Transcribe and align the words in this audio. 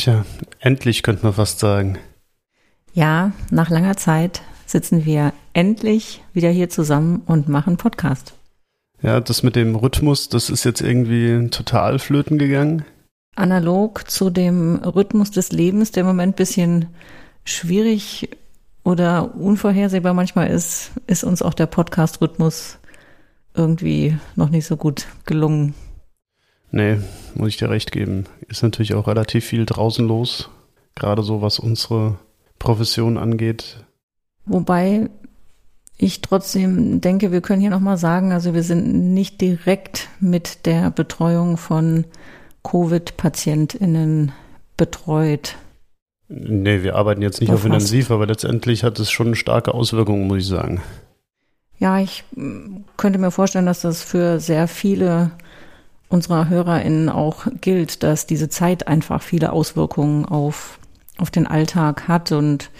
Tja, 0.00 0.24
endlich 0.60 1.02
könnte 1.02 1.24
man 1.24 1.34
fast 1.34 1.58
sagen. 1.58 1.98
Ja, 2.94 3.32
nach 3.50 3.68
langer 3.68 3.98
Zeit 3.98 4.40
sitzen 4.64 5.04
wir 5.04 5.34
endlich 5.52 6.22
wieder 6.32 6.48
hier 6.48 6.70
zusammen 6.70 7.20
und 7.26 7.50
machen 7.50 7.76
Podcast. 7.76 8.32
Ja, 9.02 9.20
das 9.20 9.42
mit 9.42 9.56
dem 9.56 9.76
Rhythmus, 9.76 10.30
das 10.30 10.48
ist 10.48 10.64
jetzt 10.64 10.80
irgendwie 10.80 11.50
total 11.50 11.98
flöten 11.98 12.38
gegangen. 12.38 12.86
Analog 13.36 14.10
zu 14.10 14.30
dem 14.30 14.76
Rhythmus 14.76 15.32
des 15.32 15.52
Lebens, 15.52 15.90
der 15.90 16.00
im 16.00 16.06
Moment 16.06 16.32
ein 16.32 16.36
bisschen 16.36 16.86
schwierig 17.44 18.30
oder 18.84 19.34
unvorhersehbar 19.34 20.14
manchmal 20.14 20.48
ist, 20.48 20.92
ist 21.08 21.24
uns 21.24 21.42
auch 21.42 21.52
der 21.52 21.66
Podcast-Rhythmus 21.66 22.78
irgendwie 23.52 24.16
noch 24.34 24.48
nicht 24.48 24.64
so 24.64 24.78
gut 24.78 25.08
gelungen. 25.26 25.74
Nee, 26.72 26.98
muss 27.34 27.48
ich 27.48 27.56
dir 27.56 27.70
recht 27.70 27.92
geben. 27.92 28.24
Ist 28.48 28.62
natürlich 28.62 28.94
auch 28.94 29.06
relativ 29.06 29.44
viel 29.44 29.66
draußen 29.66 30.06
los. 30.06 30.50
Gerade 30.94 31.22
so, 31.22 31.42
was 31.42 31.58
unsere 31.58 32.18
Profession 32.58 33.18
angeht. 33.18 33.84
Wobei 34.44 35.08
ich 35.96 36.20
trotzdem 36.20 37.00
denke, 37.00 37.32
wir 37.32 37.40
können 37.40 37.60
hier 37.60 37.70
nochmal 37.70 37.98
sagen, 37.98 38.32
also 38.32 38.54
wir 38.54 38.62
sind 38.62 39.12
nicht 39.12 39.40
direkt 39.40 40.08
mit 40.18 40.66
der 40.66 40.90
Betreuung 40.90 41.56
von 41.56 42.04
Covid-PatientInnen 42.62 44.32
betreut. 44.76 45.56
Nee, 46.28 46.82
wir 46.82 46.94
arbeiten 46.94 47.22
jetzt 47.22 47.40
nicht 47.40 47.52
auf 47.52 47.64
intensiv, 47.64 48.10
aber 48.10 48.26
letztendlich 48.26 48.84
hat 48.84 48.98
es 49.00 49.10
schon 49.10 49.34
starke 49.34 49.74
Auswirkungen, 49.74 50.26
muss 50.26 50.38
ich 50.38 50.46
sagen. 50.46 50.80
Ja, 51.78 51.98
ich 51.98 52.24
könnte 52.96 53.18
mir 53.18 53.30
vorstellen, 53.30 53.66
dass 53.66 53.80
das 53.80 54.02
für 54.02 54.38
sehr 54.38 54.68
viele 54.68 55.32
unserer 56.10 56.48
HörerInnen 56.48 57.08
auch 57.08 57.46
gilt, 57.60 58.02
dass 58.02 58.26
diese 58.26 58.48
Zeit 58.48 58.88
einfach 58.88 59.22
viele 59.22 59.52
Auswirkungen 59.52 60.26
auf, 60.26 60.78
auf 61.16 61.30
den 61.30 61.46
Alltag 61.46 62.08
hat 62.08 62.32
und 62.32 62.70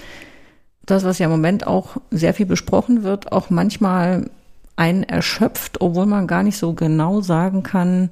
das, 0.84 1.04
was 1.04 1.20
ja 1.20 1.26
im 1.26 1.32
Moment 1.32 1.66
auch 1.66 1.96
sehr 2.10 2.34
viel 2.34 2.46
besprochen 2.46 3.04
wird, 3.04 3.30
auch 3.30 3.48
manchmal 3.48 4.28
einen 4.74 5.04
erschöpft, 5.04 5.80
obwohl 5.80 6.06
man 6.06 6.26
gar 6.26 6.42
nicht 6.42 6.56
so 6.56 6.72
genau 6.72 7.20
sagen 7.20 7.62
kann, 7.62 8.10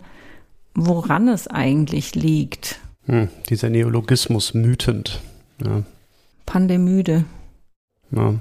woran 0.75 1.27
es 1.27 1.49
eigentlich 1.49 2.15
liegt. 2.15 2.79
Hm, 3.07 3.29
dieser 3.49 3.71
Neologismus 3.71 4.55
mütend. 4.55 5.21
Ja. 5.65 5.83
Pandemüde. 6.47 7.25
Ja. 8.13 8.35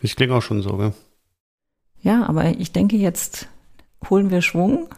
Ich 0.00 0.16
klinge 0.16 0.34
auch 0.34 0.42
schon 0.42 0.62
so, 0.62 0.76
gell? 0.76 0.92
Ja, 2.02 2.26
aber 2.26 2.58
ich 2.58 2.72
denke, 2.72 2.96
jetzt 2.96 3.46
holen 4.10 4.30
wir 4.30 4.42
Schwung 4.42 4.88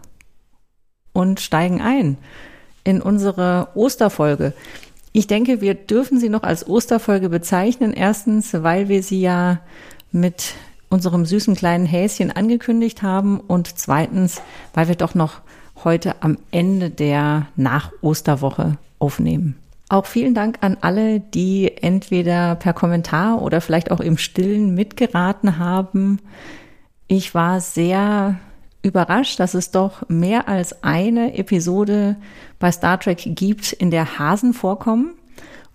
und 1.16 1.40
steigen 1.40 1.80
ein 1.80 2.18
in 2.84 3.00
unsere 3.00 3.68
Osterfolge. 3.74 4.52
Ich 5.12 5.26
denke, 5.26 5.62
wir 5.62 5.74
dürfen 5.74 6.20
sie 6.20 6.28
noch 6.28 6.42
als 6.42 6.68
Osterfolge 6.68 7.30
bezeichnen. 7.30 7.94
Erstens, 7.94 8.52
weil 8.52 8.90
wir 8.90 9.02
sie 9.02 9.22
ja 9.22 9.60
mit 10.12 10.54
unserem 10.90 11.24
süßen 11.24 11.56
kleinen 11.56 11.86
Häschen 11.86 12.30
angekündigt 12.30 13.02
haben 13.02 13.40
und 13.40 13.78
zweitens, 13.78 14.42
weil 14.74 14.88
wir 14.88 14.94
doch 14.94 15.14
noch 15.14 15.40
heute 15.84 16.22
am 16.22 16.36
Ende 16.50 16.90
der 16.90 17.46
Nach-Osterwoche 17.56 18.76
aufnehmen. 18.98 19.56
Auch 19.88 20.04
vielen 20.04 20.34
Dank 20.34 20.58
an 20.60 20.76
alle, 20.82 21.20
die 21.20 21.72
entweder 21.80 22.56
per 22.56 22.74
Kommentar 22.74 23.40
oder 23.40 23.62
vielleicht 23.62 23.90
auch 23.90 24.00
im 24.00 24.18
Stillen 24.18 24.74
mitgeraten 24.74 25.58
haben. 25.58 26.20
Ich 27.08 27.34
war 27.34 27.60
sehr 27.60 28.36
überrascht, 28.86 29.40
dass 29.40 29.54
es 29.54 29.72
doch 29.72 30.08
mehr 30.08 30.48
als 30.48 30.82
eine 30.82 31.36
Episode 31.36 32.16
bei 32.58 32.70
Star 32.70 32.98
Trek 32.98 33.22
gibt, 33.24 33.72
in 33.72 33.90
der 33.90 34.18
Hasen 34.18 34.54
vorkommen 34.54 35.14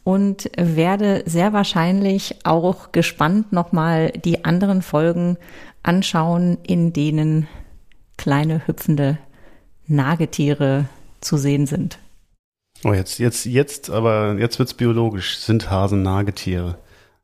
und 0.03 0.49
werde 0.57 1.23
sehr 1.25 1.53
wahrscheinlich 1.53 2.37
auch 2.45 2.91
gespannt 2.91 3.51
nochmal 3.51 4.11
die 4.11 4.45
anderen 4.45 4.81
Folgen 4.81 5.37
anschauen, 5.83 6.57
in 6.63 6.93
denen 6.93 7.47
kleine 8.17 8.65
hüpfende 8.65 9.17
Nagetiere 9.87 10.85
zu 11.19 11.37
sehen 11.37 11.67
sind. 11.67 11.99
Oh, 12.83 12.93
jetzt, 12.93 13.19
jetzt, 13.19 13.45
jetzt, 13.45 13.91
aber 13.91 14.37
jetzt 14.39 14.57
wird's 14.57 14.73
biologisch. 14.73 15.37
Sind 15.37 15.69
Hasen 15.69 16.01
Nagetiere? 16.01 16.77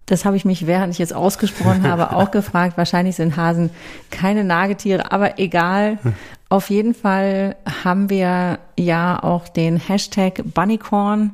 Das 0.07 0.25
habe 0.25 0.38
ich 0.38 0.45
mich, 0.45 0.66
während 0.66 0.94
ich 0.94 1.00
jetzt 1.00 1.13
ausgesprochen 1.13 1.84
habe, 1.84 2.12
auch 2.16 2.31
gefragt. 2.31 2.78
Wahrscheinlich 2.78 3.16
sind 3.16 3.38
Hasen 3.38 3.69
keine 4.09 4.44
Nagetiere, 4.44 5.12
aber 5.12 5.38
egal. 5.38 6.00
Auf 6.50 6.69
jeden 6.69 6.95
Fall 6.95 7.56
haben 7.84 8.09
wir 8.09 8.59
ja 8.79 9.22
auch 9.22 9.50
den 9.50 9.78
Hashtag 9.78 10.41
Bunnycorn 10.46 11.31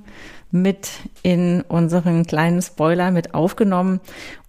mit 0.49 0.89
in 1.21 1.61
unseren 1.61 2.25
kleinen 2.25 2.61
Spoiler 2.61 3.11
mit 3.11 3.33
aufgenommen. 3.33 3.99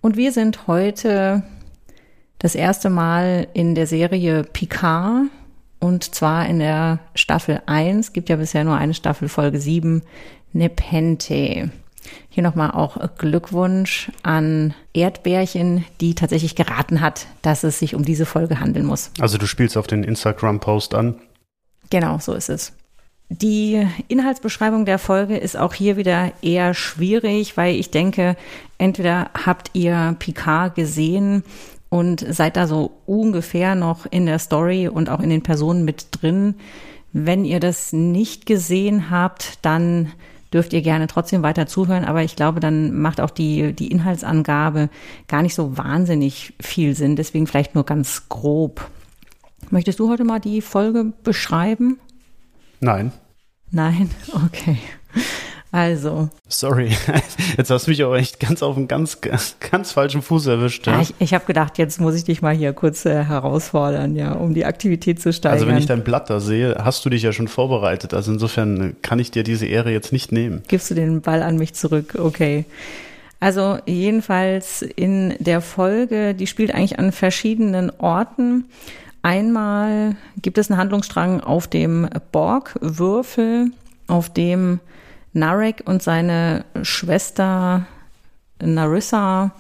Und 0.01 0.17
wir 0.17 0.33
sind 0.33 0.67
heute 0.67 1.43
das 2.39 2.55
erste 2.55 2.91
Mal 2.91 3.47
in 3.53 3.75
der 3.75 3.87
Serie 3.87 4.43
Picard 4.43 5.27
und 5.81 6.15
zwar 6.15 6.47
in 6.47 6.61
der 6.61 6.99
Staffel 7.15 7.61
1, 7.67 8.15
gibt 8.15 8.31
ja 8.31 8.37
bisher 8.37 8.65
nur 8.65 8.77
eine 8.77 8.95
Staffel, 8.95 9.29
Folge 9.29 9.61
7, 9.61 10.03
Nepente. 10.55 11.71
Hier 12.29 12.43
nochmal 12.43 12.71
auch 12.73 12.99
Glückwunsch 13.17 14.11
an 14.23 14.75
Erdbärchen, 14.93 15.85
die 16.01 16.15
tatsächlich 16.15 16.55
geraten 16.55 17.01
hat, 17.01 17.27
dass 17.43 17.65
es 17.65 17.79
sich 17.79 17.95
um 17.95 18.05
diese 18.05 18.27
Folge 18.27 18.61
handeln 18.61 18.87
muss. 18.87 19.11
Also 19.21 19.39
du 19.39 19.47
spielst 19.47 19.77
auf 19.77 19.87
den 19.87 20.05
Instagram-Post 20.05 20.95
an. 20.95 21.21
Genau, 21.91 22.19
so 22.19 22.35
ist 22.35 22.49
es. 22.49 22.73
Die 23.31 23.87
Inhaltsbeschreibung 24.09 24.85
der 24.85 24.99
Folge 24.99 25.37
ist 25.37 25.57
auch 25.57 25.75
hier 25.75 25.97
wieder 25.97 26.33
eher 26.43 26.75
schwierig, 26.75 27.57
weil 27.57 27.75
ich 27.75 27.91
denke, 27.91 28.37
entweder 28.79 29.31
habt 29.47 29.71
ihr 29.73 30.15
Picard 30.19 30.75
gesehen 30.75 31.43
und 31.89 32.25
seid 32.29 32.57
da 32.57 32.67
so 32.67 32.93
ungefähr 33.07 33.75
noch 33.75 34.07
in 34.07 34.27
der 34.27 34.39
Story 34.39 34.89
und 34.89 35.09
auch 35.09 35.21
in 35.21 35.31
den 35.31 35.43
Personen 35.43 35.85
mit 35.85 36.09
drin. 36.11 36.57
Wenn 37.13 37.45
ihr 37.45 37.61
das 37.61 37.93
nicht 37.93 38.45
gesehen 38.47 39.11
habt, 39.11 39.59
dann 39.63 40.13
dürft 40.55 40.73
ihr 40.73 40.83
gerne 40.83 41.09
trotzdem 41.09 41.43
weiter 41.43 41.67
zuhören, 41.67 42.05
aber 42.05 42.23
ich 42.23 42.37
glaube, 42.37 42.61
dann 42.61 42.97
macht 42.97 43.21
auch 43.21 43.31
die, 43.31 43.73
die 43.73 43.89
Inhaltsangabe 43.89 44.89
gar 45.27 45.43
nicht 45.43 45.55
so 45.55 45.77
wahnsinnig 45.77 46.55
viel 46.61 46.95
Sinn, 46.95 47.17
deswegen 47.17 47.47
vielleicht 47.49 47.75
nur 47.75 47.85
ganz 47.85 48.29
grob. 48.29 48.89
Möchtest 49.71 49.99
du 49.99 50.09
heute 50.09 50.25
mal 50.25 50.39
die 50.39 50.63
Folge 50.63 51.13
beschreiben? 51.25 51.99
Nein. 52.81 53.13
Nein? 53.71 54.11
Okay. 54.47 54.79
Also. 55.75 56.29
Sorry, 56.47 56.93
jetzt 57.57 57.69
hast 57.69 57.89
du 57.89 57.91
mich 57.91 58.05
aber 58.05 58.17
echt 58.17 58.39
ganz 58.39 58.63
auf 58.63 58.77
einen 58.77 58.87
ganz, 58.87 59.19
ganz 59.21 59.91
falschen 59.91 60.23
Fuß 60.23 60.47
erwischt. 60.47 60.87
Ja? 60.87 60.93
ja 60.93 61.01
ich 61.01 61.15
ich 61.19 61.35
habe 61.35 61.47
gedacht, 61.47 61.79
jetzt 61.79 62.01
muss 62.01 62.15
ich 62.15 62.23
dich 62.23 62.43
mal 62.43 62.55
hier 62.55 62.73
kurz 62.73 63.05
äh, 63.05 63.25
herausfordern, 63.25 64.15
ja, 64.15 64.35
um 64.35 64.55
die 64.55 64.67
Aktivität 64.67 65.21
zu 65.21 65.33
steigern. 65.33 65.59
Also 65.59 65.67
wenn 65.67 65.77
ich 65.77 65.87
dein 65.87 66.05
Blatt 66.05 66.31
da 66.31 66.39
sehe, 66.39 66.77
hast 66.79 67.05
du 67.05 67.11
dich 67.11 67.25
ja 67.25 67.33
schon 67.33 67.49
vorbereitet. 67.49 68.15
Also 68.15 68.31
insofern 68.31 68.95
kann 69.03 69.19
ich 69.19 69.33
dir 69.33 69.43
diese 69.43 69.67
Ehre 69.67 69.91
jetzt 69.91 70.13
nicht 70.13 70.31
nehmen. 70.31 70.63
Gibst 70.69 70.93
du 70.93 70.95
den 70.95 71.23
Ball 71.23 71.43
an 71.43 71.57
mich 71.57 71.75
zurück? 71.75 72.15
Okay. 72.21 72.67
Also 73.41 73.79
jedenfalls 73.85 74.83
in 74.83 75.35
der 75.41 75.61
Folge, 75.61 76.37
die 76.37 76.47
spielt 76.47 76.73
eigentlich 76.73 77.01
an 77.01 77.11
verschiedenen 77.11 77.91
Orten. 77.99 78.67
Einmal 79.23 80.15
gibt 80.41 80.57
es 80.57 80.71
einen 80.71 80.79
Handlungsstrang 80.79 81.41
auf 81.41 81.67
dem 81.67 82.09
Borg-Würfel, 82.31 83.73
auf 84.07 84.33
dem 84.33 84.79
Narek 85.35 85.83
und 85.85 86.03
seine 86.03 86.65
Schwester 86.83 87.87
Narissa 88.63 89.53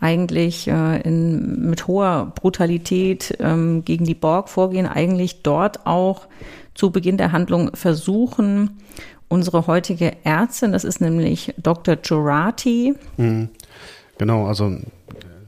eigentlich 0.00 0.66
äh, 0.66 1.00
in, 1.02 1.70
mit 1.70 1.86
hoher 1.86 2.32
Brutalität 2.34 3.36
ähm, 3.38 3.84
gegen 3.84 4.04
die 4.04 4.16
Borg 4.16 4.48
vorgehen, 4.48 4.86
eigentlich 4.86 5.42
dort 5.42 5.86
auch 5.86 6.26
zu 6.74 6.90
Beginn 6.90 7.18
der 7.18 7.30
Handlung 7.30 7.70
versuchen, 7.76 8.78
unsere 9.28 9.66
heutige 9.66 10.12
Ärztin, 10.24 10.72
das 10.72 10.84
ist 10.84 11.00
nämlich 11.00 11.54
Dr. 11.56 11.96
Jurati. 12.02 12.94
Mhm. 13.16 13.48
Genau, 14.18 14.46
also 14.46 14.76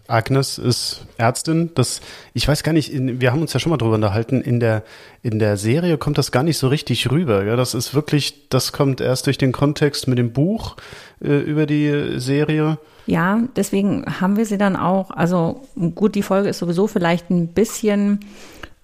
Agnes 0.07 0.59
ist 0.59 1.07
Ärztin. 1.17 1.71
Das, 1.75 2.01
ich 2.35 2.47
weiß 2.47 2.63
gar 2.63 2.73
nicht, 2.73 2.93
in, 2.93 3.21
wir 3.21 3.33
haben 3.33 3.41
uns 3.41 3.53
ja 3.53 3.61
schon 3.61 3.71
mal 3.71 3.77
drüber 3.77 3.95
unterhalten. 3.95 4.41
In 4.41 4.61
der, 4.61 4.83
in 5.23 5.39
der 5.39 5.57
Serie 5.57 5.97
kommt 5.99 6.19
das 6.19 6.33
gar 6.33 6.43
nicht 6.43 6.59
so 6.59 6.69
richtig 6.69 7.11
rüber. 7.11 7.45
Ja, 7.45 7.57
das 7.57 7.75
ist 7.75 7.95
wirklich, 7.95 8.49
das 8.49 8.73
kommt 8.73 9.01
erst 9.01 9.27
durch 9.27 9.39
den 9.39 9.53
Kontext 9.53 10.07
mit 10.07 10.19
dem 10.19 10.33
Buch 10.33 10.77
äh, 11.23 11.39
über 11.39 11.67
die 11.67 12.19
Serie. 12.19 12.79
Ja, 13.07 13.41
deswegen 13.57 14.05
haben 14.21 14.37
wir 14.37 14.47
sie 14.47 14.59
dann 14.59 14.77
auch, 14.77 15.11
also 15.11 15.63
gut, 15.95 16.15
die 16.15 16.23
Folge 16.23 16.49
ist 16.49 16.59
sowieso 16.59 16.87
vielleicht 16.87 17.31
ein 17.31 17.49
bisschen 17.49 18.21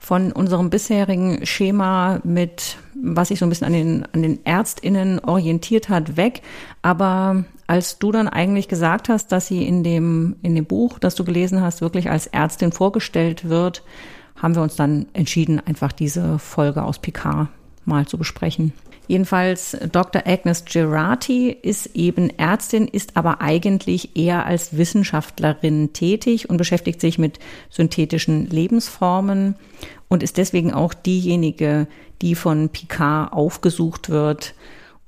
von 0.01 0.33
unserem 0.33 0.71
bisherigen 0.71 1.45
Schema 1.47 2.21
mit, 2.25 2.79
was 3.01 3.29
sich 3.29 3.39
so 3.39 3.47
ein 3.47 3.51
bisschen 3.51 3.67
an 3.67 3.75
den, 3.75 4.07
an 4.13 4.23
den 4.23 4.45
ÄrztInnen 4.45 5.21
orientiert 5.21 5.91
hat, 5.91 6.17
weg. 6.17 6.41
Aber 6.81 7.45
als 7.67 7.99
du 7.99 8.11
dann 8.11 8.27
eigentlich 8.27 8.67
gesagt 8.67 9.11
hast, 9.11 9.31
dass 9.31 9.47
sie 9.47 9.63
in 9.65 9.85
dem, 9.85 10.37
in 10.43 10.55
dem 10.55 10.65
Buch, 10.65 10.99
das 10.99 11.15
du 11.15 11.25
gelesen 11.25 11.61
hast, 11.61 11.83
wirklich 11.83 12.11
als 12.11 12.27
Ärztin 12.27 12.73
vorgestellt 12.73 13.49
wird, 13.49 13.85
haben 14.37 14.55
wir 14.55 14.63
uns 14.63 14.75
dann 14.75 15.07
entschieden, 15.13 15.61
einfach 15.65 15.93
diese 15.93 16.39
Folge 16.39 16.83
aus 16.83 16.99
Picard 16.99 17.49
mal 17.85 18.07
zu 18.07 18.17
besprechen. 18.17 18.73
Jedenfalls 19.11 19.77
Dr. 19.91 20.23
Agnes 20.25 20.65
Gerati 20.67 21.51
ist 21.51 21.97
eben 21.97 22.31
Ärztin, 22.39 22.87
ist 22.87 23.17
aber 23.17 23.41
eigentlich 23.41 24.17
eher 24.17 24.47
als 24.47 24.77
Wissenschaftlerin 24.77 25.93
tätig 25.93 26.49
und 26.49 26.59
beschäftigt 26.59 27.01
sich 27.01 27.19
mit 27.19 27.41
synthetischen 27.71 28.49
Lebensformen 28.49 29.57
und 30.07 30.23
ist 30.23 30.37
deswegen 30.37 30.73
auch 30.73 30.95
diejenige, 30.95 31.89
die 32.23 32.37
von 32.37 32.69
Picard 32.69 33.33
aufgesucht 33.33 34.11
wird, 34.11 34.55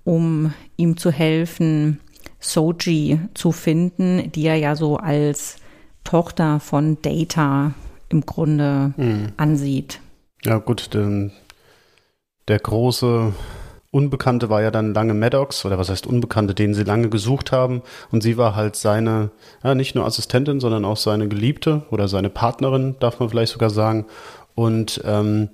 um 0.02 0.52
ihm 0.76 0.96
zu 0.96 1.12
helfen, 1.12 2.00
Soji 2.40 3.20
zu 3.34 3.52
finden, 3.52 4.32
die 4.32 4.46
er 4.46 4.56
ja 4.56 4.75
so 4.75 4.96
als 4.96 5.58
Tochter 6.02 6.58
von 6.58 7.00
Data 7.02 7.72
im 8.08 8.26
Grunde 8.26 8.94
mhm. 8.96 9.28
ansieht. 9.37 10.00
Ja, 10.43 10.58
gut, 10.58 10.93
denn 10.93 11.31
der 12.49 12.58
große 12.58 13.32
Unbekannte 13.92 14.48
war 14.48 14.62
ja 14.62 14.70
dann 14.70 14.94
lange 14.94 15.12
Maddox, 15.12 15.66
oder 15.66 15.76
was 15.76 15.90
heißt 15.90 16.06
Unbekannte, 16.06 16.54
den 16.54 16.72
sie 16.72 16.82
lange 16.82 17.10
gesucht 17.10 17.52
haben. 17.52 17.82
Und 18.10 18.22
sie 18.22 18.38
war 18.38 18.56
halt 18.56 18.74
seine, 18.74 19.30
ja, 19.62 19.74
nicht 19.74 19.94
nur 19.94 20.06
Assistentin, 20.06 20.60
sondern 20.60 20.86
auch 20.86 20.96
seine 20.96 21.28
Geliebte 21.28 21.82
oder 21.90 22.08
seine 22.08 22.30
Partnerin, 22.30 22.96
darf 23.00 23.20
man 23.20 23.28
vielleicht 23.28 23.52
sogar 23.52 23.68
sagen. 23.68 24.06
Und 24.54 25.02
ähm, 25.04 25.50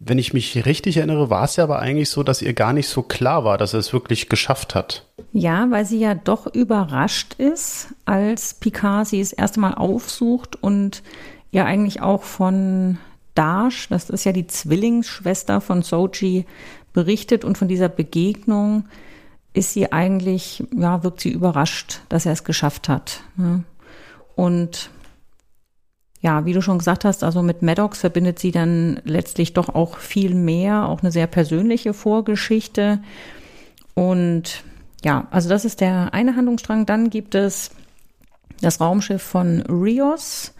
wenn 0.00 0.18
ich 0.18 0.32
mich 0.32 0.66
richtig 0.66 0.96
erinnere, 0.96 1.30
war 1.30 1.44
es 1.44 1.54
ja 1.54 1.64
aber 1.64 1.78
eigentlich 1.78 2.10
so, 2.10 2.24
dass 2.24 2.42
ihr 2.42 2.54
gar 2.54 2.72
nicht 2.72 2.88
so 2.88 3.02
klar 3.02 3.44
war, 3.44 3.56
dass 3.56 3.72
er 3.72 3.78
es 3.78 3.92
wirklich 3.92 4.28
geschafft 4.28 4.74
hat. 4.74 5.06
Ja, 5.32 5.70
weil 5.70 5.84
sie 5.84 6.00
ja 6.00 6.14
doch 6.16 6.52
überrascht 6.52 7.34
ist, 7.34 7.94
als 8.04 8.54
Picard 8.54 9.06
sie 9.06 9.20
das 9.20 9.32
erste 9.32 9.60
Mal 9.60 9.74
aufsucht 9.74 10.60
und 10.60 11.04
ja 11.52 11.66
eigentlich 11.66 12.02
auch 12.02 12.24
von 12.24 12.98
Dash, 13.34 13.88
das 13.88 14.10
ist 14.10 14.24
ja 14.24 14.32
die 14.32 14.46
Zwillingsschwester 14.46 15.60
von 15.60 15.82
Soji, 15.82 16.46
berichtet 16.92 17.44
und 17.44 17.58
von 17.58 17.68
dieser 17.68 17.88
Begegnung 17.88 18.84
ist 19.52 19.72
sie 19.72 19.92
eigentlich, 19.92 20.64
ja, 20.76 21.02
wirkt 21.02 21.20
sie 21.20 21.30
überrascht, 21.30 22.00
dass 22.08 22.26
er 22.26 22.32
es 22.32 22.44
geschafft 22.44 22.88
hat. 22.88 23.22
Ne? 23.36 23.64
Und 24.36 24.90
ja, 26.20 26.44
wie 26.44 26.52
du 26.52 26.60
schon 26.60 26.78
gesagt 26.78 27.04
hast, 27.04 27.24
also 27.24 27.42
mit 27.42 27.62
Maddox 27.62 28.00
verbindet 28.00 28.38
sie 28.38 28.52
dann 28.52 29.00
letztlich 29.04 29.54
doch 29.54 29.70
auch 29.70 29.96
viel 29.96 30.34
mehr, 30.34 30.88
auch 30.88 31.00
eine 31.00 31.10
sehr 31.10 31.26
persönliche 31.26 31.94
Vorgeschichte. 31.94 33.00
Und 33.94 34.62
ja, 35.02 35.26
also 35.30 35.48
das 35.48 35.64
ist 35.64 35.80
der 35.80 36.12
eine 36.12 36.36
Handlungsstrang. 36.36 36.84
Dann 36.84 37.10
gibt 37.10 37.34
es 37.34 37.70
das 38.60 38.80
Raumschiff 38.80 39.22
von 39.22 39.62
Rios. 39.62 40.52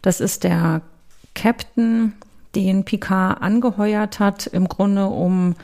Das 0.00 0.20
ist 0.20 0.44
der 0.44 0.80
Captain 1.34 2.14
den 2.54 2.84
Picard 2.84 3.42
angeheuert 3.42 4.18
hat, 4.18 4.46
im 4.46 4.68
Grunde 4.68 5.06
um 5.06 5.54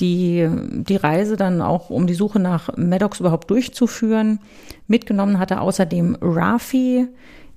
die, 0.00 0.48
die 0.72 0.96
Reise 0.96 1.36
dann 1.36 1.60
auch, 1.60 1.90
um 1.90 2.06
die 2.06 2.14
Suche 2.14 2.40
nach 2.40 2.76
Maddox 2.76 3.20
überhaupt 3.20 3.50
durchzuführen. 3.50 4.40
Mitgenommen 4.86 5.38
hat 5.38 5.50
er 5.50 5.60
außerdem 5.60 6.16
Rafi, 6.20 7.06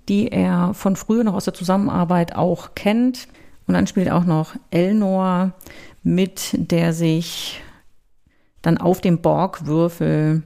die 0.10 0.28
er 0.28 0.74
von 0.74 0.96
früher 0.96 1.24
noch 1.24 1.36
aus 1.36 1.46
der 1.46 1.54
Zusammenarbeit 1.54 2.36
auch 2.36 2.76
kennt. 2.76 3.28
Und 3.66 3.76
dann 3.76 3.88
spielt 3.88 4.12
auch 4.12 4.26
noch 4.26 4.56
Elnor 4.72 5.54
mit, 6.04 6.50
der 6.54 6.92
sich 6.92 7.62
dann 8.62 8.78
auf 8.78 9.00
dem 9.00 9.20
Borg-Würfel 9.22 10.44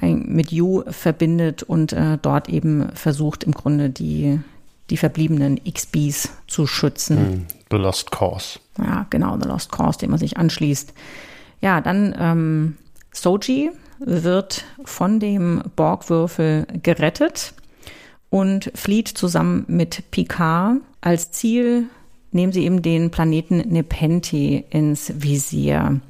mit 0.00 0.52
Yu 0.52 0.82
verbindet 0.88 1.62
und 1.62 1.92
äh, 1.92 2.18
dort 2.20 2.48
eben 2.48 2.90
versucht, 2.94 3.44
im 3.44 3.52
Grunde 3.52 3.90
die, 3.90 4.38
die 4.90 4.96
verbliebenen 4.96 5.60
XBs 5.64 6.30
zu 6.46 6.66
schützen. 6.66 7.16
Hm, 7.18 7.46
the 7.70 7.76
Lost 7.76 8.10
Cause. 8.10 8.58
Ja, 8.78 9.06
genau, 9.10 9.38
The 9.40 9.48
Lost 9.48 9.72
Cause, 9.72 9.98
dem 9.98 10.10
man 10.10 10.18
sich 10.18 10.36
anschließt. 10.36 10.92
Ja, 11.60 11.80
dann 11.80 12.14
ähm, 12.18 12.76
Soji 13.12 13.70
wird 13.98 14.64
von 14.84 15.20
dem 15.20 15.62
Borgwürfel 15.76 16.66
gerettet 16.82 17.54
und 18.30 18.70
flieht 18.74 19.08
zusammen 19.08 19.64
mit 19.66 20.10
Picard. 20.10 20.78
Als 21.00 21.32
Ziel 21.32 21.86
nehmen 22.30 22.52
sie 22.52 22.64
eben 22.64 22.82
den 22.82 23.10
Planeten 23.10 23.58
Nepenthe 23.58 24.64
ins 24.70 25.12
Visier. 25.16 26.00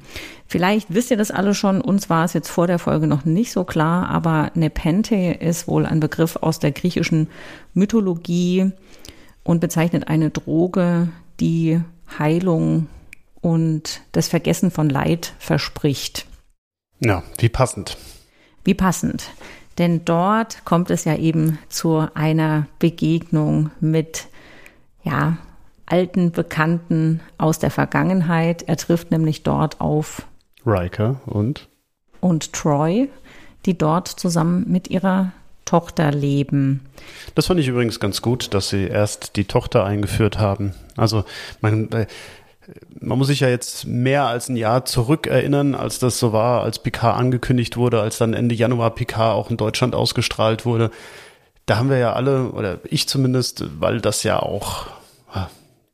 Vielleicht 0.49 0.91
wisst 0.91 1.11
ihr 1.11 1.17
das 1.17 1.29
alle 1.29 1.53
schon, 1.53 1.79
uns 1.79 2.09
war 2.09 2.25
es 2.25 2.33
jetzt 2.33 2.49
vor 2.49 2.65
der 2.65 2.79
Folge 2.79 3.05
noch 3.05 3.23
nicht 3.23 3.51
so 3.51 3.63
klar, 3.63 4.09
aber 4.09 4.49
Nepenthe 4.55 5.33
ist 5.33 5.67
wohl 5.67 5.85
ein 5.85 5.99
Begriff 5.99 6.37
aus 6.37 6.57
der 6.57 6.71
griechischen 6.71 7.27
Mythologie 7.75 8.71
und 9.43 9.59
bezeichnet 9.59 10.07
eine 10.07 10.31
Droge, 10.31 11.09
die 11.39 11.79
Heilung 12.17 12.87
und 13.41 14.01
das 14.11 14.27
Vergessen 14.27 14.71
von 14.71 14.89
Leid 14.89 15.33
verspricht. 15.37 16.25
Ja, 16.99 17.21
wie 17.37 17.49
passend. 17.49 17.95
Wie 18.63 18.73
passend. 18.73 19.29
Denn 19.77 20.03
dort 20.03 20.65
kommt 20.65 20.89
es 20.89 21.05
ja 21.05 21.15
eben 21.15 21.59
zu 21.69 22.07
einer 22.15 22.65
Begegnung 22.79 23.69
mit, 23.79 24.27
ja, 25.03 25.37
alten 25.85 26.31
Bekannten 26.31 27.19
aus 27.37 27.59
der 27.59 27.69
Vergangenheit. 27.69 28.63
Er 28.63 28.77
trifft 28.77 29.11
nämlich 29.11 29.43
dort 29.43 29.79
auf 29.79 30.23
Riker 30.65 31.21
und? 31.25 31.67
Und 32.21 32.53
Troy, 32.53 33.09
die 33.65 33.77
dort 33.77 34.07
zusammen 34.07 34.65
mit 34.67 34.89
ihrer 34.89 35.31
Tochter 35.65 36.11
leben. 36.11 36.81
Das 37.35 37.45
fand 37.47 37.59
ich 37.59 37.67
übrigens 37.67 37.99
ganz 37.99 38.21
gut, 38.21 38.53
dass 38.53 38.69
sie 38.69 38.87
erst 38.87 39.35
die 39.35 39.45
Tochter 39.45 39.85
eingeführt 39.85 40.39
haben. 40.39 40.73
Also 40.97 41.25
man, 41.61 41.91
äh, 41.91 42.07
man 42.99 43.17
muss 43.17 43.27
sich 43.27 43.41
ja 43.41 43.49
jetzt 43.49 43.85
mehr 43.85 44.25
als 44.25 44.49
ein 44.49 44.55
Jahr 44.55 44.85
zurückerinnern, 44.85 45.75
als 45.75 45.99
das 45.99 46.19
so 46.19 46.33
war, 46.33 46.63
als 46.63 46.81
Picard 46.81 47.17
angekündigt 47.17 47.77
wurde, 47.77 48.01
als 48.01 48.17
dann 48.17 48.33
Ende 48.33 48.55
Januar 48.55 48.95
Picard 48.95 49.35
auch 49.35 49.51
in 49.51 49.57
Deutschland 49.57 49.93
ausgestrahlt 49.95 50.65
wurde. 50.65 50.89
Da 51.65 51.77
haben 51.77 51.89
wir 51.89 51.97
ja 51.97 52.13
alle, 52.13 52.51
oder 52.51 52.79
ich 52.85 53.07
zumindest, 53.07 53.63
weil 53.79 54.01
das 54.01 54.23
ja 54.23 54.39
auch, 54.39 54.87
ah, 55.31 55.49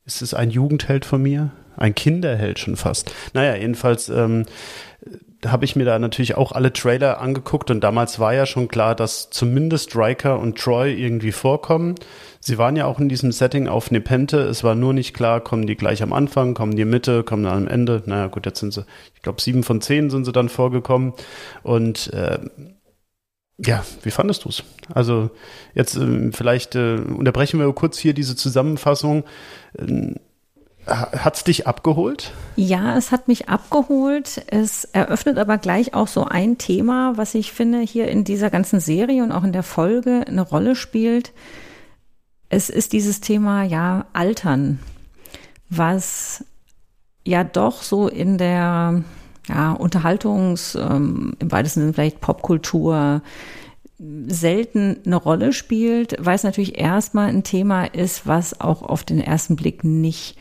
ist 0.05 0.21
es 0.21 0.33
ein 0.33 0.51
Jugendheld 0.51 1.03
von 1.03 1.21
mir? 1.21 1.51
Ein 1.77 1.95
Kinderheld 1.95 2.59
schon 2.59 2.75
fast. 2.75 3.13
Naja, 3.33 3.55
jedenfalls 3.55 4.09
ähm, 4.09 4.45
habe 5.45 5.65
ich 5.65 5.75
mir 5.75 5.85
da 5.85 5.99
natürlich 5.99 6.35
auch 6.35 6.51
alle 6.51 6.73
Trailer 6.73 7.19
angeguckt 7.21 7.69
und 7.71 7.81
damals 7.83 8.19
war 8.19 8.33
ja 8.33 8.45
schon 8.45 8.67
klar, 8.67 8.95
dass 8.95 9.29
zumindest 9.29 9.95
Riker 9.95 10.39
und 10.39 10.57
Troy 10.57 10.93
irgendwie 10.93 11.31
vorkommen. 11.31 11.95
Sie 12.39 12.57
waren 12.57 12.75
ja 12.75 12.85
auch 12.85 12.99
in 12.99 13.09
diesem 13.09 13.31
Setting 13.31 13.67
auf 13.67 13.91
Nepente. 13.91 14.39
Es 14.39 14.63
war 14.63 14.75
nur 14.75 14.93
nicht 14.93 15.13
klar, 15.13 15.41
kommen 15.41 15.67
die 15.67 15.75
gleich 15.75 16.03
am 16.03 16.13
Anfang, 16.13 16.53
kommen 16.53 16.75
die 16.75 16.85
Mitte, 16.85 17.23
kommen 17.23 17.43
dann 17.43 17.63
am 17.63 17.67
Ende. 17.67 18.03
Naja, 18.05 18.27
gut, 18.27 18.45
jetzt 18.45 18.59
sind 18.59 18.73
sie, 18.73 18.85
ich 19.13 19.21
glaube, 19.21 19.41
sieben 19.41 19.63
von 19.63 19.81
zehn 19.81 20.09
sind 20.09 20.25
sie 20.25 20.31
dann 20.31 20.49
vorgekommen. 20.49 21.13
Und 21.63 22.13
äh, 22.13 22.39
ja, 23.57 23.85
wie 24.03 24.11
fandest 24.11 24.45
du 24.45 24.49
es? 24.49 24.63
Also 24.93 25.31
jetzt 25.73 25.95
äh, 25.95 26.31
vielleicht 26.31 26.75
äh, 26.75 26.95
unterbrechen 26.95 27.59
wir 27.59 27.71
kurz 27.73 27.97
hier 27.97 28.13
diese 28.13 28.35
Zusammenfassung. 28.35 29.23
Äh, 29.77 30.13
hat 30.87 31.35
es 31.35 31.43
dich 31.43 31.67
abgeholt? 31.67 32.31
Ja, 32.55 32.95
es 32.97 33.11
hat 33.11 33.27
mich 33.27 33.49
abgeholt. 33.49 34.43
Es 34.47 34.85
eröffnet 34.85 35.37
aber 35.37 35.57
gleich 35.57 35.93
auch 35.93 36.07
so 36.07 36.25
ein 36.25 36.57
Thema, 36.57 37.13
was 37.15 37.35
ich 37.35 37.51
finde 37.51 37.79
hier 37.79 38.07
in 38.07 38.23
dieser 38.23 38.49
ganzen 38.49 38.79
Serie 38.79 39.23
und 39.23 39.31
auch 39.31 39.43
in 39.43 39.53
der 39.53 39.63
Folge 39.63 40.23
eine 40.27 40.41
Rolle 40.41 40.75
spielt. 40.75 41.33
Es 42.49 42.69
ist 42.69 42.93
dieses 42.93 43.21
Thema, 43.21 43.63
ja, 43.63 44.05
Altern, 44.13 44.79
was 45.69 46.45
ja 47.25 47.43
doch 47.43 47.81
so 47.81 48.07
in 48.07 48.37
der 48.37 49.03
ja, 49.47 49.71
Unterhaltungs, 49.73 50.75
ähm, 50.75 51.35
im 51.39 51.51
weitesten 51.51 51.81
Sinne 51.81 51.93
vielleicht 51.93 52.21
Popkultur, 52.21 53.21
selten 54.27 54.97
eine 55.05 55.15
Rolle 55.15 55.53
spielt, 55.53 56.17
weil 56.19 56.35
es 56.35 56.43
natürlich 56.43 56.77
erstmal 56.77 57.29
ein 57.29 57.43
Thema 57.43 57.85
ist, 57.85 58.27
was 58.27 58.59
auch 58.59 58.81
auf 58.81 59.03
den 59.03 59.19
ersten 59.19 59.55
Blick 59.55 59.83
nicht 59.83 60.37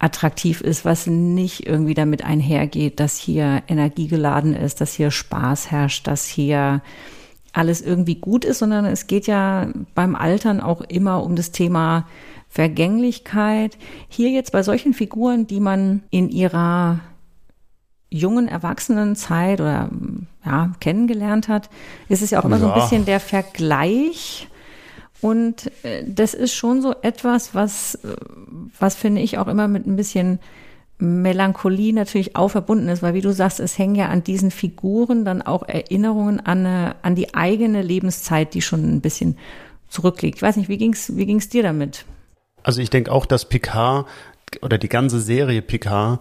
attraktiv 0.00 0.62
ist, 0.62 0.84
was 0.84 1.06
nicht 1.06 1.66
irgendwie 1.66 1.94
damit 1.94 2.24
einhergeht, 2.24 2.98
dass 2.98 3.18
hier 3.18 3.62
Energie 3.68 4.08
geladen 4.08 4.56
ist, 4.56 4.80
dass 4.80 4.94
hier 4.94 5.10
Spaß 5.10 5.70
herrscht, 5.70 6.06
dass 6.06 6.24
hier 6.24 6.80
alles 7.52 7.82
irgendwie 7.82 8.14
gut 8.14 8.44
ist, 8.44 8.60
sondern 8.60 8.86
es 8.86 9.06
geht 9.06 9.26
ja 9.26 9.68
beim 9.94 10.16
Altern 10.16 10.60
auch 10.60 10.80
immer 10.80 11.22
um 11.22 11.36
das 11.36 11.52
Thema 11.52 12.08
Vergänglichkeit. 12.48 13.76
Hier 14.08 14.30
jetzt 14.30 14.52
bei 14.52 14.62
solchen 14.62 14.94
Figuren, 14.94 15.46
die 15.46 15.60
man 15.60 16.02
in 16.10 16.30
ihrer 16.30 17.00
jungen 18.08 18.48
Erwachsenenzeit 18.48 19.60
oder 19.60 19.90
ja, 20.44 20.72
kennengelernt 20.80 21.48
hat, 21.48 21.68
ist 22.08 22.22
es 22.22 22.30
ja 22.30 22.40
auch 22.40 22.44
immer 22.44 22.56
ja. 22.56 22.62
so 22.62 22.72
ein 22.72 22.80
bisschen 22.80 23.04
der 23.04 23.20
Vergleich 23.20 24.48
und 25.20 25.70
äh, 25.84 26.04
das 26.06 26.34
ist 26.34 26.54
schon 26.54 26.82
so 26.82 26.94
etwas, 27.02 27.54
was, 27.54 27.98
was 28.78 28.94
finde 28.94 29.20
ich 29.20 29.38
auch 29.38 29.48
immer 29.48 29.68
mit 29.68 29.86
ein 29.86 29.96
bisschen 29.96 30.38
Melancholie 30.98 31.92
natürlich 31.92 32.36
auch 32.36 32.48
verbunden 32.48 32.88
ist, 32.88 33.02
weil 33.02 33.14
wie 33.14 33.22
du 33.22 33.32
sagst, 33.32 33.58
es 33.58 33.78
hängen 33.78 33.94
ja 33.94 34.08
an 34.08 34.22
diesen 34.22 34.50
Figuren 34.50 35.24
dann 35.24 35.42
auch 35.42 35.66
Erinnerungen 35.66 36.40
an, 36.40 36.66
eine, 36.66 36.96
an 37.02 37.14
die 37.14 37.34
eigene 37.34 37.82
Lebenszeit, 37.82 38.54
die 38.54 38.62
schon 38.62 38.96
ein 38.96 39.00
bisschen 39.00 39.38
zurückliegt. 39.88 40.36
Ich 40.36 40.42
weiß 40.42 40.56
nicht, 40.56 40.68
wie 40.68 40.78
ging's, 40.78 41.16
wie 41.16 41.26
ging's 41.26 41.48
dir 41.48 41.62
damit? 41.62 42.04
Also 42.62 42.82
ich 42.82 42.90
denke 42.90 43.10
auch, 43.12 43.26
dass 43.26 43.46
Picard 43.46 44.06
oder 44.62 44.78
die 44.78 44.88
ganze 44.88 45.20
Serie 45.20 45.62
Picard 45.62 46.20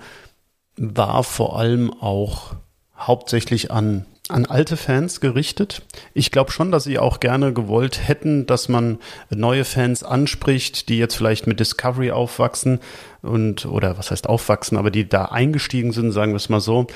war 0.78 1.24
vor 1.24 1.60
allem 1.60 1.94
auch 1.94 2.56
hauptsächlich 2.98 3.72
an 3.72 4.06
an 4.30 4.46
alte 4.46 4.78
Fans 4.78 5.22
gerichtet. 5.22 5.82
Ich 6.14 6.32
glaube 6.32 6.52
schon, 6.52 6.72
dass 6.72 6.84
sie 6.84 7.00
auch 7.00 7.20
gerne 7.20 7.54
gewollt 7.54 8.08
hätten, 8.08 8.46
dass 8.46 8.70
man 8.70 9.00
neue 9.30 9.66
Fans 9.66 10.04
anspricht, 10.04 10.90
die 10.90 10.98
jetzt 10.98 11.16
vielleicht 11.16 11.48
mit 11.48 11.60
Discovery 11.60 12.12
aufwachsen 12.12 12.80
und 13.22 13.66
oder 13.66 13.98
was 13.98 14.12
heißt 14.12 14.30
aufwachsen, 14.30 14.78
aber 14.78 14.92
die 14.92 15.10
da 15.10 15.26
eingestiegen 15.26 15.92
sind, 15.92 16.12
sagen 16.12 16.32
wir 16.32 16.38
es 16.38 16.50
mal 16.50 16.62
so. 16.62 16.88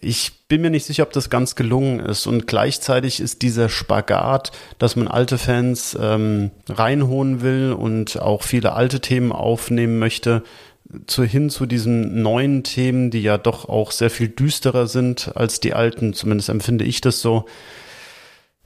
Ich 0.00 0.46
bin 0.48 0.60
mir 0.60 0.70
nicht 0.70 0.84
sicher, 0.84 1.04
ob 1.04 1.12
das 1.12 1.30
ganz 1.30 1.54
gelungen 1.54 2.00
ist. 2.00 2.26
Und 2.26 2.46
gleichzeitig 2.46 3.20
ist 3.20 3.42
dieser 3.42 3.68
Spagat, 3.68 4.52
dass 4.78 4.94
man 4.94 5.08
alte 5.08 5.38
Fans 5.38 5.96
ähm, 6.00 6.50
reinholen 6.68 7.40
will 7.40 7.72
und 7.72 8.20
auch 8.20 8.42
viele 8.42 8.74
alte 8.74 9.00
Themen 9.00 9.32
aufnehmen 9.32 9.98
möchte, 9.98 10.42
zu 11.06 11.24
hin 11.24 11.50
zu 11.50 11.66
diesen 11.66 12.22
neuen 12.22 12.62
Themen, 12.62 13.10
die 13.10 13.22
ja 13.22 13.38
doch 13.38 13.68
auch 13.68 13.90
sehr 13.90 14.10
viel 14.10 14.28
düsterer 14.28 14.86
sind 14.86 15.32
als 15.34 15.60
die 15.60 15.74
alten, 15.74 16.14
zumindest 16.14 16.48
empfinde 16.48 16.84
ich 16.84 17.00
das 17.00 17.20
so. 17.20 17.46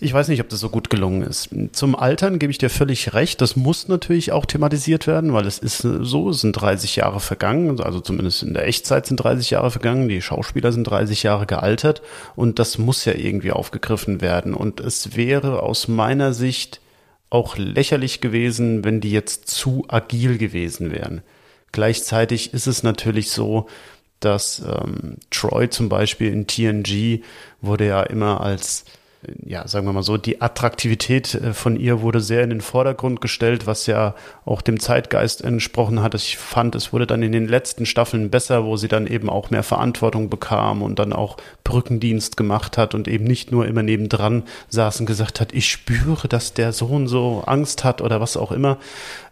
Ich 0.03 0.15
weiß 0.15 0.29
nicht, 0.29 0.41
ob 0.41 0.49
das 0.49 0.61
so 0.61 0.71
gut 0.71 0.89
gelungen 0.89 1.23
ist. 1.23 1.51
Zum 1.73 1.95
Altern 1.95 2.39
gebe 2.39 2.51
ich 2.51 2.57
dir 2.57 2.71
völlig 2.71 3.13
recht. 3.13 3.43
Das 3.43 3.55
muss 3.55 3.87
natürlich 3.87 4.33
auch 4.33 4.47
thematisiert 4.47 5.07
werden, 5.07 5.35
weil 5.35 5.47
es 5.47 5.59
ist 5.59 5.79
so, 5.83 6.31
es 6.31 6.41
sind 6.41 6.53
30 6.55 6.97
Jahre 6.97 7.21
vergangen, 7.21 7.79
also 7.81 8.01
zumindest 8.01 8.43
in 8.43 8.55
der 8.55 8.67
Echtzeit 8.67 9.05
sind 9.07 9.19
30 9.19 9.51
Jahre 9.51 9.71
vergangen, 9.71 10.09
die 10.09 10.23
Schauspieler 10.23 10.73
sind 10.73 10.85
30 10.85 11.23
Jahre 11.23 11.45
gealtert 11.45 12.01
und 12.35 12.59
das 12.59 12.79
muss 12.79 13.05
ja 13.05 13.13
irgendwie 13.15 13.53
aufgegriffen 13.53 14.23
werden. 14.23 14.55
Und 14.55 14.81
es 14.81 15.17
wäre 15.17 15.63
aus 15.63 15.87
meiner 15.87 16.33
Sicht 16.33 16.81
auch 17.29 17.59
lächerlich 17.59 18.23
gewesen, 18.23 18.85
wenn 18.85 19.03
die 19.03 19.13
jetzt 19.13 19.49
zu 19.49 19.85
agil 19.89 20.39
gewesen 20.39 20.93
wären. 20.93 21.21
Gleichzeitig 21.73 22.53
ist 22.53 22.67
es 22.67 22.83
natürlich 22.83 23.31
so, 23.31 23.69
dass 24.21 24.61
ähm, 24.61 25.17
Troy 25.31 25.71
zum 25.71 25.89
Beispiel 25.89 26.33
in 26.33 26.47
TNG 26.47 27.23
wurde 27.61 27.87
ja 27.87 28.03
immer 28.03 28.41
als 28.41 28.85
ja, 29.45 29.69
sagen 29.69 29.87
wir 29.87 29.93
mal 29.93 30.03
so, 30.03 30.17
die 30.17 30.41
Attraktivität 30.41 31.35
äh, 31.35 31.53
von 31.53 31.77
ihr 31.77 32.01
wurde 32.01 32.21
sehr 32.21 32.43
in 32.43 32.51
den 32.51 32.63
Vordergrund 32.63 33.21
gestellt, 33.21 33.67
was 33.67 33.87
ja 33.87 34.15
auch 34.47 34.63
dem 34.63 34.81
Zeitgeist 34.81 35.43
entsprochen 35.43 36.03
hat. 36.03 36.15
Ich 36.15 36.39
fand, 36.39 36.75
es 36.75 36.93
wurde 36.93 37.07
dann 37.07 37.23
in 37.23 37.33
den 37.33 37.47
letzten 37.47 37.85
Staffeln 37.85 38.31
besser, 38.31 38.65
wo 38.65 38.77
sie 38.77 38.89
dann 38.89 39.07
eben 39.07 39.29
auch 39.29 39.51
mehr 39.51 39.63
Verantwortung 39.63 40.31
bekam 40.31 40.83
und 40.83 40.99
dann 40.99 41.13
auch 41.13 41.37
Brückendienst 41.65 42.39
gemacht 42.39 42.79
hat 42.79 42.95
und 42.95 43.09
eben 43.09 43.25
nicht 43.25 43.53
nur 43.53 43.67
immer 43.67 43.83
nebendran 43.83 44.45
saß 44.71 45.01
und 45.01 45.07
gesagt 45.07 45.41
hat, 45.41 45.53
ich 45.53 45.71
spüre, 45.71 46.27
dass 46.27 46.55
der 46.55 46.73
Sohn 46.73 47.07
so 47.07 47.43
Angst 47.47 47.85
hat 47.85 48.01
oder 48.01 48.21
was 48.23 48.39
auch 48.39 48.53
immer. 48.53 48.79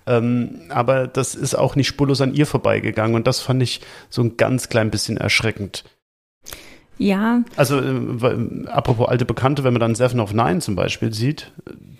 Ähm, 0.06 0.60
aber 0.68 1.06
das 1.06 1.34
ist 1.34 1.54
auch 1.54 1.76
nicht 1.76 1.88
spurlos 1.88 2.20
an 2.20 2.34
ihr 2.34 2.46
vorbeigegangen 2.46 3.14
und 3.14 3.26
das 3.26 3.40
fand 3.40 3.62
ich 3.62 3.80
so 4.10 4.22
ein 4.22 4.36
ganz 4.36 4.68
klein 4.68 4.90
bisschen 4.90 5.16
erschreckend. 5.16 5.84
Ja. 6.98 7.42
Also, 7.56 7.80
äh, 7.80 8.66
apropos 8.66 9.08
alte 9.08 9.24
Bekannte, 9.24 9.64
wenn 9.64 9.72
man 9.72 9.80
dann 9.80 9.94
Seven 9.94 10.20
of 10.20 10.32
Nine 10.32 10.58
zum 10.58 10.74
Beispiel 10.74 11.12
sieht, 11.14 11.52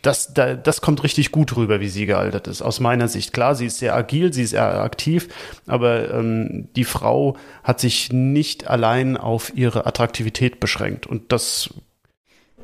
das, 0.02 0.34
da, 0.34 0.54
das 0.54 0.80
kommt 0.80 1.02
richtig 1.02 1.32
gut 1.32 1.56
rüber, 1.56 1.80
wie 1.80 1.88
sie 1.88 2.06
gealtert 2.06 2.48
ist, 2.48 2.62
aus 2.62 2.80
meiner 2.80 3.08
Sicht. 3.08 3.32
Klar, 3.32 3.54
sie 3.54 3.66
ist 3.66 3.78
sehr 3.78 3.94
agil, 3.94 4.32
sie 4.32 4.42
ist 4.42 4.50
sehr 4.50 4.80
aktiv, 4.80 5.28
aber 5.66 6.12
ähm, 6.12 6.68
die 6.76 6.84
Frau 6.84 7.36
hat 7.62 7.80
sich 7.80 8.12
nicht 8.12 8.68
allein 8.68 9.16
auf 9.16 9.56
ihre 9.56 9.86
Attraktivität 9.86 10.60
beschränkt 10.60 11.06
und 11.06 11.32
das 11.32 11.70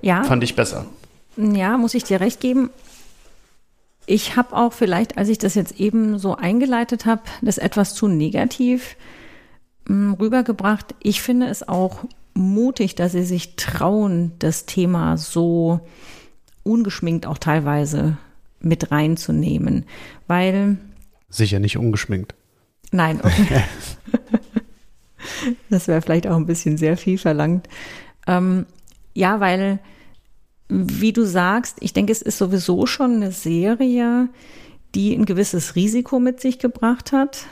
ja. 0.03 0.25
fand 0.25 0.43
ich 0.45 0.57
besser. 0.57 0.87
Ja, 1.37 1.77
muss 1.77 1.95
ich 1.95 2.05
dir 2.05 2.21
recht 2.21 2.41
geben. 2.41 2.71
Ich 4.07 4.37
habe 4.37 4.55
auch 4.55 4.73
vielleicht, 4.73 5.19
als 5.19 5.29
ich 5.29 5.39
das 5.39 5.55
jetzt 5.55 5.81
eben 5.81 6.19
so 6.19 6.37
eingeleitet 6.37 7.07
habe, 7.07 7.23
das 7.43 7.59
etwas 7.59 7.95
zu 7.95 8.07
negativ 8.07 8.97
mh, 9.87 9.95
hm, 9.95 10.15
rübergebracht. 10.15 10.95
Ich 11.01 11.23
finde 11.23 11.47
es 11.47 11.67
auch 11.67 12.05
mutig, 12.35 12.95
dass 12.95 13.13
sie 13.13 13.23
sich 13.23 13.57
trauen, 13.57 14.33
das 14.39 14.67
Thema 14.67 15.17
so 15.17 15.81
ungeschminkt 16.63 17.27
auch 17.27 17.39
teilweise 17.39 18.17
mit 18.61 18.91
reinzunehmen, 18.91 19.85
weil 20.27 20.79
sicher 21.29 21.61
nicht 21.61 21.77
ungeschminkt. 21.77 22.35
Nein, 22.91 23.21
okay. 23.23 23.63
das 25.71 25.89
wäre 25.89 26.03
vielleicht 26.03 26.27
auch 26.27 26.37
ein 26.37 26.47
bisschen 26.47 26.77
sehr 26.77 26.97
viel 26.97 27.19
verlangt. 27.19 27.69
Ähm, 28.27 28.67
ja, 29.15 29.41
weil 29.41 29.81
wie 30.69 31.13
du 31.13 31.25
sagst, 31.25 31.77
ich 31.81 31.93
denke, 31.93 32.13
es 32.13 32.23
ist 32.23 32.39
sowieso 32.39 32.87
schon 32.87 33.17
eine 33.17 33.33
Serie, 33.33 34.29
die 34.95 35.15
ein 35.15 35.25
gewisses 35.25 35.77
Risiko 35.77 36.21
mit 36.21 36.41
sich 36.41 36.59
gebracht 36.59 37.13
hat, 37.13 37.47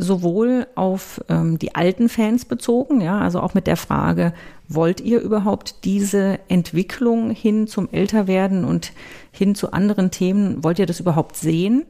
sowohl 0.00 0.66
auf 0.74 1.20
ähm, 1.28 1.58
die 1.58 1.74
alten 1.74 2.08
Fans 2.08 2.44
bezogen, 2.44 3.00
ja, 3.00 3.18
also 3.18 3.40
auch 3.40 3.54
mit 3.54 3.66
der 3.66 3.76
Frage, 3.76 4.32
wollt 4.68 5.00
ihr 5.00 5.20
überhaupt 5.20 5.84
diese 5.84 6.38
Entwicklung 6.48 7.30
hin 7.30 7.66
zum 7.66 7.88
Älterwerden 7.92 8.64
und 8.64 8.92
hin 9.30 9.54
zu 9.54 9.72
anderen 9.72 10.10
Themen, 10.10 10.64
wollt 10.64 10.78
ihr 10.78 10.86
das 10.86 11.00
überhaupt 11.00 11.36
sehen? 11.36 11.84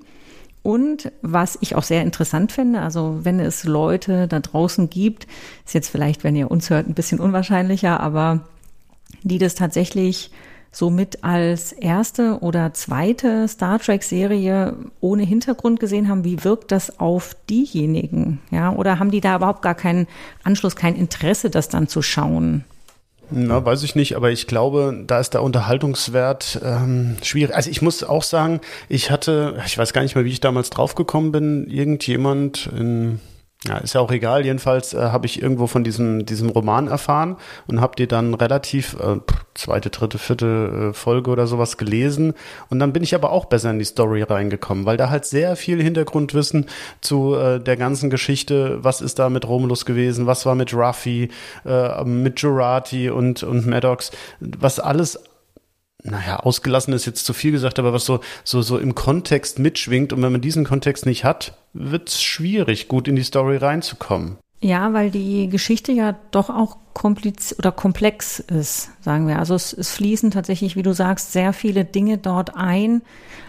Und 0.63 1.11
was 1.23 1.57
ich 1.63 1.75
auch 1.75 1.83
sehr 1.83 2.03
interessant 2.03 2.53
finde, 2.53 2.83
also 2.83 3.21
wenn 3.23 3.41
es 3.41 3.65
Leute 3.65 4.29
da 4.29 4.41
draußen 4.41 4.91
gibt, 4.91 5.27
ist 5.65 5.75
jetzt 5.75 5.89
vielleicht, 5.89 6.23
wenn 6.23 6.37
ihr 6.37 6.51
uns 6.51 6.69
hört, 6.69 6.87
ein 6.87 6.95
bisschen 6.95 7.21
unwahrscheinlicher, 7.21 8.01
aber 8.01 8.45
die 9.23 9.39
das 9.39 9.55
tatsächlich 9.55 10.31
somit 10.73 11.25
als 11.25 11.73
erste 11.73 12.39
oder 12.41 12.73
zweite 12.73 13.49
Star 13.49 13.79
Trek-Serie 13.79 14.77
ohne 15.01 15.23
Hintergrund 15.25 15.81
gesehen 15.81 16.09
haben, 16.09 16.25
wie 16.25 16.45
wirkt 16.45 16.71
das 16.71 17.01
auf 17.01 17.37
diejenigen? 17.49 18.41
Ja, 18.51 18.73
oder 18.73 18.99
haben 18.99 19.11
die 19.11 19.21
da 19.21 19.37
überhaupt 19.37 19.63
gar 19.63 19.75
keinen 19.75 20.07
Anschluss, 20.45 20.77
kein 20.77 20.95
Interesse, 20.95 21.51
das 21.51 21.69
dann 21.69 21.89
zu 21.89 22.03
schauen? 22.03 22.65
Na, 23.33 23.65
weiß 23.65 23.85
ich 23.85 23.95
nicht, 23.95 24.17
aber 24.17 24.31
ich 24.31 24.49
glaube, 24.49 25.05
da 25.07 25.21
ist 25.21 25.35
der 25.35 25.43
Unterhaltungswert 25.43 26.61
ähm, 26.65 27.17
schwierig. 27.23 27.55
Also 27.55 27.71
ich 27.71 27.81
muss 27.81 28.03
auch 28.03 28.25
sagen, 28.25 28.61
ich 28.89 29.11
hatte, 29.11 29.61
ich 29.67 29.79
weiß 29.79 29.93
gar 29.93 30.03
nicht 30.03 30.17
mehr, 30.17 30.25
wie 30.25 30.31
ich 30.31 30.41
damals 30.41 30.71
draufgekommen 30.71 31.31
bin, 31.31 31.67
irgendjemand 31.69 32.69
in 32.77 33.21
ja, 33.67 33.77
ist 33.77 33.95
ja 33.95 34.01
auch 34.01 34.11
egal. 34.11 34.47
Jedenfalls 34.47 34.95
äh, 34.95 34.99
habe 34.99 35.27
ich 35.27 35.43
irgendwo 35.43 35.67
von 35.67 35.85
diesem, 35.85 36.25
diesem 36.25 36.49
Roman 36.49 36.89
erfahren 36.89 37.37
und 37.67 37.83
habe 37.83 37.95
die 37.95 38.09
dann 38.09 38.33
relativ 38.33 38.95
äh, 38.95 39.19
zweite, 39.55 39.91
dritte, 39.91 40.17
vierte 40.17 40.91
äh, 40.91 40.93
Folge 40.95 41.31
oder 41.31 41.47
sowas 41.47 41.77
gelesen. 41.77 42.33
Und 42.71 42.79
dann 42.79 42.95
bin 42.95 43.03
ich 43.03 43.15
aber 43.15 43.31
auch 43.31 43.45
besser 43.45 43.71
in 43.71 43.79
die 43.79 43.85
Story 43.85 44.23
reingekommen, 44.23 44.87
weil 44.87 44.97
da 44.97 45.11
halt 45.11 45.27
sehr 45.27 45.57
viel 45.57 45.83
Hintergrundwissen 45.83 46.67
zu 47.03 47.35
äh, 47.35 47.61
der 47.61 47.77
ganzen 47.77 48.09
Geschichte, 48.09 48.83
was 48.83 49.03
ist 49.03 49.19
da 49.19 49.29
mit 49.29 49.47
Romulus 49.47 49.85
gewesen, 49.85 50.27
was 50.27 50.47
war 50.47 50.55
mit 50.55 50.73
Ruffy, 50.73 51.29
äh, 51.67 52.05
mit 52.05 52.41
Jurati 52.41 53.11
und, 53.11 53.43
und 53.43 53.67
Maddox, 53.67 54.11
was 54.41 54.81
alles 54.81 55.19
naja, 56.03 56.41
ausgelassen 56.41 56.95
ist 56.95 57.07
jetzt 57.07 57.25
zu 57.25 57.33
viel 57.33 57.53
gesagt, 57.53 57.79
aber 57.79 57.93
was 57.93 58.05
so, 58.05 58.21
so, 58.45 58.63
so 58.63 58.79
im 58.79 58.95
Kontext 58.95 59.59
mitschwingt. 59.59 60.13
Und 60.13 60.23
wenn 60.23 60.33
man 60.33 60.41
diesen 60.41 60.65
Kontext 60.65 61.07
nicht 61.07 61.25
hat, 61.25 61.55
wird 61.73 62.09
es 62.09 62.23
schwierig, 62.23 62.89
gut 62.89 63.09
in 63.09 63.17
die 63.17 63.23
Story 63.23 63.57
reinzukommen. 63.57 64.37
Ja, 64.63 64.93
weil 64.93 65.11
die 65.11 65.49
Geschichte 65.49 65.91
ja 65.93 66.17
doch 66.33 66.51
auch 66.51 66.77
kompliz 66.93 67.55
oder 67.59 67.73
komplex 67.73 68.41
ist, 68.41 68.91
sagen 69.01 69.27
wir. 69.27 69.39
Also 69.39 69.55
es, 69.55 69.73
es 69.73 69.91
fließen 69.93 70.31
tatsächlich, 70.31 70.77
wie 70.77 70.83
du 70.83 70.93
sagst, 70.93 71.33
sehr 71.33 71.55
viele 71.55 71.85
Dinge 71.85 72.19
dort 72.19 72.57
ein. 72.57 73.01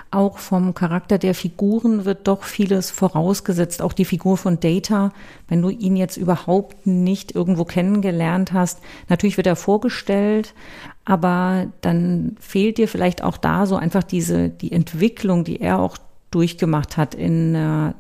Auch 0.10 0.40
vom 0.40 0.74
Charakter 0.74 1.18
der 1.18 1.34
Figuren 1.34 2.04
wird 2.04 2.28
doch 2.28 2.44
vieles 2.44 2.92
vorausgesetzt. 2.92 3.82
Auch 3.82 3.94
die 3.94 4.06
Figur 4.06 4.38
von 4.38 4.60
Data, 4.60 5.14
wenn 5.48 5.62
du 5.62 5.70
ihn 5.70 5.96
jetzt 5.96 6.18
überhaupt 6.18 6.86
nicht 6.86 7.34
irgendwo 7.34 7.64
kennengelernt 7.66 8.52
hast. 8.52 8.80
Natürlich 9.08 9.38
wird 9.38 9.48
er 9.48 9.56
vorgestellt, 9.56 10.54
aber 11.06 11.68
dann 11.82 12.36
fehlt 12.40 12.78
dir 12.78 12.88
vielleicht 12.88 13.24
auch 13.24 13.38
da 13.38 13.66
so 13.66 13.76
einfach 13.76 14.04
diese, 14.04 14.50
die 14.50 14.72
Entwicklung, 14.72 15.44
die 15.44 15.60
er 15.60 15.80
auch 15.80 15.98
durchgemacht 16.30 16.98
hat 16.98 17.16
in 17.16 17.56
einer 17.56 17.96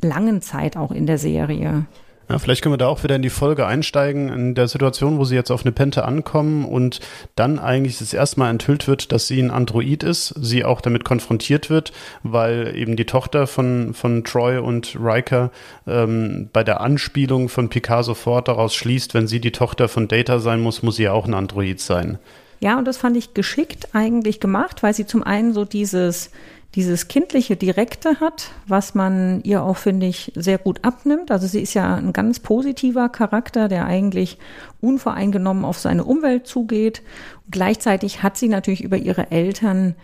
langen 0.00 0.42
Zeit 0.42 0.76
auch 0.76 0.90
in 0.90 1.06
der 1.06 1.18
Serie. 1.18 1.86
Ja, 2.28 2.38
vielleicht 2.38 2.62
können 2.62 2.72
wir 2.72 2.78
da 2.78 2.86
auch 2.86 3.02
wieder 3.02 3.16
in 3.16 3.22
die 3.22 3.30
Folge 3.30 3.66
einsteigen, 3.66 4.28
in 4.28 4.54
der 4.54 4.68
Situation, 4.68 5.18
wo 5.18 5.24
sie 5.24 5.34
jetzt 5.34 5.50
auf 5.50 5.62
eine 5.62 5.72
Pente 5.72 6.04
ankommen 6.04 6.64
und 6.64 7.00
dann 7.34 7.58
eigentlich 7.58 7.98
das 7.98 8.14
erste 8.14 8.38
Mal 8.38 8.50
enthüllt 8.50 8.86
wird, 8.88 9.12
dass 9.12 9.26
sie 9.26 9.40
ein 9.40 9.50
Android 9.50 10.02
ist, 10.02 10.34
sie 10.40 10.64
auch 10.64 10.80
damit 10.80 11.04
konfrontiert 11.04 11.68
wird, 11.68 11.92
weil 12.22 12.74
eben 12.76 12.96
die 12.96 13.06
Tochter 13.06 13.46
von, 13.46 13.92
von 13.92 14.24
Troy 14.24 14.58
und 14.58 14.96
Riker 14.98 15.50
ähm, 15.86 16.48
bei 16.52 16.64
der 16.64 16.80
Anspielung 16.80 17.48
von 17.48 17.68
Picard 17.68 18.04
sofort 18.04 18.48
daraus 18.48 18.74
schließt, 18.74 19.14
wenn 19.14 19.26
sie 19.26 19.40
die 19.40 19.52
Tochter 19.52 19.88
von 19.88 20.08
Data 20.08 20.38
sein 20.38 20.60
muss, 20.60 20.82
muss 20.82 20.96
sie 20.96 21.04
ja 21.04 21.12
auch 21.12 21.26
ein 21.26 21.34
Android 21.34 21.80
sein. 21.80 22.18
Ja, 22.60 22.78
und 22.78 22.86
das 22.86 22.96
fand 22.96 23.16
ich 23.16 23.34
geschickt 23.34 23.88
eigentlich 23.92 24.38
gemacht, 24.38 24.84
weil 24.84 24.94
sie 24.94 25.04
zum 25.04 25.24
einen 25.24 25.52
so 25.52 25.64
dieses, 25.64 26.30
dieses 26.74 27.08
kindliche 27.08 27.56
Direkte 27.56 28.20
hat, 28.20 28.50
was 28.66 28.94
man 28.94 29.42
ihr 29.42 29.62
auch, 29.62 29.76
finde 29.76 30.06
ich, 30.06 30.32
sehr 30.34 30.56
gut 30.56 30.84
abnimmt. 30.84 31.30
Also 31.30 31.46
sie 31.46 31.60
ist 31.60 31.74
ja 31.74 31.94
ein 31.94 32.14
ganz 32.14 32.40
positiver 32.40 33.10
Charakter, 33.10 33.68
der 33.68 33.84
eigentlich 33.84 34.38
unvoreingenommen 34.80 35.64
auf 35.64 35.78
seine 35.78 36.04
Umwelt 36.04 36.46
zugeht. 36.46 37.02
Gleichzeitig 37.50 38.22
hat 38.22 38.38
sie 38.38 38.48
natürlich 38.48 38.82
über 38.82 38.96
ihre 38.96 39.30
Eltern 39.30 39.94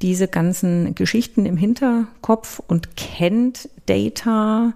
diese 0.00 0.28
ganzen 0.28 0.94
Geschichten 0.94 1.44
im 1.44 1.56
Hinterkopf 1.56 2.60
und 2.66 2.96
kennt 2.96 3.68
Data 3.86 4.74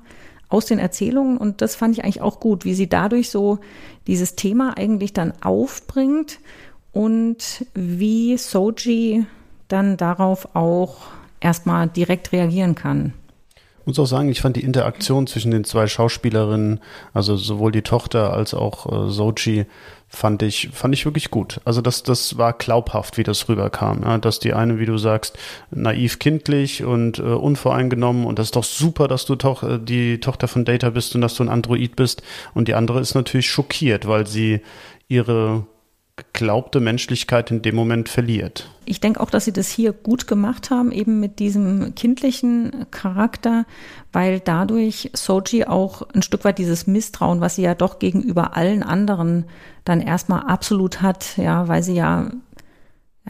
aus 0.49 0.67
den 0.67 0.79
Erzählungen 0.79 1.39
und 1.39 1.61
das 1.61 1.75
fand 1.75 1.97
ich 1.97 2.05
eigentlich 2.05 2.21
auch 2.21 2.39
gut, 2.39 2.65
wie 2.65 2.75
sie 2.75 2.89
dadurch 2.89 3.31
so 3.31 3.59
dieses 4.07 4.37
Thema 4.37 4.77
eigentlich 4.77 5.13
dann 5.13 5.33
aufbringt 5.43 6.39
und 6.93 7.67
wie 7.75 8.37
Soji 8.37 9.27
dann 9.67 9.97
darauf 9.97 10.55
auch 10.55 11.09
erstmal 11.41 11.89
direkt 11.89 12.33
reagieren 12.33 12.75
kann. 12.75 13.13
Ich 13.87 13.87
muss 13.87 14.01
auch 14.01 14.07
sagen, 14.07 14.29
ich 14.29 14.41
fand 14.41 14.57
die 14.57 14.65
Interaktion 14.65 15.29
zwischen 15.29 15.53
den 15.53 15.63
zwei 15.63 15.87
Schauspielerinnen, 15.87 16.81
also 17.15 17.37
sowohl 17.37 17.71
die 17.71 17.83
Tochter 17.83 18.33
als 18.33 18.53
auch 18.53 19.07
äh, 19.07 19.11
Sochi, 19.13 19.67
fand 20.09 20.43
ich, 20.43 20.71
fand 20.73 20.93
ich 20.93 21.05
wirklich 21.05 21.31
gut. 21.31 21.61
Also 21.65 21.81
das, 21.83 22.03
das 22.03 22.37
war 22.37 22.53
glaubhaft, 22.53 23.17
wie 23.17 23.23
das 23.23 23.49
rüberkam. 23.49 24.03
Ja, 24.03 24.19
dass 24.19 24.41
die 24.41 24.55
eine, 24.55 24.81
wie 24.81 24.87
du 24.87 24.99
sagst, 24.99 25.39
naiv 25.71 26.19
kindlich 26.19 26.83
und 26.83 27.21
äh, 27.21 27.23
unvoreingenommen 27.23 28.25
und 28.25 28.41
das 28.41 28.49
ist 28.49 28.57
doch 28.57 28.65
super, 28.65 29.07
dass 29.07 29.25
du 29.25 29.37
doch 29.37 29.63
äh, 29.63 29.79
die 29.79 30.19
Tochter 30.19 30.49
von 30.49 30.65
Data 30.65 30.91
bist 30.91 31.15
und 31.15 31.21
dass 31.21 31.35
du 31.35 31.45
ein 31.45 31.49
Android 31.49 31.95
bist. 31.95 32.25
Und 32.55 32.67
die 32.67 32.75
andere 32.75 32.99
ist 32.99 33.15
natürlich 33.15 33.49
schockiert, 33.49 34.09
weil 34.09 34.27
sie 34.27 34.63
ihre 35.07 35.65
geglaubte 36.17 36.81
Menschlichkeit 36.81 37.51
in 37.51 37.61
dem 37.61 37.75
Moment 37.75 38.09
verliert. 38.09 38.71
Ich 38.87 39.01
denke 39.01 39.21
auch, 39.21 39.29
dass 39.29 39.45
sie 39.45 39.53
das 39.53 39.69
hier 39.69 39.93
gut 39.93 40.27
gemacht 40.27 40.71
haben, 40.71 40.91
eben 40.91 41.21
mit 41.21 41.39
diesem 41.39 41.95
kindlichen 41.95 42.87
Charakter, 42.91 43.67
weil 44.13 44.41
dadurch 44.41 45.11
Soji 45.13 45.67
auch 45.67 46.03
ein 46.15 46.23
Stück 46.23 46.45
weit 46.45 46.59
dieses 46.59 46.87
Misstrauen, 46.87 47.41
was 47.41 47.57
sie 47.57 47.63
ja 47.63 47.75
doch 47.75 47.99
gegenüber 47.99 48.57
allen 48.57 48.83
anderen 48.83 49.45
dann 49.85 50.01
erstmal 50.01 50.45
absolut 50.45 51.03
hat, 51.03 51.37
ja, 51.37 51.69
weil 51.69 51.83
sie 51.83 51.95
ja 51.95 52.31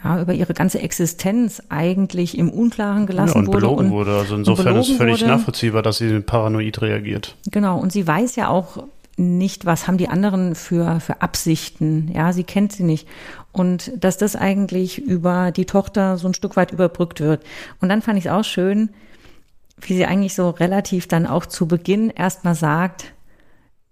ja, 0.03 0.21
über 0.21 0.33
ihre 0.33 0.53
ganze 0.53 0.79
Existenz 0.79 1.61
eigentlich 1.69 2.37
im 2.37 2.51
Unklaren 2.51 3.07
gelassen 3.07 3.33
ja, 3.33 3.39
und 3.39 3.47
wurde. 3.47 3.57
Belogen 3.57 3.85
und 3.87 3.91
wurde. 3.91 4.17
Also 4.17 4.35
insofern 4.35 4.75
ist 4.77 4.91
völlig 4.91 5.21
wurde. 5.21 5.31
nachvollziehbar, 5.31 5.81
dass 5.81 5.97
sie 5.97 6.19
paranoid 6.19 6.81
reagiert. 6.81 7.35
Genau, 7.49 7.79
und 7.79 7.91
sie 7.91 8.05
weiß 8.05 8.35
ja 8.35 8.49
auch 8.49 8.83
nicht, 9.17 9.65
was 9.65 9.87
haben 9.87 9.97
die 9.97 10.09
anderen 10.09 10.55
für, 10.55 10.99
für 10.99 11.21
Absichten. 11.21 12.11
Ja, 12.13 12.31
sie 12.33 12.43
kennt 12.43 12.71
sie 12.71 12.83
nicht. 12.83 13.07
Und 13.51 13.91
dass 13.95 14.17
das 14.17 14.35
eigentlich 14.35 15.01
über 15.01 15.51
die 15.51 15.65
Tochter 15.65 16.17
so 16.17 16.27
ein 16.27 16.35
Stück 16.35 16.55
weit 16.55 16.71
überbrückt 16.71 17.19
wird. 17.19 17.43
Und 17.81 17.89
dann 17.89 18.03
fand 18.03 18.19
ich 18.19 18.25
es 18.25 18.31
auch 18.31 18.43
schön, 18.43 18.91
wie 19.81 19.95
sie 19.95 20.05
eigentlich 20.05 20.35
so 20.35 20.51
relativ 20.51 21.07
dann 21.07 21.25
auch 21.25 21.45
zu 21.45 21.67
Beginn 21.67 22.11
erstmal 22.11 22.55
sagt, 22.55 23.13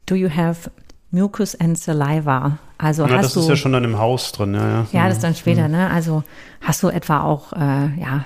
do 0.05 0.15
you 0.15 0.29
have 0.29 0.69
mucus 1.09 1.59
and 1.59 1.77
saliva? 1.77 2.59
Also 2.77 3.07
ja, 3.07 3.17
hast 3.17 3.25
das 3.25 3.33
du, 3.33 3.39
ist 3.41 3.49
ja 3.49 3.55
schon 3.55 3.71
dann 3.71 3.83
im 3.83 3.97
Haus 3.97 4.31
drin, 4.31 4.53
ja. 4.53 4.67
Ja, 4.69 4.87
ja 4.91 5.05
das 5.07 5.15
ist 5.15 5.23
dann 5.23 5.35
später, 5.35 5.67
mhm. 5.67 5.75
ne? 5.75 5.89
Also 5.89 6.23
hast 6.61 6.83
du 6.83 6.89
etwa 6.89 7.21
auch, 7.21 7.53
äh, 7.53 7.99
ja, 7.99 8.25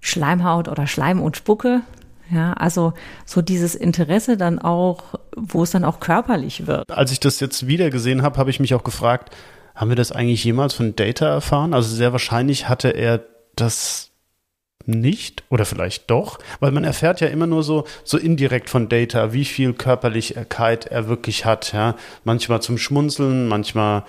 Schleimhaut 0.00 0.68
oder 0.68 0.86
Schleim 0.86 1.20
und 1.20 1.36
Spucke? 1.36 1.82
Ja, 2.30 2.52
also 2.54 2.92
so 3.24 3.40
dieses 3.40 3.74
Interesse 3.74 4.36
dann 4.36 4.58
auch, 4.58 5.14
wo 5.36 5.62
es 5.62 5.70
dann 5.70 5.84
auch 5.84 6.00
körperlich 6.00 6.66
wird. 6.66 6.90
Als 6.90 7.10
ich 7.10 7.20
das 7.20 7.40
jetzt 7.40 7.66
wieder 7.66 7.90
gesehen 7.90 8.22
habe, 8.22 8.38
habe 8.38 8.50
ich 8.50 8.60
mich 8.60 8.74
auch 8.74 8.84
gefragt, 8.84 9.34
haben 9.74 9.90
wir 9.90 9.96
das 9.96 10.12
eigentlich 10.12 10.44
jemals 10.44 10.74
von 10.74 10.96
Data 10.96 11.26
erfahren? 11.26 11.72
Also 11.72 11.94
sehr 11.94 12.12
wahrscheinlich 12.12 12.68
hatte 12.68 12.88
er 12.88 13.24
das 13.56 14.10
nicht 14.88 15.44
oder 15.50 15.64
vielleicht 15.64 16.10
doch, 16.10 16.38
weil 16.60 16.72
man 16.72 16.84
erfährt 16.84 17.20
ja 17.20 17.28
immer 17.28 17.46
nur 17.46 17.62
so 17.62 17.84
so 18.04 18.16
indirekt 18.16 18.70
von 18.70 18.88
Data, 18.88 19.32
wie 19.32 19.44
viel 19.44 19.74
Körperlichkeit 19.74 20.86
er 20.86 21.08
wirklich 21.08 21.44
hat, 21.44 21.72
ja, 21.72 21.94
manchmal 22.24 22.62
zum 22.62 22.78
Schmunzeln, 22.78 23.48
manchmal 23.48 24.04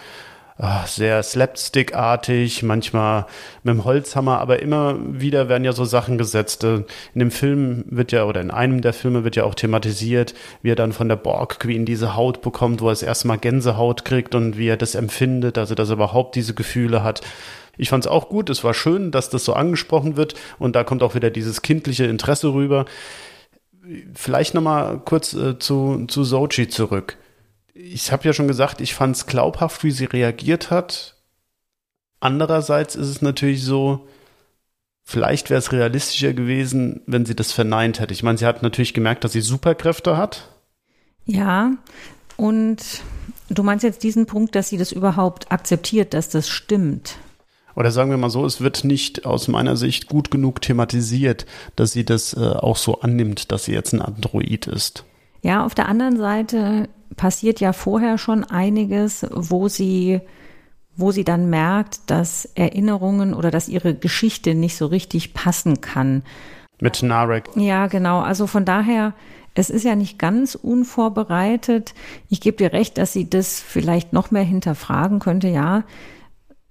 sehr 0.87 1.23
slapstick-artig, 1.23 2.63
manchmal 2.63 3.27
mit 3.63 3.75
dem 3.75 3.85
Holzhammer, 3.85 4.39
aber 4.39 4.61
immer 4.61 4.97
wieder 4.99 5.47
werden 5.47 5.63
ja 5.63 5.71
so 5.71 5.85
Sachen 5.85 6.17
gesetzt. 6.17 6.65
Äh, 6.65 6.83
in 7.13 7.19
dem 7.19 7.31
Film 7.31 7.85
wird 7.87 8.11
ja, 8.11 8.25
oder 8.25 8.41
in 8.41 8.51
einem 8.51 8.81
der 8.81 8.91
Filme 8.91 9.23
wird 9.23 9.37
ja 9.37 9.45
auch 9.45 9.55
thematisiert, 9.55 10.33
wie 10.61 10.71
er 10.71 10.75
dann 10.75 10.91
von 10.91 11.07
der 11.07 11.15
Borg 11.15 11.59
Queen 11.59 11.85
diese 11.85 12.15
Haut 12.15 12.41
bekommt, 12.41 12.81
wo 12.81 12.87
er 12.87 12.91
das 12.91 13.03
erste 13.03 13.27
Mal 13.29 13.37
Gänsehaut 13.37 14.03
kriegt 14.03 14.35
und 14.35 14.57
wie 14.57 14.67
er 14.67 14.77
das 14.77 14.95
empfindet, 14.95 15.57
also 15.57 15.75
dass 15.75 15.89
er 15.89 15.93
überhaupt 15.93 16.35
diese 16.35 16.53
Gefühle 16.53 17.03
hat. 17.03 17.21
Ich 17.77 17.87
fand 17.87 18.03
es 18.03 18.11
auch 18.11 18.27
gut, 18.27 18.49
es 18.49 18.65
war 18.65 18.73
schön, 18.73 19.11
dass 19.11 19.29
das 19.29 19.45
so 19.45 19.53
angesprochen 19.53 20.17
wird 20.17 20.33
und 20.59 20.75
da 20.75 20.83
kommt 20.83 21.03
auch 21.03 21.15
wieder 21.15 21.29
dieses 21.29 21.61
kindliche 21.61 22.05
Interesse 22.05 22.53
rüber. 22.53 22.83
Vielleicht 24.13 24.53
nochmal 24.55 24.99
kurz 25.05 25.33
äh, 25.33 25.57
zu, 25.57 26.05
zu 26.07 26.25
Sochi 26.25 26.67
zurück 26.67 27.17
ich 27.81 28.11
habe 28.11 28.25
ja 28.25 28.33
schon 28.33 28.47
gesagt, 28.47 28.81
ich 28.81 28.93
fand 28.93 29.15
es 29.15 29.25
glaubhaft, 29.25 29.83
wie 29.83 29.91
sie 29.91 30.05
reagiert 30.05 30.69
hat. 30.69 31.15
Andererseits 32.19 32.95
ist 32.95 33.07
es 33.07 33.21
natürlich 33.21 33.63
so, 33.63 34.07
vielleicht 35.03 35.49
wäre 35.49 35.59
es 35.59 35.71
realistischer 35.71 36.33
gewesen, 36.33 37.01
wenn 37.05 37.25
sie 37.25 37.35
das 37.35 37.53
verneint 37.53 37.99
hätte. 37.99 38.13
Ich 38.13 38.23
meine, 38.23 38.37
sie 38.37 38.45
hat 38.45 38.61
natürlich 38.61 38.93
gemerkt, 38.93 39.23
dass 39.23 39.31
sie 39.31 39.41
Superkräfte 39.41 40.17
hat. 40.17 40.49
Ja, 41.25 41.71
und 42.35 42.83
du 43.49 43.63
meinst 43.63 43.83
jetzt 43.83 44.03
diesen 44.03 44.25
Punkt, 44.25 44.55
dass 44.55 44.69
sie 44.69 44.77
das 44.77 44.91
überhaupt 44.91 45.51
akzeptiert, 45.51 46.13
dass 46.13 46.29
das 46.29 46.49
stimmt. 46.49 47.15
Oder 47.75 47.91
sagen 47.91 48.09
wir 48.09 48.17
mal 48.17 48.29
so, 48.29 48.45
es 48.45 48.59
wird 48.59 48.83
nicht 48.83 49.25
aus 49.25 49.47
meiner 49.47 49.77
Sicht 49.77 50.07
gut 50.07 50.31
genug 50.31 50.61
thematisiert, 50.61 51.45
dass 51.77 51.93
sie 51.93 52.03
das 52.03 52.33
äh, 52.33 52.39
auch 52.39 52.75
so 52.75 52.99
annimmt, 52.99 53.53
dass 53.53 53.65
sie 53.65 53.73
jetzt 53.73 53.93
ein 53.93 54.01
Android 54.01 54.67
ist. 54.67 55.05
Ja, 55.41 55.65
auf 55.65 55.75
der 55.75 55.87
anderen 55.87 56.17
Seite 56.17 56.89
passiert 57.15 57.59
ja 57.59 57.73
vorher 57.73 58.17
schon 58.17 58.43
einiges, 58.43 59.25
wo 59.31 59.67
sie, 59.67 60.21
wo 60.95 61.11
sie 61.11 61.23
dann 61.23 61.49
merkt, 61.49 62.09
dass 62.09 62.45
Erinnerungen 62.55 63.33
oder 63.33 63.51
dass 63.51 63.69
ihre 63.69 63.95
Geschichte 63.95 64.55
nicht 64.55 64.77
so 64.77 64.85
richtig 64.85 65.33
passen 65.33 65.81
kann. 65.81 66.23
Mit 66.81 67.03
Narek. 67.03 67.49
Ja, 67.55 67.87
genau. 67.87 68.21
Also 68.21 68.47
von 68.47 68.65
daher, 68.65 69.13
es 69.53 69.69
ist 69.69 69.83
ja 69.83 69.95
nicht 69.95 70.17
ganz 70.17 70.55
unvorbereitet. 70.55 71.93
Ich 72.29 72.39
gebe 72.39 72.57
dir 72.57 72.71
recht, 72.71 72.97
dass 72.97 73.11
sie 73.11 73.29
das 73.29 73.59
vielleicht 73.59 74.13
noch 74.13 74.31
mehr 74.31 74.43
hinterfragen 74.43 75.19
könnte, 75.19 75.49
ja. 75.49 75.83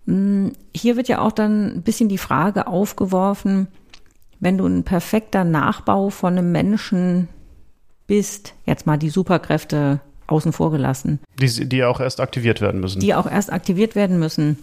Hm, 0.07 0.53
hier 0.75 0.97
wird 0.97 1.09
ja 1.09 1.21
auch 1.21 1.33
dann 1.33 1.77
ein 1.77 1.83
bisschen 1.83 2.09
die 2.09 2.19
Frage 2.19 2.67
aufgeworfen, 2.67 3.69
wenn 4.41 4.57
du 4.57 4.67
ein 4.67 4.85
perfekter 4.85 5.45
Nachbau 5.45 6.11
von 6.11 6.39
einem 6.39 6.53
Menschen 6.53 7.29
bist, 8.07 8.55
jetzt 8.65 8.87
mal 8.87 8.97
die 8.97 9.11
Superkräfte 9.11 10.01
außen 10.29 10.53
vor 10.53 10.71
gelassen. 10.71 11.19
Die, 11.41 11.69
die 11.69 11.85
auch 11.85 12.01
erst 12.01 12.21
aktiviert 12.21 12.61
werden 12.61 12.81
müssen. 12.81 13.01
Die 13.01 13.15
auch 13.15 13.29
erst 13.29 13.53
aktiviert 13.53 13.97
werden 13.97 14.19
müssen. 14.19 14.59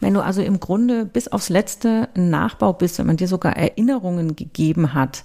Wenn 0.00 0.14
du 0.14 0.20
also 0.20 0.40
im 0.40 0.60
Grunde 0.60 1.04
bis 1.04 1.28
aufs 1.28 1.48
Letzte 1.48 2.08
ein 2.14 2.30
Nachbau 2.30 2.72
bist, 2.72 2.98
wenn 2.98 3.06
man 3.06 3.16
dir 3.16 3.28
sogar 3.28 3.56
Erinnerungen 3.56 4.36
gegeben 4.36 4.94
hat, 4.94 5.24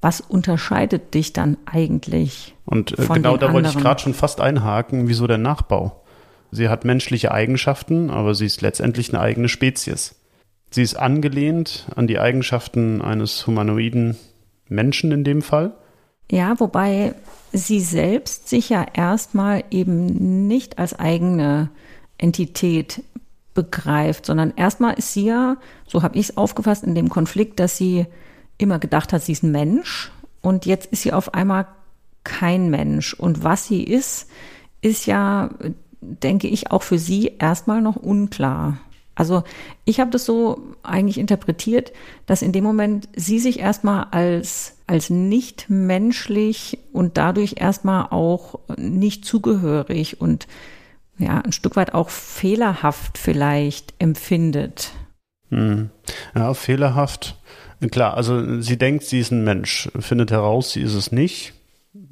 was 0.00 0.20
unterscheidet 0.20 1.14
dich 1.14 1.32
dann 1.32 1.56
eigentlich? 1.66 2.54
Und 2.64 2.98
äh, 2.98 3.06
genau 3.06 3.36
da 3.36 3.52
wollte 3.52 3.68
ich 3.68 3.78
gerade 3.78 4.00
schon 4.00 4.14
fast 4.14 4.40
einhaken, 4.40 5.08
wieso 5.08 5.26
der 5.26 5.38
Nachbau? 5.38 6.02
Sie 6.50 6.68
hat 6.68 6.84
menschliche 6.84 7.32
Eigenschaften, 7.32 8.10
aber 8.10 8.34
sie 8.34 8.46
ist 8.46 8.62
letztendlich 8.62 9.12
eine 9.12 9.20
eigene 9.20 9.48
Spezies. 9.48 10.14
Sie 10.70 10.82
ist 10.82 10.96
angelehnt 10.96 11.86
an 11.94 12.06
die 12.06 12.18
Eigenschaften 12.18 13.02
eines 13.02 13.46
humanoiden 13.46 14.16
Menschen 14.68 15.12
in 15.12 15.24
dem 15.24 15.42
Fall. 15.42 15.72
Ja, 16.30 16.60
wobei 16.60 17.14
sie 17.52 17.80
selbst 17.80 18.48
sich 18.48 18.68
ja 18.68 18.86
erstmal 18.92 19.64
eben 19.70 20.46
nicht 20.46 20.78
als 20.78 20.98
eigene 20.98 21.70
Entität 22.18 23.02
begreift, 23.54 24.26
sondern 24.26 24.52
erstmal 24.54 24.94
ist 24.94 25.14
sie 25.14 25.24
ja, 25.24 25.56
so 25.86 26.02
habe 26.02 26.18
ich 26.18 26.28
es 26.28 26.36
aufgefasst, 26.36 26.84
in 26.84 26.94
dem 26.94 27.08
Konflikt, 27.08 27.58
dass 27.58 27.76
sie 27.76 28.06
immer 28.58 28.78
gedacht 28.78 29.12
hat, 29.12 29.22
sie 29.22 29.32
ist 29.32 29.42
ein 29.42 29.52
Mensch 29.52 30.12
und 30.42 30.66
jetzt 30.66 30.86
ist 30.92 31.02
sie 31.02 31.12
auf 31.12 31.34
einmal 31.34 31.66
kein 32.24 32.70
Mensch. 32.70 33.14
Und 33.14 33.42
was 33.42 33.66
sie 33.66 33.82
ist, 33.82 34.28
ist 34.80 35.06
ja, 35.06 35.50
denke 36.00 36.48
ich, 36.48 36.70
auch 36.70 36.82
für 36.82 36.98
sie 36.98 37.32
erstmal 37.38 37.80
noch 37.80 37.96
unklar. 37.96 38.78
Also 39.18 39.42
ich 39.84 39.98
habe 39.98 40.12
das 40.12 40.24
so 40.24 40.62
eigentlich 40.84 41.18
interpretiert, 41.18 41.92
dass 42.26 42.40
in 42.40 42.52
dem 42.52 42.62
Moment 42.62 43.08
sie 43.16 43.40
sich 43.40 43.58
erstmal 43.58 44.06
als, 44.12 44.76
als 44.86 45.10
nicht 45.10 45.68
menschlich 45.68 46.78
und 46.92 47.18
dadurch 47.18 47.56
erstmal 47.56 48.06
auch 48.10 48.60
nicht 48.76 49.24
zugehörig 49.24 50.20
und 50.20 50.46
ja, 51.18 51.40
ein 51.40 51.50
Stück 51.50 51.74
weit 51.74 51.94
auch 51.94 52.10
fehlerhaft 52.10 53.18
vielleicht 53.18 53.92
empfindet. 53.98 54.92
Hm. 55.48 55.90
Ja, 56.36 56.54
fehlerhaft. 56.54 57.40
Klar, 57.90 58.14
also 58.14 58.60
sie 58.60 58.78
denkt, 58.78 59.02
sie 59.02 59.18
ist 59.18 59.32
ein 59.32 59.42
Mensch, 59.42 59.90
findet 59.98 60.30
heraus, 60.30 60.70
sie 60.70 60.82
ist 60.82 60.94
es 60.94 61.10
nicht 61.10 61.57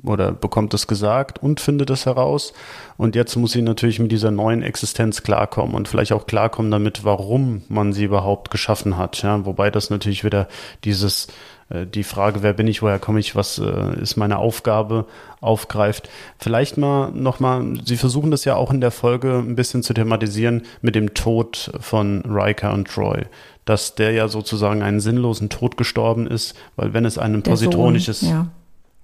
oder 0.07 0.33
bekommt 0.33 0.73
es 0.75 0.87
gesagt 0.87 1.43
und 1.43 1.61
findet 1.61 1.91
es 1.91 2.07
heraus. 2.07 2.53
Und 2.97 3.15
jetzt 3.15 3.37
muss 3.37 3.53
sie 3.53 3.63
natürlich 3.63 3.99
mit 3.99 4.13
dieser 4.13 4.31
neuen 4.31 4.63
Existenz 4.63 5.23
klarkommen 5.23 5.75
und 5.75 5.89
vielleicht 5.89 6.13
auch 6.13 6.27
klarkommen 6.27 6.71
damit, 6.71 7.05
warum 7.05 7.63
man 7.69 7.93
sie 7.93 8.05
überhaupt 8.05 8.51
geschaffen 8.51 8.97
hat. 8.97 9.23
Ja, 9.23 9.45
wobei 9.45 9.71
das 9.71 9.91
natürlich 9.91 10.25
wieder 10.25 10.49
dieses 10.85 11.29
äh, 11.69 11.87
die 11.87 12.05
Frage, 12.05 12.43
wer 12.43 12.53
bin 12.53 12.69
ich, 12.69 12.83
woher 12.83 12.99
komme 12.99 13.21
ich, 13.21 13.35
was 13.35 13.59
äh, 13.59 14.01
ist 14.01 14.17
meine 14.17 14.39
Aufgabe, 14.39 15.07
aufgreift. 15.41 16.09
Vielleicht 16.39 16.79
mal 16.79 17.11
nochmal, 17.11 17.65
Sie 17.85 17.97
versuchen 17.97 18.31
das 18.31 18.45
ja 18.45 18.57
auch 18.57 18.71
in 18.71 18.81
der 18.81 18.91
Folge 18.91 19.39
ein 19.39 19.57
bisschen 19.57 19.83
zu 19.83 19.95
thematisieren 19.95 20.63
mit 20.81 20.95
dem 20.95 21.15
Tod 21.15 21.71
von 21.81 22.23
Riker 22.27 22.73
und 22.73 22.89
Troy. 22.89 23.25
Dass 23.65 23.97
der 23.97 24.13
ja 24.13 24.29
sozusagen 24.29 24.83
einen 24.83 25.01
sinnlosen 25.01 25.49
Tod 25.49 25.77
gestorben 25.77 26.27
ist, 26.27 26.55
weil 26.77 26.95
wenn 26.95 27.05
es 27.05 27.19
ein 27.19 27.43
positronisches, 27.43 28.23
ja 28.23 28.47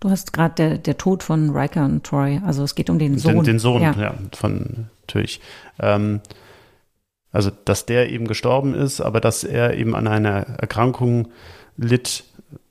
Du 0.03 0.11
hast 0.11 0.33
gerade 0.33 0.55
der, 0.57 0.79
der 0.79 0.99
Tod 0.99 1.23
von 1.23 1.51
Riker 1.51 1.85
und 1.85 2.03
Troy, 2.03 2.41
also 2.45 2.65
es 2.65 2.75
geht 2.75 2.91
um 2.91 2.99
den 2.99 3.19
Sohn. 3.19 3.37
Den, 3.37 3.45
den 3.45 3.59
Sohn, 3.61 3.83
ja, 3.83 3.93
ja 3.93 4.15
von 4.35 4.89
natürlich. 5.03 5.41
Ähm, 5.79 6.21
also, 7.31 7.53
dass 7.65 7.87
der 7.87 8.11
eben 8.11 8.27
gestorben 8.27 8.75
ist, 8.75 9.01
aber 9.01 9.21
dass 9.21 9.45
er 9.45 9.75
eben 9.75 9.95
an 9.95 10.09
einer 10.09 10.59
Erkrankung 10.59 11.29
litt. 11.77 12.25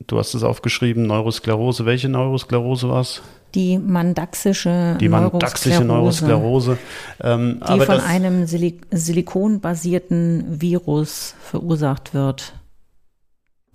Du 0.08 0.20
hast 0.20 0.34
es 0.34 0.44
aufgeschrieben, 0.44 1.08
Neurosklerose. 1.08 1.86
Welche 1.86 2.10
Neurosklerose 2.10 2.90
war 2.90 3.00
es? 3.00 3.22
Die 3.56 3.78
mandaxische 3.78 4.98
Die 5.00 5.08
mandaxische 5.08 5.86
Neurosklerose. 5.86 6.78
Ähm, 7.24 7.62
die 7.66 7.80
von 7.80 8.02
einem 8.02 8.46
Silik 8.46 8.82
silikonbasierten 8.92 10.60
Virus 10.60 11.36
verursacht 11.42 12.14
wird. 12.14 12.56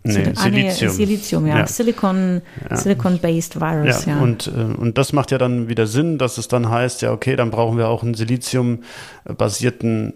Nee, 0.06 0.32
ah, 0.34 0.40
Silizium. 0.40 0.90
Nee, 0.90 0.96
Silizium, 0.96 1.46
ja. 1.46 1.58
ja. 1.58 1.66
Silicon, 1.66 2.42
ja. 2.70 2.76
Silicon-based 2.76 3.60
Virus, 3.60 4.06
ja. 4.06 4.16
ja. 4.16 4.20
Und, 4.20 4.48
äh, 4.48 4.50
und 4.50 4.98
das 4.98 5.12
macht 5.12 5.30
ja 5.30 5.38
dann 5.38 5.68
wieder 5.68 5.86
Sinn, 5.86 6.18
dass 6.18 6.38
es 6.38 6.48
dann 6.48 6.70
heißt, 6.70 7.02
ja, 7.02 7.12
okay, 7.12 7.36
dann 7.36 7.50
brauchen 7.50 7.78
wir 7.78 7.88
auch 7.88 8.02
einen 8.02 8.14
Silizium-basierten 8.14 10.14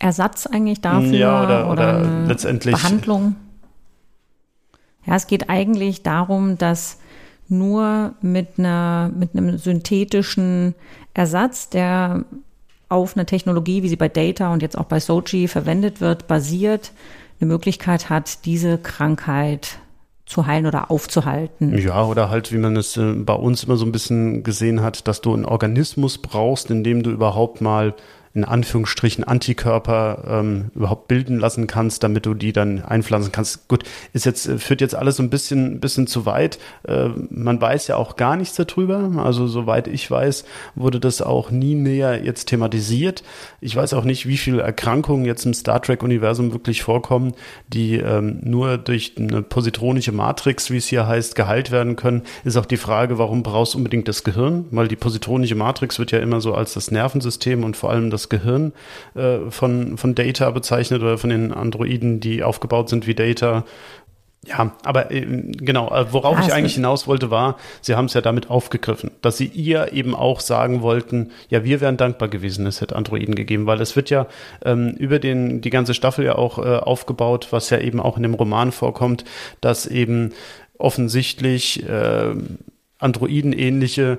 Ersatz 0.00 0.46
eigentlich 0.46 0.80
dafür 0.80 1.12
ja, 1.12 1.44
oder, 1.44 1.70
oder, 1.70 2.00
oder 2.00 2.24
letztendlich 2.26 2.74
Behandlung. 2.74 3.36
Ja, 5.06 5.16
es 5.16 5.26
geht 5.26 5.50
eigentlich 5.50 6.02
darum, 6.02 6.58
dass 6.58 6.98
nur 7.48 8.14
mit 8.22 8.58
einer 8.58 9.10
mit 9.16 9.30
einem 9.34 9.58
synthetischen 9.58 10.74
Ersatz, 11.12 11.68
der 11.68 12.24
auf 12.88 13.16
einer 13.16 13.26
Technologie, 13.26 13.82
wie 13.82 13.88
sie 13.88 13.96
bei 13.96 14.08
Data 14.08 14.52
und 14.52 14.62
jetzt 14.62 14.78
auch 14.78 14.84
bei 14.84 15.00
Sochi 15.00 15.48
verwendet 15.48 16.00
wird, 16.00 16.26
basiert, 16.26 16.92
eine 17.44 17.52
Möglichkeit 17.52 18.10
hat, 18.10 18.44
diese 18.46 18.78
Krankheit 18.78 19.78
zu 20.26 20.46
heilen 20.46 20.66
oder 20.66 20.90
aufzuhalten. 20.90 21.76
Ja, 21.76 22.04
oder 22.04 22.30
halt, 22.30 22.50
wie 22.50 22.58
man 22.58 22.76
es 22.76 22.96
äh, 22.96 23.12
bei 23.12 23.34
uns 23.34 23.64
immer 23.64 23.76
so 23.76 23.84
ein 23.84 23.92
bisschen 23.92 24.42
gesehen 24.42 24.82
hat, 24.82 25.06
dass 25.06 25.20
du 25.20 25.34
einen 25.34 25.44
Organismus 25.44 26.18
brauchst, 26.18 26.70
in 26.70 26.82
dem 26.82 27.02
du 27.02 27.10
überhaupt 27.10 27.60
mal 27.60 27.94
in 28.34 28.44
Anführungsstrichen 28.44 29.22
Antikörper 29.22 30.24
ähm, 30.26 30.70
überhaupt 30.74 31.06
bilden 31.06 31.38
lassen 31.38 31.68
kannst, 31.68 32.02
damit 32.02 32.26
du 32.26 32.34
die 32.34 32.52
dann 32.52 32.82
einpflanzen 32.82 33.30
kannst. 33.30 33.68
Gut, 33.68 33.84
ist 34.12 34.26
jetzt, 34.26 34.48
äh, 34.48 34.58
führt 34.58 34.80
jetzt 34.80 34.96
alles 34.96 35.16
so 35.16 35.22
ein 35.22 35.30
bisschen, 35.30 35.78
bisschen 35.78 36.08
zu 36.08 36.26
weit. 36.26 36.58
Äh, 36.82 37.10
man 37.30 37.60
weiß 37.60 37.86
ja 37.86 37.96
auch 37.96 38.16
gar 38.16 38.36
nichts 38.36 38.56
darüber. 38.56 39.12
Also 39.18 39.46
soweit 39.46 39.86
ich 39.86 40.10
weiß, 40.10 40.44
wurde 40.74 40.98
das 40.98 41.22
auch 41.22 41.52
nie 41.52 41.76
näher 41.76 42.24
jetzt 42.24 42.46
thematisiert. 42.46 43.22
Ich 43.60 43.76
weiß 43.76 43.94
auch 43.94 44.02
nicht, 44.02 44.26
wie 44.26 44.36
viele 44.36 44.62
Erkrankungen 44.62 45.26
jetzt 45.26 45.46
im 45.46 45.54
Star 45.54 45.80
Trek-Universum 45.80 46.52
wirklich 46.52 46.82
vorkommen, 46.82 47.34
die 47.68 47.98
ähm, 47.98 48.40
nur 48.42 48.78
durch 48.78 49.12
eine 49.16 49.42
positronische 49.42 50.10
Matrix, 50.10 50.70
wie 50.70 50.78
es 50.78 50.88
hier 50.88 51.06
heißt, 51.06 51.36
geheilt 51.36 51.70
werden 51.70 51.94
können. 51.94 52.22
Ist 52.42 52.56
auch 52.56 52.66
die 52.66 52.78
Frage, 52.78 53.16
warum 53.18 53.44
brauchst 53.44 53.74
du 53.74 53.78
unbedingt 53.78 54.08
das 54.08 54.24
Gehirn? 54.24 54.64
Weil 54.72 54.88
die 54.88 54.96
positronische 54.96 55.54
Matrix 55.54 56.00
wird 56.00 56.10
ja 56.10 56.18
immer 56.18 56.40
so 56.40 56.52
als 56.52 56.74
das 56.74 56.90
Nervensystem 56.90 57.62
und 57.62 57.76
vor 57.76 57.90
allem 57.90 58.10
das 58.10 58.23
das 58.24 58.28
Gehirn 58.28 58.72
äh, 59.14 59.50
von, 59.50 59.96
von 59.96 60.14
Data 60.14 60.50
bezeichnet 60.50 61.02
oder 61.02 61.18
von 61.18 61.30
den 61.30 61.52
Androiden, 61.52 62.20
die 62.20 62.42
aufgebaut 62.42 62.88
sind 62.88 63.06
wie 63.06 63.14
Data. 63.14 63.64
Ja, 64.46 64.72
aber 64.84 65.10
äh, 65.10 65.24
genau, 65.24 65.90
äh, 65.90 66.12
worauf 66.12 66.36
also, 66.36 66.48
ich 66.48 66.54
eigentlich 66.54 66.74
hinaus 66.74 67.06
wollte, 67.06 67.30
war, 67.30 67.56
Sie 67.80 67.94
haben 67.94 68.06
es 68.06 68.14
ja 68.14 68.20
damit 68.20 68.50
aufgegriffen, 68.50 69.10
dass 69.22 69.38
Sie 69.38 69.46
ihr 69.46 69.92
eben 69.92 70.14
auch 70.14 70.40
sagen 70.40 70.82
wollten, 70.82 71.30
ja, 71.48 71.64
wir 71.64 71.80
wären 71.80 71.96
dankbar 71.96 72.28
gewesen, 72.28 72.66
es 72.66 72.80
hätte 72.80 72.96
Androiden 72.96 73.34
gegeben, 73.34 73.66
weil 73.66 73.80
es 73.80 73.96
wird 73.96 74.10
ja 74.10 74.26
ähm, 74.64 74.90
über 74.98 75.18
den, 75.18 75.60
die 75.60 75.70
ganze 75.70 75.94
Staffel 75.94 76.24
ja 76.24 76.36
auch 76.36 76.58
äh, 76.58 76.76
aufgebaut, 76.76 77.48
was 77.50 77.70
ja 77.70 77.78
eben 77.78 78.00
auch 78.00 78.16
in 78.16 78.22
dem 78.22 78.34
Roman 78.34 78.72
vorkommt, 78.72 79.24
dass 79.60 79.86
eben 79.86 80.32
offensichtlich 80.76 81.88
äh, 81.88 82.34
Androiden-ähnliche 82.98 84.18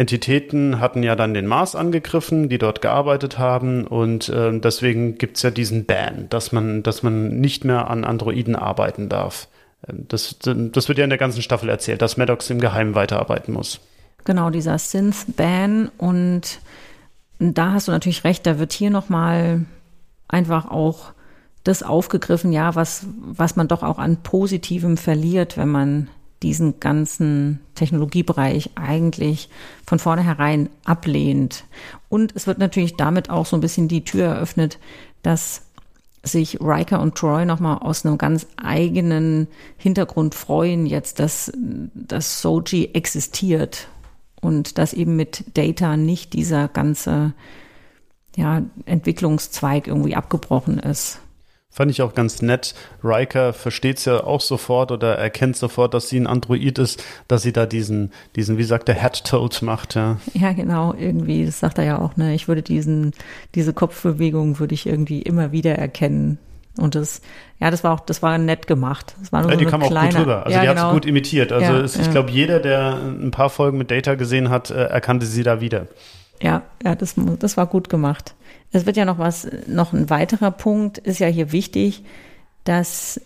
Entitäten 0.00 0.80
hatten 0.80 1.02
ja 1.02 1.14
dann 1.14 1.34
den 1.34 1.46
Mars 1.46 1.76
angegriffen, 1.76 2.48
die 2.48 2.56
dort 2.56 2.80
gearbeitet 2.80 3.38
haben 3.38 3.86
und 3.86 4.30
äh, 4.30 4.58
deswegen 4.58 5.18
gibt's 5.18 5.42
ja 5.42 5.50
diesen 5.50 5.84
Ban, 5.84 6.26
dass 6.30 6.52
man, 6.52 6.82
dass 6.82 7.02
man 7.02 7.38
nicht 7.38 7.66
mehr 7.66 7.90
an 7.90 8.04
Androiden 8.04 8.56
arbeiten 8.56 9.10
darf. 9.10 9.48
Ähm, 9.86 10.06
das, 10.08 10.38
das 10.38 10.88
wird 10.88 10.96
ja 10.96 11.04
in 11.04 11.10
der 11.10 11.18
ganzen 11.18 11.42
Staffel 11.42 11.68
erzählt, 11.68 12.00
dass 12.00 12.16
Maddox 12.16 12.48
im 12.48 12.62
Geheimen 12.62 12.94
weiterarbeiten 12.94 13.52
muss. 13.52 13.80
Genau, 14.24 14.48
dieser 14.48 14.78
Synth-Ban 14.78 15.90
und 15.98 16.60
da 17.38 17.72
hast 17.72 17.88
du 17.88 17.92
natürlich 17.92 18.24
recht, 18.24 18.46
da 18.46 18.58
wird 18.58 18.72
hier 18.72 18.88
nochmal 18.88 19.66
einfach 20.28 20.70
auch 20.70 21.12
das 21.62 21.82
aufgegriffen, 21.82 22.52
ja, 22.52 22.74
was, 22.74 23.04
was 23.20 23.54
man 23.54 23.68
doch 23.68 23.82
auch 23.82 23.98
an 23.98 24.22
Positivem 24.22 24.96
verliert, 24.96 25.58
wenn 25.58 25.68
man 25.68 26.08
diesen 26.42 26.80
ganzen 26.80 27.60
Technologiebereich 27.74 28.70
eigentlich 28.74 29.48
von 29.86 29.98
vornherein 29.98 30.70
ablehnt. 30.84 31.64
Und 32.08 32.34
es 32.34 32.46
wird 32.46 32.58
natürlich 32.58 32.96
damit 32.96 33.28
auch 33.30 33.46
so 33.46 33.56
ein 33.56 33.60
bisschen 33.60 33.88
die 33.88 34.04
Tür 34.04 34.26
eröffnet, 34.26 34.78
dass 35.22 35.62
sich 36.22 36.60
Riker 36.60 37.00
und 37.00 37.14
Troy 37.14 37.44
nochmal 37.46 37.78
aus 37.78 38.04
einem 38.04 38.18
ganz 38.18 38.46
eigenen 38.56 39.48
Hintergrund 39.76 40.34
freuen 40.34 40.86
jetzt, 40.86 41.18
dass, 41.18 41.52
dass 41.94 42.42
Soji 42.42 42.90
existiert 42.92 43.88
und 44.40 44.78
dass 44.78 44.92
eben 44.92 45.16
mit 45.16 45.44
Data 45.56 45.96
nicht 45.96 46.32
dieser 46.34 46.68
ganze 46.68 47.32
ja, 48.36 48.62
Entwicklungszweig 48.86 49.86
irgendwie 49.86 50.14
abgebrochen 50.14 50.78
ist. 50.78 51.20
Fand 51.72 51.90
ich 51.90 52.02
auch 52.02 52.14
ganz 52.14 52.42
nett. 52.42 52.74
Riker 53.04 53.52
versteht 53.52 53.98
es 53.98 54.04
ja 54.04 54.24
auch 54.24 54.40
sofort 54.40 54.90
oder 54.90 55.16
erkennt 55.16 55.56
sofort, 55.56 55.94
dass 55.94 56.08
sie 56.08 56.18
ein 56.18 56.26
Android 56.26 56.78
ist, 56.78 57.04
dass 57.28 57.42
sie 57.42 57.52
da 57.52 57.64
diesen, 57.64 58.10
diesen, 58.34 58.58
wie 58.58 58.64
sagt 58.64 58.88
der, 58.88 59.00
Head-Toad 59.00 59.62
macht, 59.62 59.94
ja. 59.94 60.18
Ja, 60.34 60.52
genau, 60.52 60.94
irgendwie, 60.94 61.46
das 61.46 61.60
sagt 61.60 61.78
er 61.78 61.84
ja 61.84 61.98
auch, 62.00 62.16
ne, 62.16 62.34
ich 62.34 62.48
würde 62.48 62.62
diesen, 62.62 63.12
diese 63.54 63.72
Kopfbewegung 63.72 64.58
würde 64.58 64.74
ich 64.74 64.86
irgendwie 64.86 65.22
immer 65.22 65.52
wieder 65.52 65.76
erkennen. 65.76 66.38
Und 66.76 66.96
das, 66.96 67.20
ja, 67.60 67.70
das 67.70 67.84
war 67.84 67.92
auch, 67.92 68.00
das 68.00 68.22
war 68.22 68.36
nett 68.38 68.66
gemacht. 68.66 69.14
Das 69.20 69.32
war 69.32 69.42
nur 69.42 69.50
ja, 69.50 69.58
so 69.58 69.64
die 69.64 69.70
kam 69.70 69.80
kleine, 69.80 70.08
auch 70.08 70.12
gut 70.12 70.20
rüber. 70.20 70.46
Also 70.46 70.56
ja, 70.56 70.62
die 70.62 70.68
genau. 70.68 70.80
hat 70.80 70.88
es 70.88 70.94
gut 70.94 71.06
imitiert. 71.06 71.52
Also 71.52 71.72
ja, 71.72 71.80
es, 71.80 71.96
ich 71.96 72.10
glaube, 72.10 72.30
jeder, 72.30 72.58
der 72.58 72.94
ein 72.96 73.30
paar 73.30 73.50
Folgen 73.50 73.78
mit 73.78 73.90
Data 73.90 74.14
gesehen 74.14 74.50
hat, 74.50 74.70
äh, 74.70 74.84
erkannte 74.84 75.26
sie 75.26 75.42
da 75.42 75.60
wieder. 75.60 75.86
Ja, 76.42 76.62
ja, 76.82 76.94
das, 76.94 77.14
das 77.38 77.56
war 77.56 77.66
gut 77.66 77.88
gemacht. 77.88 78.34
Es 78.72 78.86
wird 78.86 78.96
ja 78.96 79.04
noch 79.04 79.18
was, 79.18 79.48
noch 79.66 79.92
ein 79.92 80.10
weiterer 80.10 80.50
Punkt. 80.50 80.98
Ist 80.98 81.18
ja 81.18 81.26
hier 81.26 81.52
wichtig, 81.52 82.04
dass 82.64 83.20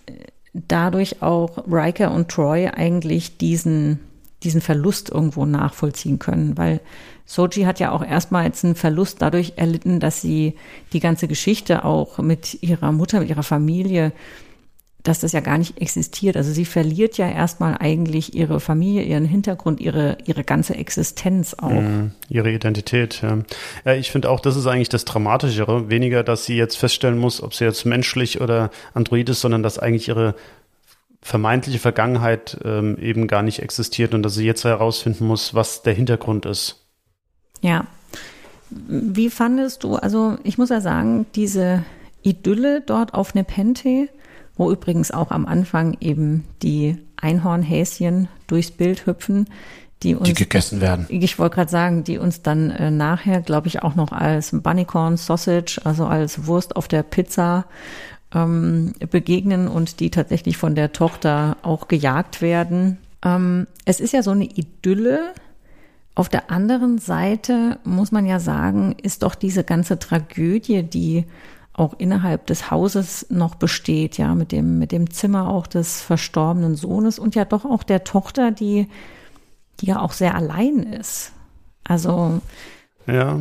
dadurch 0.54 1.20
auch 1.22 1.64
Riker 1.66 2.12
und 2.12 2.28
Troy 2.28 2.68
eigentlich 2.68 3.36
diesen, 3.36 4.00
diesen 4.42 4.60
Verlust 4.60 5.10
irgendwo 5.10 5.44
nachvollziehen 5.44 6.18
können, 6.18 6.56
weil 6.56 6.80
Soji 7.26 7.64
hat 7.64 7.80
ja 7.80 7.90
auch 7.90 8.04
erstmals 8.04 8.64
einen 8.64 8.74
Verlust 8.74 9.22
dadurch 9.22 9.54
erlitten, 9.56 9.98
dass 9.98 10.20
sie 10.20 10.54
die 10.92 11.00
ganze 11.00 11.26
Geschichte 11.26 11.84
auch 11.84 12.18
mit 12.18 12.62
ihrer 12.62 12.92
Mutter, 12.92 13.20
mit 13.20 13.30
ihrer 13.30 13.42
Familie 13.42 14.12
dass 15.04 15.20
das 15.20 15.32
ja 15.32 15.40
gar 15.40 15.58
nicht 15.58 15.80
existiert. 15.80 16.36
Also 16.36 16.50
sie 16.50 16.64
verliert 16.64 17.18
ja 17.18 17.28
erstmal 17.28 17.76
eigentlich 17.78 18.34
ihre 18.34 18.58
Familie, 18.58 19.02
ihren 19.02 19.26
Hintergrund, 19.26 19.78
ihre, 19.78 20.16
ihre 20.24 20.44
ganze 20.44 20.74
Existenz 20.74 21.54
auch. 21.54 21.70
Mm, 21.70 22.12
ihre 22.30 22.50
Identität, 22.50 23.20
ja. 23.22 23.38
ja 23.84 23.94
ich 23.94 24.10
finde 24.10 24.30
auch, 24.30 24.40
das 24.40 24.56
ist 24.56 24.66
eigentlich 24.66 24.88
das 24.88 25.04
Dramatischere. 25.04 25.90
Weniger, 25.90 26.24
dass 26.24 26.46
sie 26.46 26.56
jetzt 26.56 26.76
feststellen 26.76 27.18
muss, 27.18 27.42
ob 27.42 27.52
sie 27.52 27.64
jetzt 27.64 27.84
menschlich 27.84 28.40
oder 28.40 28.70
Android 28.94 29.28
ist, 29.28 29.42
sondern 29.42 29.62
dass 29.62 29.78
eigentlich 29.78 30.08
ihre 30.08 30.34
vermeintliche 31.20 31.78
Vergangenheit 31.78 32.58
ähm, 32.64 32.96
eben 32.98 33.26
gar 33.26 33.42
nicht 33.42 33.60
existiert 33.60 34.14
und 34.14 34.22
dass 34.22 34.34
sie 34.34 34.46
jetzt 34.46 34.64
herausfinden 34.64 35.26
muss, 35.26 35.54
was 35.54 35.82
der 35.82 35.92
Hintergrund 35.92 36.46
ist. 36.46 36.82
Ja. 37.60 37.86
Wie 38.70 39.28
fandest 39.28 39.84
du, 39.84 39.96
also 39.96 40.38
ich 40.44 40.56
muss 40.56 40.70
ja 40.70 40.80
sagen, 40.80 41.26
diese 41.34 41.84
Idylle 42.22 42.80
dort 42.80 43.12
auf 43.12 43.34
Nepente, 43.34 44.08
wo 44.56 44.70
übrigens 44.70 45.10
auch 45.10 45.30
am 45.30 45.46
Anfang 45.46 45.96
eben 46.00 46.44
die 46.62 46.96
Einhornhäschen 47.16 48.28
durchs 48.46 48.70
Bild 48.70 49.06
hüpfen, 49.06 49.48
die 50.02 50.14
uns 50.14 50.28
die 50.28 50.34
gegessen 50.34 50.80
werden. 50.80 51.06
Ich 51.08 51.38
wollte 51.38 51.56
gerade 51.56 51.70
sagen, 51.70 52.04
die 52.04 52.18
uns 52.18 52.42
dann 52.42 52.70
äh, 52.70 52.90
nachher, 52.90 53.40
glaube 53.40 53.68
ich, 53.68 53.82
auch 53.82 53.94
noch 53.94 54.12
als 54.12 54.50
Bunnycorn 54.52 55.16
Sausage, 55.16 55.80
also 55.84 56.06
als 56.06 56.46
Wurst 56.46 56.76
auf 56.76 56.88
der 56.88 57.02
Pizza 57.02 57.64
ähm, 58.34 58.92
begegnen 59.10 59.68
und 59.68 60.00
die 60.00 60.10
tatsächlich 60.10 60.56
von 60.56 60.74
der 60.74 60.92
Tochter 60.92 61.56
auch 61.62 61.88
gejagt 61.88 62.42
werden. 62.42 62.98
Ähm, 63.24 63.66
es 63.84 64.00
ist 64.00 64.12
ja 64.12 64.22
so 64.22 64.32
eine 64.32 64.44
Idylle. 64.44 65.32
Auf 66.14 66.28
der 66.28 66.50
anderen 66.50 66.98
Seite 66.98 67.78
muss 67.84 68.12
man 68.12 68.26
ja 68.26 68.38
sagen, 68.38 68.94
ist 69.02 69.22
doch 69.22 69.34
diese 69.34 69.64
ganze 69.64 69.98
Tragödie, 69.98 70.82
die 70.82 71.24
auch 71.74 71.94
innerhalb 71.98 72.46
des 72.46 72.70
Hauses 72.70 73.26
noch 73.30 73.56
besteht, 73.56 74.16
ja, 74.16 74.34
mit 74.34 74.52
dem, 74.52 74.78
mit 74.78 74.92
dem 74.92 75.10
Zimmer 75.10 75.48
auch 75.48 75.66
des 75.66 76.00
verstorbenen 76.00 76.76
Sohnes 76.76 77.18
und 77.18 77.34
ja 77.34 77.44
doch 77.44 77.64
auch 77.64 77.82
der 77.82 78.04
Tochter, 78.04 78.52
die, 78.52 78.88
die 79.80 79.86
ja 79.86 80.00
auch 80.00 80.12
sehr 80.12 80.34
allein 80.34 80.78
ist. 80.84 81.32
Also 81.82 82.40
Ja, 83.06 83.38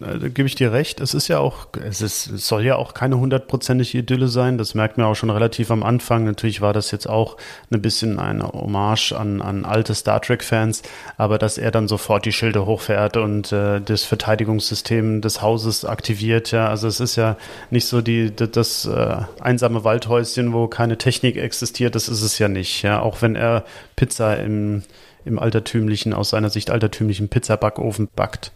da 0.00 0.28
gebe 0.28 0.48
ich 0.48 0.56
dir 0.56 0.72
recht. 0.72 1.00
Es 1.00 1.14
ist 1.14 1.28
ja 1.28 1.38
auch, 1.38 1.68
es, 1.84 2.00
ist, 2.00 2.26
es 2.26 2.48
soll 2.48 2.64
ja 2.64 2.74
auch 2.74 2.94
keine 2.94 3.18
hundertprozentige 3.18 3.98
Idylle 3.98 4.26
sein. 4.26 4.58
Das 4.58 4.74
merkt 4.74 4.98
man 4.98 5.06
auch 5.06 5.14
schon 5.14 5.30
relativ 5.30 5.70
am 5.70 5.84
Anfang. 5.84 6.24
Natürlich 6.24 6.60
war 6.60 6.72
das 6.72 6.90
jetzt 6.90 7.08
auch 7.08 7.36
ein 7.70 7.80
bisschen 7.80 8.18
eine 8.18 8.48
Hommage 8.48 9.12
an, 9.12 9.40
an 9.40 9.64
alte 9.64 9.94
Star 9.94 10.20
Trek-Fans, 10.20 10.82
aber 11.16 11.38
dass 11.38 11.58
er 11.58 11.70
dann 11.70 11.86
sofort 11.86 12.24
die 12.24 12.32
Schilde 12.32 12.66
hochfährt 12.66 13.16
und 13.16 13.52
äh, 13.52 13.80
das 13.80 14.02
Verteidigungssystem 14.02 15.20
des 15.20 15.42
Hauses 15.42 15.84
aktiviert, 15.84 16.50
ja, 16.50 16.68
also 16.68 16.88
es 16.88 16.98
ist 16.98 17.14
ja 17.14 17.36
nicht 17.70 17.86
so 17.86 18.00
die, 18.00 18.34
das 18.34 18.84
äh, 18.84 19.16
einsame 19.40 19.84
Waldhäuschen, 19.84 20.52
wo 20.52 20.66
keine 20.66 20.98
Technik 20.98 21.36
existiert, 21.36 21.94
das 21.94 22.08
ist 22.08 22.22
es 22.22 22.38
ja 22.40 22.48
nicht, 22.48 22.82
ja, 22.82 23.00
auch 23.00 23.22
wenn 23.22 23.36
er 23.36 23.64
Pizza 23.94 24.36
im 24.38 24.82
im 25.28 25.38
altertümlichen, 25.38 26.14
aus 26.14 26.30
seiner 26.30 26.50
Sicht 26.50 26.70
altertümlichen 26.70 27.28
Pizzabackofen 27.28 28.08
backt. 28.14 28.52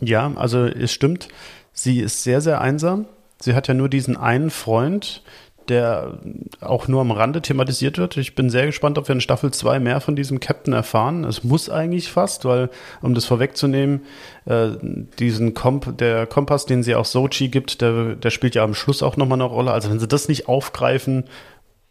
Ja, 0.00 0.32
also 0.36 0.64
es 0.64 0.92
stimmt. 0.92 1.28
Sie 1.72 2.00
ist 2.00 2.22
sehr, 2.22 2.40
sehr 2.40 2.60
einsam. 2.60 3.06
Sie 3.40 3.54
hat 3.54 3.68
ja 3.68 3.74
nur 3.74 3.88
diesen 3.88 4.16
einen 4.16 4.50
Freund, 4.50 5.22
der 5.68 6.18
auch 6.60 6.88
nur 6.88 7.00
am 7.00 7.10
Rande 7.10 7.42
thematisiert 7.42 7.98
wird. 7.98 8.16
Ich 8.16 8.34
bin 8.34 8.50
sehr 8.50 8.66
gespannt, 8.66 8.98
ob 8.98 9.08
wir 9.08 9.14
in 9.14 9.20
Staffel 9.20 9.52
2 9.52 9.80
mehr 9.80 10.00
von 10.00 10.16
diesem 10.16 10.40
Captain 10.40 10.72
erfahren. 10.72 11.24
Es 11.24 11.44
muss 11.44 11.68
eigentlich 11.68 12.10
fast, 12.10 12.44
weil, 12.44 12.70
um 13.02 13.14
das 13.14 13.24
vorwegzunehmen, 13.24 14.02
äh, 14.44 14.70
diesen 15.18 15.54
Komp 15.54 15.98
der 15.98 16.26
Kompass, 16.26 16.66
den 16.66 16.82
sie 16.82 16.94
auch 16.94 17.04
Sochi 17.04 17.48
gibt, 17.48 17.80
der, 17.80 18.14
der 18.14 18.30
spielt 18.30 18.54
ja 18.54 18.64
am 18.64 18.74
Schluss 18.74 19.02
auch 19.02 19.16
nochmal 19.16 19.40
eine 19.40 19.44
Rolle. 19.44 19.72
Also 19.72 19.90
wenn 19.90 19.98
sie 19.98 20.08
das 20.08 20.28
nicht 20.28 20.48
aufgreifen, 20.48 21.24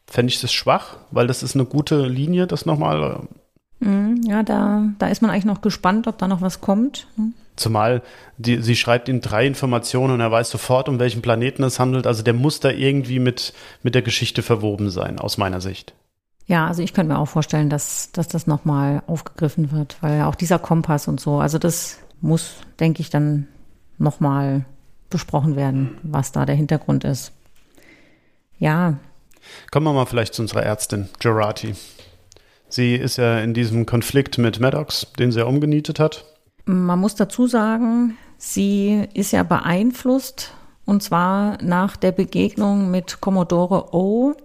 fände 0.08 0.32
ich 0.32 0.42
das 0.42 0.54
schwach, 0.54 0.98
weil 1.12 1.28
das 1.28 1.44
ist 1.44 1.56
eine 1.56 1.66
gute 1.66 2.06
Linie, 2.06 2.48
das 2.48 2.66
nochmal. 2.66 3.22
Mhm, 3.80 4.22
ja, 4.24 4.44
da, 4.44 4.84
da 5.00 5.08
ist 5.08 5.22
man 5.22 5.32
eigentlich 5.32 5.46
noch 5.46 5.62
gespannt, 5.62 6.08
ob 6.08 6.18
da 6.18 6.28
noch 6.28 6.42
was 6.42 6.62
kommt. 6.62 7.08
Zumal 7.56 8.02
die, 8.38 8.62
sie 8.62 8.76
schreibt 8.76 9.08
ihm 9.08 9.22
drei 9.22 9.48
Informationen 9.48 10.14
und 10.14 10.20
er 10.20 10.32
weiß 10.32 10.50
sofort, 10.50 10.90
um 10.90 11.00
welchen 11.00 11.22
Planeten 11.22 11.64
es 11.64 11.80
handelt. 11.80 12.06
Also 12.06 12.24
der 12.24 12.34
muss 12.34 12.60
da 12.60 12.70
irgendwie 12.70 13.20
mit, 13.20 13.54
mit 13.82 13.96
der 13.96 14.02
Geschichte 14.02 14.42
verwoben 14.42 14.90
sein, 14.90 15.20
aus 15.20 15.38
meiner 15.38 15.62
Sicht. 15.62 15.94
Ja, 16.48 16.68
also 16.68 16.84
ich 16.84 16.94
könnte 16.94 17.14
mir 17.14 17.20
auch 17.20 17.28
vorstellen, 17.28 17.70
dass, 17.70 18.12
dass 18.12 18.28
das 18.28 18.46
nochmal 18.46 19.02
aufgegriffen 19.08 19.72
wird, 19.72 19.98
weil 20.02 20.24
auch 20.24 20.36
dieser 20.36 20.60
Kompass 20.60 21.08
und 21.08 21.20
so, 21.20 21.40
also 21.40 21.58
das 21.58 22.00
muss, 22.22 22.56
denke 22.80 23.02
ich, 23.02 23.10
dann 23.10 23.48
nochmal 23.98 24.66
besprochen 25.10 25.56
werden, 25.56 25.98
was 26.04 26.32
da 26.32 26.46
der 26.46 26.56
Hintergrund 26.56 27.04
ist. 27.04 27.32
Ja. 28.58 28.98
Kommen 29.72 29.86
wir 29.86 29.94
mal 29.94 30.06
vielleicht 30.06 30.34
zu 30.34 30.42
unserer 30.42 30.64
Ärztin, 30.64 31.10
Gerati. 31.20 31.76
Sie 32.68 32.96
ist 32.96 33.18
ja 33.18 33.40
in 33.40 33.54
diesem 33.54 33.86
Konflikt 33.86 34.38
mit 34.38 34.60
Maddox, 34.60 35.08
den 35.18 35.32
sie 35.32 35.40
ja 35.40 35.46
umgenietet 35.46 36.00
hat. 36.00 36.26
Man 36.66 37.00
muss 37.00 37.16
dazu 37.16 37.48
sagen, 37.48 38.18
sie 38.38 39.08
ist 39.14 39.32
ja 39.32 39.44
beeinflusst 39.44 40.54
und 40.86 41.04
zwar 41.04 41.58
nach 41.62 41.96
der 41.98 42.12
Begegnung 42.12 42.92
mit 42.92 43.22
Commodore 43.22 43.94
O, 43.94 44.36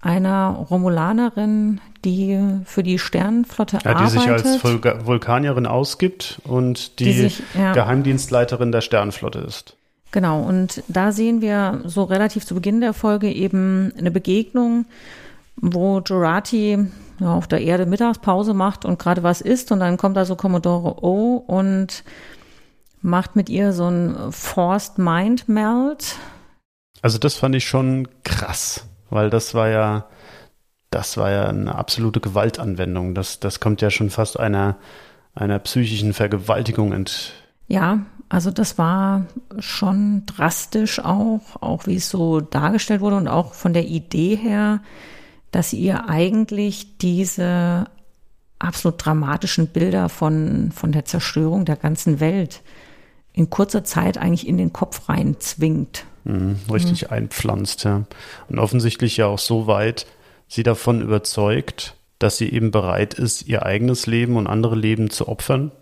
einer 0.00 0.66
Romulanerin, 0.70 1.80
die 2.04 2.38
für 2.64 2.82
die 2.82 2.98
Sternenflotte 2.98 3.76
ja, 3.76 3.80
die 3.82 3.88
arbeitet. 3.88 4.14
Die 4.14 4.18
sich 4.18 4.28
als 4.28 5.06
Vulkanierin 5.06 5.66
ausgibt 5.66 6.40
und 6.44 6.98
die, 6.98 7.04
die 7.04 7.12
sich, 7.12 7.42
ja. 7.56 7.72
Geheimdienstleiterin 7.72 8.72
der 8.72 8.80
Sternenflotte 8.80 9.38
ist. 9.38 9.76
Genau, 10.10 10.42
und 10.42 10.82
da 10.88 11.12
sehen 11.12 11.40
wir 11.40 11.80
so 11.84 12.04
relativ 12.04 12.44
zu 12.44 12.54
Beginn 12.54 12.80
der 12.80 12.92
Folge 12.92 13.30
eben 13.30 13.92
eine 13.96 14.10
Begegnung, 14.10 14.84
wo 15.56 16.00
Jurati 16.00 16.86
ja, 17.22 17.34
auf 17.34 17.46
der 17.46 17.60
Erde 17.60 17.86
Mittagspause 17.86 18.54
macht 18.54 18.84
und 18.84 18.98
gerade 18.98 19.22
was 19.22 19.40
isst 19.40 19.72
und 19.72 19.80
dann 19.80 19.96
kommt 19.96 20.16
da 20.16 20.24
so 20.24 20.36
Commodore 20.36 21.02
O 21.02 21.36
und 21.36 22.04
macht 23.00 23.36
mit 23.36 23.48
ihr 23.48 23.72
so 23.72 23.88
ein 23.88 24.32
Forced 24.32 24.98
Mind 24.98 25.48
Melt. 25.48 26.16
Also 27.00 27.18
das 27.18 27.34
fand 27.34 27.54
ich 27.54 27.66
schon 27.66 28.08
krass, 28.24 28.86
weil 29.10 29.30
das 29.30 29.54
war 29.54 29.68
ja, 29.68 30.06
das 30.90 31.16
war 31.16 31.30
ja 31.30 31.46
eine 31.46 31.74
absolute 31.74 32.20
Gewaltanwendung. 32.20 33.14
Das, 33.14 33.40
das 33.40 33.60
kommt 33.60 33.82
ja 33.82 33.90
schon 33.90 34.10
fast 34.10 34.38
einer, 34.38 34.76
einer 35.34 35.58
psychischen 35.58 36.12
Vergewaltigung 36.12 36.92
ent. 36.92 37.32
Ja, 37.66 38.00
also 38.28 38.50
das 38.50 38.78
war 38.78 39.26
schon 39.58 40.24
drastisch 40.26 41.00
auch, 41.00 41.40
auch 41.60 41.86
wie 41.86 41.96
es 41.96 42.08
so 42.08 42.40
dargestellt 42.40 43.00
wurde 43.00 43.16
und 43.16 43.28
auch 43.28 43.54
von 43.54 43.72
der 43.72 43.84
Idee 43.84 44.36
her, 44.36 44.80
dass 45.52 45.72
ihr 45.72 46.08
eigentlich 46.08 46.98
diese 46.98 47.86
absolut 48.58 49.04
dramatischen 49.04 49.68
Bilder 49.68 50.08
von, 50.08 50.72
von 50.72 50.92
der 50.92 51.04
Zerstörung 51.04 51.64
der 51.64 51.76
ganzen 51.76 52.20
Welt 52.20 52.62
in 53.32 53.50
kurzer 53.50 53.84
Zeit 53.84 54.18
eigentlich 54.18 54.46
in 54.46 54.56
den 54.56 54.72
Kopf 54.72 55.08
rein 55.08 55.36
zwingt. 55.38 56.04
Mhm, 56.24 56.56
richtig 56.70 57.02
mhm. 57.02 57.12
einpflanzt, 57.12 57.84
ja. 57.84 58.04
Und 58.48 58.58
offensichtlich 58.58 59.16
ja 59.16 59.26
auch 59.26 59.38
so 59.38 59.66
weit 59.66 60.06
sie 60.48 60.62
davon 60.62 61.00
überzeugt, 61.00 61.96
dass 62.18 62.36
sie 62.36 62.52
eben 62.52 62.70
bereit 62.70 63.14
ist, 63.14 63.48
ihr 63.48 63.64
eigenes 63.64 64.06
Leben 64.06 64.36
und 64.36 64.46
andere 64.46 64.76
Leben 64.76 65.10
zu 65.10 65.28
opfern, 65.28 65.72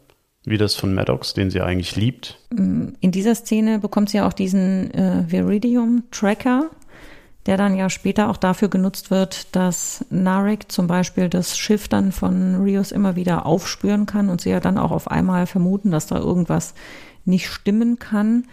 wie 0.45 0.57
das 0.57 0.75
von 0.75 0.95
Maddox, 0.95 1.35
den 1.35 1.51
sie 1.51 1.61
eigentlich 1.61 1.97
liebt. 1.97 2.39
In 2.51 2.97
dieser 3.03 3.35
Szene 3.35 3.79
bekommt 3.79 4.11
sie 4.11 4.19
ja 4.19 4.27
auch 4.27 4.33
diesen 4.33 4.91
äh, 4.95 5.25
Viridium-Tracker, 5.29 6.71
der 7.47 7.57
dann 7.57 7.77
ja 7.77 7.89
später 7.89 8.29
auch 8.29 8.37
dafür 8.37 8.69
genutzt 8.69 9.11
wird, 9.11 9.55
dass 9.57 10.05
Narek 10.11 10.71
zum 10.71 10.87
Beispiel 10.87 11.29
das 11.29 11.57
Schiff 11.57 11.89
dann 11.89 12.13
von 12.13 12.63
Rios 12.63 12.93
immer 12.93 13.17
wieder 13.17 13.47
aufspüren 13.47 14.07
kann 14.07 14.29
und 14.29 14.41
sie 14.41 14.51
ja 14.51 14.61
dann 14.61 14.79
auch 14.79 14.91
auf 14.91 15.11
einmal 15.11 15.47
vermuten, 15.47 15.91
dass 15.91 16.07
da 16.07 16.19
irgendwas 16.19 16.75
nicht 17.25 17.49
stimmen 17.49 17.99
kann. 17.99 18.47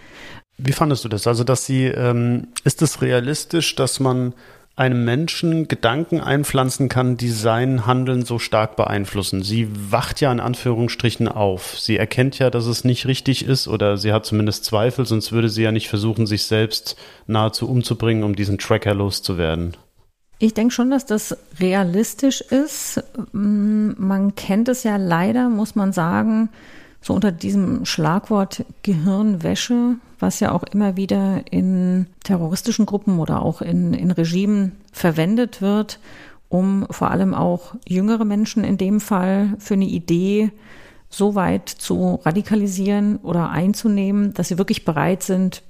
Wie 0.57 0.71
fandest 0.71 1.03
du 1.03 1.09
das? 1.09 1.27
Also, 1.27 1.43
dass 1.43 1.65
sie, 1.65 1.85
ähm, 1.85 2.47
ist 2.63 2.81
es 2.81 3.01
realistisch, 3.01 3.75
dass 3.75 3.99
man 3.99 4.33
einem 4.77 5.03
Menschen 5.03 5.67
Gedanken 5.67 6.21
einpflanzen 6.21 6.87
kann, 6.87 7.17
die 7.17 7.29
sein 7.29 7.87
Handeln 7.87 8.23
so 8.23 8.37
stark 8.37 8.75
beeinflussen. 8.75 9.41
Sie 9.41 9.67
wacht 9.89 10.21
ja 10.21 10.31
in 10.31 10.39
Anführungsstrichen 10.39 11.27
auf. 11.27 11.79
Sie 11.79 11.97
erkennt 11.97 12.37
ja, 12.37 12.51
dass 12.51 12.67
es 12.67 12.83
nicht 12.83 13.07
richtig 13.07 13.43
ist 13.43 13.67
oder 13.67 13.97
sie 13.97 14.13
hat 14.13 14.27
zumindest 14.27 14.65
Zweifel, 14.65 15.07
sonst 15.07 15.31
würde 15.31 15.49
sie 15.49 15.63
ja 15.63 15.71
nicht 15.71 15.89
versuchen, 15.89 16.27
sich 16.27 16.43
selbst 16.43 16.95
nahezu 17.25 17.67
umzubringen, 17.67 18.23
um 18.23 18.35
diesen 18.35 18.59
Tracker 18.59 18.93
loszuwerden. 18.93 19.75
Ich 20.37 20.53
denke 20.53 20.71
schon, 20.71 20.91
dass 20.91 21.07
das 21.07 21.35
realistisch 21.59 22.41
ist. 22.41 23.03
Mm, 23.31 23.93
man 23.97 24.35
kennt 24.35 24.69
es 24.69 24.83
ja 24.83 24.97
leider, 24.97 25.49
muss 25.49 25.75
man 25.75 25.91
sagen, 25.91 26.49
so 27.01 27.15
unter 27.15 27.31
diesem 27.31 27.85
Schlagwort 27.85 28.63
Gehirnwäsche, 28.83 29.95
was 30.19 30.39
ja 30.39 30.51
auch 30.51 30.63
immer 30.63 30.97
wieder 30.97 31.41
in 31.51 32.07
terroristischen 32.23 32.85
Gruppen 32.85 33.19
oder 33.19 33.41
auch 33.41 33.61
in, 33.61 33.93
in 33.93 34.11
Regimen 34.11 34.73
verwendet 34.91 35.61
wird, 35.61 35.99
um 36.49 36.87
vor 36.89 37.11
allem 37.11 37.33
auch 37.33 37.75
jüngere 37.87 38.25
Menschen 38.25 38.63
in 38.63 38.77
dem 38.77 38.99
Fall 38.99 39.53
für 39.59 39.75
eine 39.75 39.85
Idee 39.85 40.51
so 41.09 41.35
weit 41.35 41.69
zu 41.69 42.19
radikalisieren 42.23 43.17
oder 43.17 43.49
einzunehmen, 43.49 44.33
dass 44.33 44.49
sie 44.49 44.57
wirklich 44.57 44.85
bereit 44.85 45.23
sind, 45.23 45.63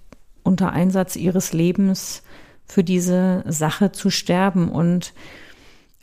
unter 0.43 0.71
Einsatz 0.71 1.15
ihres 1.15 1.53
Lebens 1.53 2.23
für 2.65 2.83
diese 2.83 3.43
Sache 3.47 3.91
zu 3.91 4.10
sterben. 4.10 4.69
Und 4.69 5.13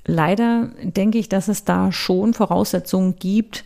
leider 0.05 0.71
denke 0.83 1.19
ich, 1.19 1.29
dass 1.29 1.49
es 1.49 1.65
da 1.65 1.93
schon 1.93 2.35
Voraussetzungen 2.35 3.17
gibt, 3.17 3.65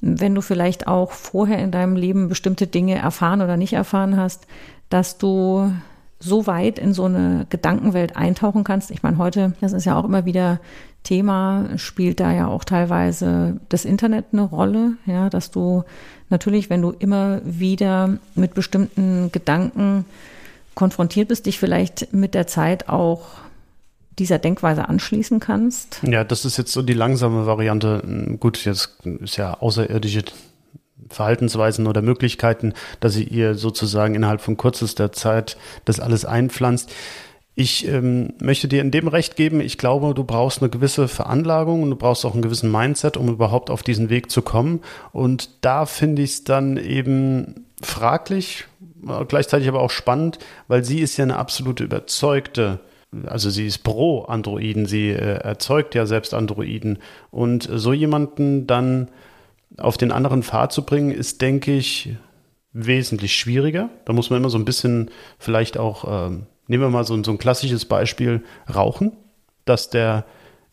wenn 0.00 0.34
du 0.34 0.40
vielleicht 0.40 0.86
auch 0.86 1.12
vorher 1.12 1.58
in 1.58 1.70
deinem 1.70 1.96
Leben 1.96 2.28
bestimmte 2.28 2.66
Dinge 2.66 2.96
erfahren 2.96 3.42
oder 3.42 3.56
nicht 3.56 3.72
erfahren 3.72 4.16
hast, 4.16 4.46
dass 4.88 5.18
du 5.18 5.72
so 6.18 6.46
weit 6.46 6.78
in 6.78 6.92
so 6.92 7.04
eine 7.04 7.46
Gedankenwelt 7.48 8.16
eintauchen 8.16 8.64
kannst. 8.64 8.90
Ich 8.90 9.02
meine, 9.02 9.18
heute, 9.18 9.54
das 9.60 9.72
ist 9.72 9.86
ja 9.86 9.98
auch 9.98 10.04
immer 10.04 10.26
wieder 10.26 10.60
Thema, 11.02 11.66
spielt 11.76 12.20
da 12.20 12.32
ja 12.32 12.46
auch 12.46 12.64
teilweise 12.64 13.58
das 13.70 13.86
Internet 13.86 14.26
eine 14.32 14.42
Rolle, 14.42 14.96
ja, 15.06 15.30
dass 15.30 15.50
du 15.50 15.84
natürlich, 16.28 16.68
wenn 16.68 16.82
du 16.82 16.90
immer 16.90 17.40
wieder 17.44 18.18
mit 18.34 18.52
bestimmten 18.52 19.32
Gedanken 19.32 20.04
konfrontiert 20.74 21.28
bist, 21.28 21.46
dich 21.46 21.58
vielleicht 21.58 22.12
mit 22.12 22.34
der 22.34 22.46
Zeit 22.46 22.88
auch 22.90 23.22
dieser 24.18 24.38
Denkweise 24.38 24.88
anschließen 24.88 25.40
kannst? 25.40 26.00
Ja, 26.02 26.24
das 26.24 26.44
ist 26.44 26.56
jetzt 26.56 26.72
so 26.72 26.82
die 26.82 26.92
langsame 26.92 27.46
Variante. 27.46 28.36
Gut, 28.38 28.64
jetzt 28.64 28.98
ist 29.04 29.36
ja 29.36 29.54
außerirdische 29.54 30.24
Verhaltensweisen 31.08 31.86
oder 31.86 32.02
Möglichkeiten, 32.02 32.74
dass 33.00 33.14
sie 33.14 33.24
ihr 33.24 33.54
sozusagen 33.54 34.14
innerhalb 34.14 34.40
von 34.40 34.56
kürzester 34.56 35.12
Zeit 35.12 35.56
das 35.84 36.00
alles 36.00 36.24
einpflanzt. 36.24 36.92
Ich 37.54 37.86
ähm, 37.86 38.32
möchte 38.40 38.68
dir 38.68 38.80
in 38.80 38.90
dem 38.90 39.08
Recht 39.08 39.36
geben, 39.36 39.60
ich 39.60 39.76
glaube, 39.76 40.14
du 40.14 40.24
brauchst 40.24 40.62
eine 40.62 40.70
gewisse 40.70 41.08
Veranlagung 41.08 41.82
und 41.82 41.90
du 41.90 41.96
brauchst 41.96 42.24
auch 42.24 42.32
einen 42.32 42.42
gewissen 42.42 42.70
Mindset, 42.70 43.16
um 43.16 43.28
überhaupt 43.28 43.70
auf 43.70 43.82
diesen 43.82 44.08
Weg 44.08 44.30
zu 44.30 44.40
kommen. 44.40 44.80
Und 45.12 45.50
da 45.60 45.84
finde 45.84 46.22
ich 46.22 46.30
es 46.30 46.44
dann 46.44 46.76
eben 46.76 47.66
fraglich, 47.82 48.66
gleichzeitig 49.28 49.68
aber 49.68 49.80
auch 49.80 49.90
spannend, 49.90 50.38
weil 50.68 50.84
sie 50.84 51.00
ist 51.00 51.16
ja 51.16 51.24
eine 51.24 51.36
absolute 51.36 51.84
überzeugte 51.84 52.80
also 53.26 53.50
sie 53.50 53.66
ist 53.66 53.78
pro 53.78 54.22
Androiden, 54.22 54.86
sie 54.86 55.10
äh, 55.10 55.38
erzeugt 55.38 55.94
ja 55.94 56.06
selbst 56.06 56.34
Androiden. 56.34 56.98
Und 57.30 57.68
so 57.72 57.92
jemanden 57.92 58.66
dann 58.66 59.10
auf 59.78 59.96
den 59.96 60.12
anderen 60.12 60.42
Pfad 60.42 60.72
zu 60.72 60.84
bringen, 60.84 61.10
ist, 61.10 61.42
denke 61.42 61.72
ich, 61.72 62.16
wesentlich 62.72 63.34
schwieriger. 63.36 63.90
Da 64.04 64.12
muss 64.12 64.30
man 64.30 64.38
immer 64.38 64.50
so 64.50 64.58
ein 64.58 64.64
bisschen 64.64 65.10
vielleicht 65.38 65.78
auch, 65.78 66.28
ähm, 66.28 66.46
nehmen 66.66 66.84
wir 66.84 66.90
mal 66.90 67.04
so, 67.04 67.20
so 67.22 67.30
ein 67.30 67.38
klassisches 67.38 67.84
Beispiel, 67.84 68.44
Rauchen, 68.72 69.12
dass 69.64 69.90
der 69.90 70.24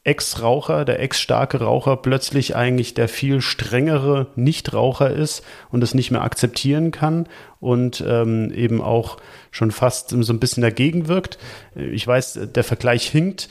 Ex-Raucher, 0.07 0.85
der 0.85 1.01
ex-starke 1.01 1.59
Raucher 1.59 1.97
plötzlich 1.97 2.55
eigentlich 2.55 2.93
der 2.93 3.09
viel 3.09 3.41
strengere 3.41 4.27
Nichtraucher 4.37 5.11
ist 5.11 5.43
und 5.69 5.83
es 5.83 5.93
nicht 5.93 6.11
mehr 6.11 6.21
akzeptieren 6.21 6.91
kann 6.91 7.27
und 7.59 8.01
ähm, 8.07 8.49
eben 8.53 8.81
auch 8.81 9.17
schon 9.51 9.71
fast 9.71 10.11
so 10.11 10.33
ein 10.33 10.39
bisschen 10.39 10.61
dagegen 10.61 11.09
wirkt. 11.09 11.37
Ich 11.75 12.07
weiß, 12.07 12.39
der 12.55 12.63
Vergleich 12.63 13.09
hinkt. 13.09 13.49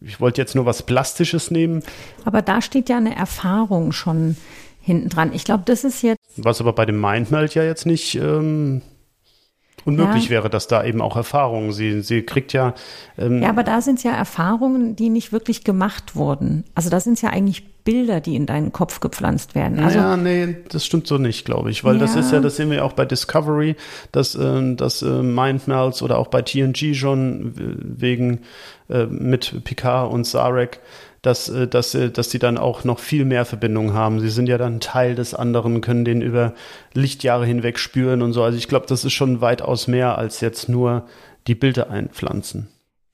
Ich 0.00 0.20
wollte 0.20 0.40
jetzt 0.40 0.56
nur 0.56 0.66
was 0.66 0.82
Plastisches 0.82 1.52
nehmen. 1.52 1.84
Aber 2.24 2.42
da 2.42 2.60
steht 2.60 2.88
ja 2.88 2.96
eine 2.96 3.14
Erfahrung 3.14 3.92
schon 3.92 4.36
hinten 4.80 5.08
dran. 5.08 5.32
Ich 5.32 5.44
glaube, 5.44 5.62
das 5.66 5.84
ist 5.84 6.02
jetzt. 6.02 6.20
Was 6.36 6.60
aber 6.60 6.72
bei 6.72 6.84
dem 6.84 7.00
Mindmeld 7.00 7.54
ja 7.54 7.62
jetzt 7.62 7.86
nicht 7.86 8.16
ähm, 8.16 8.82
unmöglich 9.86 10.24
ja. 10.24 10.30
wäre, 10.30 10.50
dass 10.50 10.66
da 10.68 10.84
eben 10.84 11.00
auch 11.00 11.16
Erfahrungen, 11.16 11.72
sie, 11.72 12.02
sie 12.02 12.22
kriegt 12.22 12.52
ja. 12.52 12.74
Ähm 13.16 13.42
ja, 13.42 13.48
aber 13.48 13.62
da 13.62 13.80
sind 13.80 13.96
es 13.98 14.02
ja 14.02 14.12
Erfahrungen, 14.12 14.96
die 14.96 15.08
nicht 15.08 15.32
wirklich 15.32 15.64
gemacht 15.64 16.16
wurden. 16.16 16.64
Also 16.74 16.90
da 16.90 17.00
sind 17.00 17.14
es 17.14 17.22
ja 17.22 17.30
eigentlich 17.30 17.64
Bilder, 17.84 18.20
die 18.20 18.34
in 18.34 18.46
deinen 18.46 18.72
Kopf 18.72 18.98
gepflanzt 18.98 19.54
werden. 19.54 19.78
Also, 19.78 19.98
ja, 19.98 20.16
nee, 20.16 20.56
das 20.68 20.84
stimmt 20.84 21.06
so 21.06 21.18
nicht, 21.18 21.44
glaube 21.44 21.70
ich, 21.70 21.84
weil 21.84 21.94
ja. 21.94 22.00
das 22.00 22.16
ist 22.16 22.32
ja, 22.32 22.40
das 22.40 22.56
sehen 22.56 22.68
wir 22.68 22.78
ja 22.78 22.82
auch 22.82 22.94
bei 22.94 23.04
Discovery, 23.04 23.76
dass, 24.10 24.34
äh, 24.34 24.74
dass 24.74 25.02
äh, 25.02 25.22
Mindmelds 25.22 26.02
oder 26.02 26.18
auch 26.18 26.26
bei 26.26 26.42
TNG 26.42 26.94
schon 26.94 27.52
wegen 27.54 28.40
äh, 28.90 29.06
mit 29.06 29.62
Picard 29.64 30.12
und 30.12 30.26
Sarek 30.26 30.80
dass, 31.22 31.48
äh, 31.48 31.66
dass, 31.66 31.94
äh, 31.94 32.10
dass 32.10 32.30
sie 32.30 32.38
dann 32.38 32.58
auch 32.58 32.84
noch 32.84 32.98
viel 32.98 33.24
mehr 33.24 33.44
Verbindungen 33.44 33.94
haben. 33.94 34.20
Sie 34.20 34.28
sind 34.28 34.48
ja 34.48 34.58
dann 34.58 34.80
Teil 34.80 35.14
des 35.14 35.34
anderen, 35.34 35.80
können 35.80 36.04
den 36.04 36.22
über 36.22 36.54
Lichtjahre 36.94 37.46
hinweg 37.46 37.78
spüren 37.78 38.22
und 38.22 38.32
so. 38.32 38.42
Also 38.42 38.58
ich 38.58 38.68
glaube, 38.68 38.86
das 38.86 39.04
ist 39.04 39.12
schon 39.12 39.40
weitaus 39.40 39.88
mehr 39.88 40.18
als 40.18 40.40
jetzt 40.40 40.68
nur 40.68 41.06
die 41.46 41.54
Bilder 41.54 41.90
einpflanzen. 41.90 42.68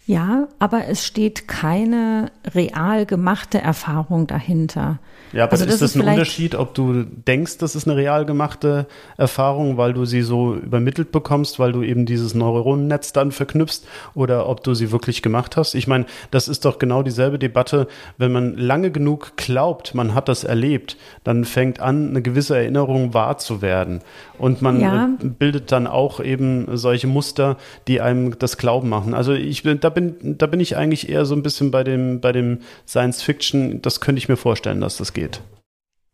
Ja, 0.05 0.49
aber 0.59 0.88
es 0.88 1.07
steht 1.07 1.47
keine 1.47 2.33
real 2.55 3.07
gemachte 3.07 3.61
Erfahrung 3.61 4.27
dahinter. 4.27 4.99
Ja, 5.33 5.45
aber 5.45 5.53
also 5.53 5.65
ist 5.65 5.81
das, 5.81 5.93
das 5.93 6.03
ein 6.03 6.09
Unterschied, 6.09 6.55
ob 6.55 6.75
du 6.75 7.05
denkst, 7.05 7.59
das 7.59 7.75
ist 7.75 7.87
eine 7.88 7.97
real 7.97 8.27
gemachte 8.27 8.87
Erfahrung, 9.17 9.77
weil 9.77 9.95
du 9.95 10.05
sie 10.05 10.23
so 10.23 10.57
übermittelt 10.57 11.12
bekommst, 11.12 11.59
weil 11.59 11.73
du 11.73 11.83
eben 11.83 12.05
dieses 12.05 12.35
Neuronennetz 12.35 13.12
dann 13.12 13.33
verknüpfst 13.33 13.87
oder 14.15 14.49
ob 14.49 14.62
du 14.62 14.75
sie 14.75 14.93
wirklich 14.93 15.23
gemacht 15.23 15.57
hast? 15.57 15.75
Ich 15.75 15.87
meine, 15.87 16.05
das 16.31 16.49
ist 16.49 16.65
doch 16.65 16.79
genau 16.79 17.03
dieselbe 17.03 17.38
Debatte, 17.38 17.87
wenn 18.19 18.33
man 18.33 18.57
lange 18.57 18.91
genug 18.91 19.37
glaubt, 19.37 19.95
man 19.95 20.15
hat 20.15 20.29
das 20.29 20.45
erlebt, 20.45 20.97
dann 21.25 21.45
fängt 21.45 21.81
an, 21.81 22.11
eine 22.11 22.23
gewisse 22.23 22.57
Erinnerung 22.57 23.15
wahr 23.15 23.38
zu 23.38 23.62
werden. 23.62 24.01
Und 24.37 24.61
man 24.61 24.81
ja. 24.81 25.11
bildet 25.21 25.73
dann 25.73 25.87
auch 25.87 26.21
eben 26.21 26.77
solche 26.77 27.07
Muster, 27.07 27.57
die 27.87 28.01
einem 28.01 28.38
das 28.38 28.59
Glauben 28.59 28.88
machen. 28.88 29.15
Also 29.15 29.33
ich 29.33 29.62
bin, 29.62 29.81
da 29.81 29.88
bin, 29.94 30.38
da 30.38 30.46
bin 30.46 30.61
ich 30.61 30.76
eigentlich 30.76 31.09
eher 31.09 31.24
so 31.24 31.35
ein 31.35 31.42
bisschen 31.42 31.70
bei 31.70 31.85
dem, 31.85 32.20
bei 32.20 32.33
dem 32.33 32.59
Science 32.87 33.22
Fiction. 33.22 33.83
Das 33.83 34.00
könnte 34.00 34.18
ich 34.18 34.28
mir 34.28 34.37
vorstellen, 34.37 34.81
dass 34.81 34.96
das 34.96 35.12
geht. 35.12 35.40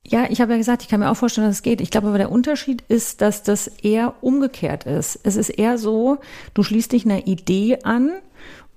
Ja, 0.07 0.27
ich 0.31 0.41
habe 0.41 0.53
ja 0.53 0.59
gesagt, 0.59 0.83
ich 0.83 0.89
kann 0.89 1.01
mir 1.01 1.11
auch 1.11 1.17
vorstellen, 1.17 1.47
dass 1.47 1.57
es 1.57 1.63
geht. 1.63 1.81
Ich 1.81 1.91
glaube 1.91 2.09
aber, 2.09 2.19
der 2.19 2.31
Unterschied 2.31 2.83
ist, 2.89 3.21
dass 3.21 3.43
das 3.43 3.67
eher 3.67 4.15
umgekehrt 4.23 4.85
ist. 4.85 5.19
Es 5.23 5.37
ist 5.37 5.51
eher 5.51 5.77
so, 5.77 6.19
du 6.55 6.63
schließt 6.63 6.93
dich 6.93 7.05
einer 7.05 7.27
Idee 7.27 7.79
an 7.83 8.13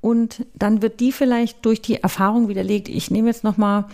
und 0.01 0.45
dann 0.55 0.81
wird 0.81 0.99
die 0.99 1.11
vielleicht 1.11 1.65
durch 1.65 1.81
die 1.81 2.03
Erfahrung 2.03 2.49
widerlegt. 2.49 2.89
Ich 2.89 3.11
nehme 3.11 3.29
jetzt 3.29 3.43
nochmal 3.43 3.85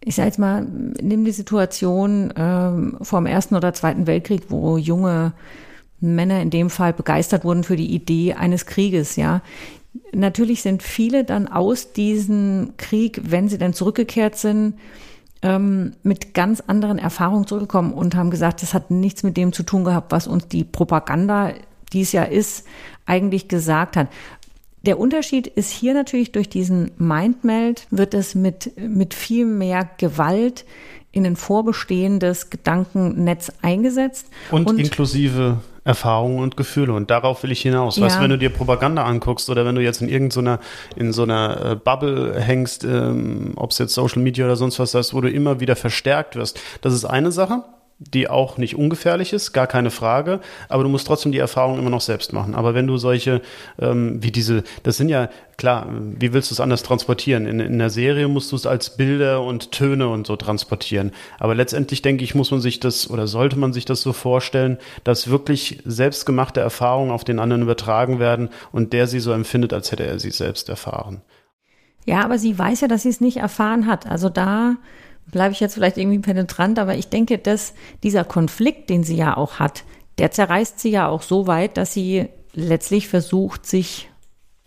ich 0.00 0.14
sage 0.14 0.28
jetzt 0.28 0.38
mal, 0.38 0.64
nimm 0.64 1.24
die 1.24 1.32
Situation 1.32 2.32
ähm, 2.36 2.96
vor 3.02 3.20
dem 3.20 3.26
Ersten 3.26 3.56
oder 3.56 3.74
Zweiten 3.74 4.06
Weltkrieg, 4.06 4.44
wo 4.48 4.78
junge 4.78 5.32
Männer 6.00 6.40
in 6.40 6.50
dem 6.50 6.70
Fall 6.70 6.92
begeistert 6.92 7.44
wurden 7.44 7.64
für 7.64 7.76
die 7.76 7.92
Idee 7.92 8.34
eines 8.34 8.66
Krieges, 8.66 9.16
ja. 9.16 9.42
Natürlich 10.12 10.62
sind 10.62 10.82
viele 10.82 11.24
dann 11.24 11.48
aus 11.48 11.92
diesem 11.92 12.74
Krieg, 12.76 13.20
wenn 13.24 13.48
sie 13.48 13.58
dann 13.58 13.72
zurückgekehrt 13.72 14.36
sind, 14.36 14.74
ähm, 15.42 15.92
mit 16.02 16.34
ganz 16.34 16.60
anderen 16.66 16.98
Erfahrungen 16.98 17.46
zurückgekommen 17.46 17.92
und 17.92 18.14
haben 18.14 18.30
gesagt, 18.30 18.62
das 18.62 18.74
hat 18.74 18.90
nichts 18.90 19.22
mit 19.22 19.36
dem 19.36 19.52
zu 19.52 19.62
tun 19.62 19.84
gehabt, 19.84 20.12
was 20.12 20.26
uns 20.26 20.48
die 20.48 20.64
Propaganda, 20.64 21.52
die 21.92 22.02
es 22.02 22.12
ja 22.12 22.24
ist, 22.24 22.66
eigentlich 23.06 23.48
gesagt 23.48 23.96
hat. 23.96 24.08
Der 24.82 24.98
Unterschied 24.98 25.46
ist 25.46 25.70
hier 25.70 25.94
natürlich 25.94 26.32
durch 26.32 26.48
diesen 26.48 26.92
Mindmeld 26.98 27.86
wird 27.90 28.14
es 28.14 28.34
mit, 28.34 28.72
mit 28.80 29.14
viel 29.14 29.44
mehr 29.44 29.88
Gewalt 29.98 30.64
in 31.10 31.26
ein 31.26 31.36
vorbestehendes 31.36 32.50
Gedankennetz 32.50 33.52
eingesetzt. 33.62 34.28
Und, 34.50 34.68
und 34.68 34.78
inklusive 34.78 35.58
Erfahrungen 35.88 36.40
und 36.40 36.58
Gefühle. 36.58 36.92
Und 36.92 37.10
darauf 37.10 37.42
will 37.42 37.50
ich 37.50 37.62
hinaus. 37.62 37.96
Ja. 37.96 38.04
Weißt 38.04 38.18
du, 38.18 38.20
wenn 38.20 38.30
du 38.30 38.36
dir 38.36 38.50
Propaganda 38.50 39.04
anguckst 39.04 39.48
oder 39.48 39.64
wenn 39.64 39.74
du 39.74 39.80
jetzt 39.80 40.02
in 40.02 40.10
irgendeiner, 40.10 40.60
in 40.96 41.14
so 41.14 41.22
einer 41.22 41.64
äh, 41.64 41.76
Bubble 41.76 42.38
hängst, 42.38 42.84
ähm, 42.84 43.54
ob 43.56 43.70
es 43.70 43.78
jetzt 43.78 43.94
Social 43.94 44.20
Media 44.22 44.44
oder 44.44 44.56
sonst 44.56 44.78
was 44.78 44.92
ist, 44.92 45.14
wo 45.14 45.22
du 45.22 45.30
immer 45.30 45.60
wieder 45.60 45.76
verstärkt 45.76 46.36
wirst, 46.36 46.60
das 46.82 46.92
ist 46.92 47.06
eine 47.06 47.32
Sache 47.32 47.64
die 47.98 48.28
auch 48.28 48.58
nicht 48.58 48.76
ungefährlich 48.76 49.32
ist, 49.32 49.52
gar 49.52 49.66
keine 49.66 49.90
Frage, 49.90 50.40
aber 50.68 50.84
du 50.84 50.88
musst 50.88 51.06
trotzdem 51.06 51.32
die 51.32 51.38
Erfahrung 51.38 51.78
immer 51.78 51.90
noch 51.90 52.00
selbst 52.00 52.32
machen. 52.32 52.54
Aber 52.54 52.74
wenn 52.74 52.86
du 52.86 52.96
solche, 52.96 53.42
ähm, 53.80 54.22
wie 54.22 54.30
diese, 54.30 54.62
das 54.84 54.96
sind 54.96 55.08
ja, 55.08 55.28
klar, 55.56 55.88
wie 55.90 56.32
willst 56.32 56.50
du 56.50 56.54
es 56.54 56.60
anders 56.60 56.84
transportieren? 56.84 57.46
In, 57.46 57.58
in 57.58 57.78
der 57.78 57.90
Serie 57.90 58.28
musst 58.28 58.52
du 58.52 58.56
es 58.56 58.66
als 58.66 58.96
Bilder 58.96 59.42
und 59.42 59.72
Töne 59.72 60.08
und 60.08 60.28
so 60.28 60.36
transportieren. 60.36 61.10
Aber 61.40 61.56
letztendlich 61.56 62.00
denke 62.00 62.22
ich, 62.22 62.36
muss 62.36 62.52
man 62.52 62.60
sich 62.60 62.78
das 62.78 63.10
oder 63.10 63.26
sollte 63.26 63.58
man 63.58 63.72
sich 63.72 63.84
das 63.84 64.00
so 64.02 64.12
vorstellen, 64.12 64.78
dass 65.02 65.28
wirklich 65.28 65.80
selbstgemachte 65.84 66.60
Erfahrungen 66.60 67.10
auf 67.10 67.24
den 67.24 67.40
anderen 67.40 67.62
übertragen 67.62 68.20
werden 68.20 68.50
und 68.70 68.92
der 68.92 69.08
sie 69.08 69.18
so 69.18 69.32
empfindet, 69.32 69.72
als 69.72 69.90
hätte 69.90 70.06
er 70.06 70.20
sie 70.20 70.30
selbst 70.30 70.68
erfahren. 70.68 71.22
Ja, 72.04 72.24
aber 72.24 72.38
sie 72.38 72.56
weiß 72.56 72.80
ja, 72.82 72.88
dass 72.88 73.02
sie 73.02 73.10
es 73.10 73.20
nicht 73.20 73.38
erfahren 73.38 73.86
hat. 73.86 74.06
Also 74.06 74.28
da 74.28 74.76
bleibe 75.30 75.52
ich 75.52 75.60
jetzt 75.60 75.74
vielleicht 75.74 75.96
irgendwie 75.96 76.18
penetrant, 76.18 76.78
aber 76.78 76.94
ich 76.94 77.08
denke, 77.08 77.38
dass 77.38 77.74
dieser 78.02 78.24
Konflikt, 78.24 78.90
den 78.90 79.04
sie 79.04 79.16
ja 79.16 79.36
auch 79.36 79.58
hat, 79.58 79.84
der 80.18 80.30
zerreißt 80.30 80.80
sie 80.80 80.90
ja 80.90 81.08
auch 81.08 81.22
so 81.22 81.46
weit, 81.46 81.76
dass 81.76 81.92
sie 81.92 82.28
letztlich 82.54 83.08
versucht, 83.08 83.66
sich 83.66 84.10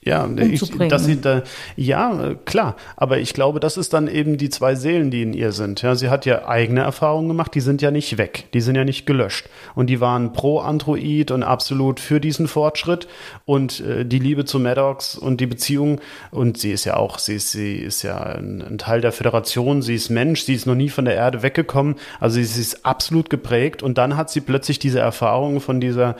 ja, 0.04 0.28
ich, 0.36 0.62
dass 0.90 1.06
sie 1.06 1.22
da, 1.22 1.44
ja, 1.76 2.34
klar. 2.46 2.76
Aber 2.98 3.20
ich 3.20 3.36
glaube, 3.36 3.60
das 3.60 3.78
ist 3.78 3.94
dann 3.94 4.08
eben 4.08 4.38
die 4.38 4.50
zwei 4.50 4.74
Seelen, 4.74 5.12
die 5.12 5.22
in 5.22 5.34
ihr 5.34 5.52
sind. 5.52 5.84
Ja, 5.84 5.94
sie 5.94 6.10
hat 6.10 6.26
ja 6.26 6.48
eigene 6.48 6.82
Erfahrungen 6.82 7.28
gemacht, 7.28 7.54
die 7.54 7.60
sind 7.60 7.84
ja 7.84 7.92
nicht 7.92 8.18
weg, 8.18 8.46
die 8.56 8.62
sind 8.62 8.74
ja 8.74 8.84
nicht 8.84 9.06
gelöscht. 9.06 9.48
Und 9.76 9.92
die 9.92 10.02
waren 10.02 10.34
pro 10.34 10.58
Android 10.58 11.30
und 11.30 11.44
absolut 11.44 12.00
für 12.00 12.20
diesen 12.20 12.48
Fortschritt 12.48 13.08
und 13.46 13.82
äh, 13.82 14.04
die 14.04 14.18
Liebe 14.18 14.44
zu 14.44 14.60
Maddox 14.60 15.16
und 15.16 15.40
die 15.40 15.46
Beziehung. 15.46 16.02
Und 16.32 16.58
sie 16.58 16.72
ist 16.72 16.86
ja 16.86 16.98
auch, 16.98 17.20
sie 17.20 17.36
ist, 17.36 17.52
sie 17.52 17.76
ist 17.76 18.02
ja 18.02 18.18
ein, 18.18 18.64
ein, 18.64 18.78
Teil 18.80 19.02
der 19.02 19.12
Föderation, 19.12 19.84
sie 19.84 19.94
ist 19.94 20.10
Mensch, 20.10 20.42
sie 20.42 20.56
ist 20.56 20.66
noch 20.66 20.74
nie 20.74 20.90
von 20.90 21.06
der 21.06 21.14
Erde 21.14 21.44
weggekommen. 21.44 21.94
Also 22.20 22.38
sie, 22.38 22.46
sie 22.46 22.62
ist 22.62 22.88
absolut 22.88 23.30
geprägt. 23.30 23.84
Und 23.84 24.00
dann 24.00 24.18
hat 24.18 24.32
sie 24.32 24.42
plötzlich 24.42 24.80
diese 24.80 25.00
Erfahrungen 25.00 25.62
von 25.62 25.80
dieser 25.80 26.16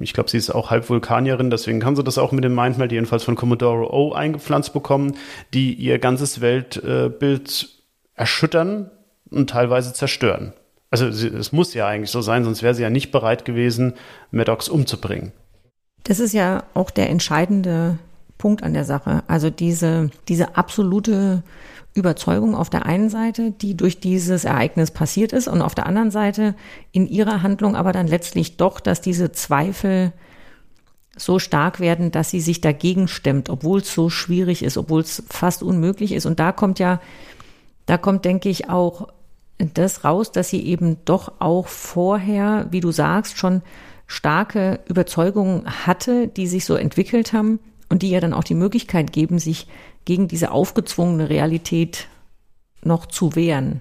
ich 0.00 0.12
glaube, 0.12 0.30
sie 0.30 0.38
ist 0.38 0.50
auch 0.50 0.70
halb 0.70 0.88
Vulkanierin, 0.88 1.50
deswegen 1.50 1.80
kann 1.80 1.96
sie 1.96 2.04
das 2.04 2.18
auch 2.18 2.32
mit 2.32 2.44
dem 2.44 2.54
Mindmeld 2.54 2.92
jedenfalls 2.92 3.24
von 3.24 3.34
Commodore 3.34 3.92
O 3.92 4.12
eingepflanzt 4.12 4.72
bekommen, 4.72 5.16
die 5.52 5.74
ihr 5.74 5.98
ganzes 5.98 6.40
Weltbild 6.40 7.68
erschüttern 8.14 8.90
und 9.30 9.50
teilweise 9.50 9.92
zerstören. 9.92 10.52
Also 10.90 11.06
es 11.06 11.50
muss 11.50 11.74
ja 11.74 11.88
eigentlich 11.88 12.12
so 12.12 12.20
sein, 12.20 12.44
sonst 12.44 12.62
wäre 12.62 12.74
sie 12.74 12.82
ja 12.82 12.90
nicht 12.90 13.10
bereit 13.10 13.44
gewesen, 13.44 13.94
Maddox 14.30 14.68
umzubringen. 14.68 15.32
Das 16.04 16.20
ist 16.20 16.34
ja 16.34 16.62
auch 16.74 16.90
der 16.90 17.10
entscheidende 17.10 17.98
Punkt 18.38 18.62
an 18.62 18.74
der 18.74 18.84
Sache. 18.84 19.24
Also 19.26 19.50
diese, 19.50 20.10
diese 20.28 20.56
absolute 20.56 21.42
Überzeugung 21.94 22.56
auf 22.56 22.70
der 22.70 22.86
einen 22.86 23.08
Seite, 23.08 23.52
die 23.52 23.76
durch 23.76 24.00
dieses 24.00 24.44
Ereignis 24.44 24.90
passiert 24.90 25.32
ist 25.32 25.46
und 25.46 25.62
auf 25.62 25.76
der 25.76 25.86
anderen 25.86 26.10
Seite 26.10 26.54
in 26.90 27.06
ihrer 27.06 27.42
Handlung 27.42 27.76
aber 27.76 27.92
dann 27.92 28.08
letztlich 28.08 28.56
doch, 28.56 28.80
dass 28.80 29.00
diese 29.00 29.30
Zweifel 29.30 30.12
so 31.16 31.38
stark 31.38 31.78
werden, 31.78 32.10
dass 32.10 32.30
sie 32.30 32.40
sich 32.40 32.60
dagegen 32.60 33.06
stemmt, 33.06 33.48
obwohl 33.48 33.80
es 33.80 33.94
so 33.94 34.10
schwierig 34.10 34.64
ist, 34.64 34.76
obwohl 34.76 35.02
es 35.02 35.22
fast 35.28 35.62
unmöglich 35.62 36.12
ist. 36.12 36.26
Und 36.26 36.40
da 36.40 36.50
kommt 36.50 36.80
ja, 36.80 37.00
da 37.86 37.96
kommt, 37.96 38.24
denke 38.24 38.48
ich, 38.48 38.68
auch 38.68 39.08
das 39.58 40.02
raus, 40.02 40.32
dass 40.32 40.48
sie 40.48 40.64
eben 40.64 40.96
doch 41.04 41.32
auch 41.38 41.68
vorher, 41.68 42.66
wie 42.70 42.80
du 42.80 42.90
sagst, 42.90 43.38
schon 43.38 43.62
starke 44.08 44.80
Überzeugungen 44.88 45.86
hatte, 45.86 46.26
die 46.26 46.48
sich 46.48 46.64
so 46.64 46.74
entwickelt 46.74 47.32
haben 47.32 47.60
und 47.88 48.02
die 48.02 48.10
ihr 48.10 48.20
dann 48.20 48.34
auch 48.34 48.44
die 48.44 48.54
Möglichkeit 48.54 49.12
geben, 49.12 49.38
sich 49.38 49.68
gegen 50.04 50.28
diese 50.28 50.50
aufgezwungene 50.50 51.28
Realität 51.28 52.08
noch 52.82 53.06
zu 53.06 53.34
wehren. 53.34 53.80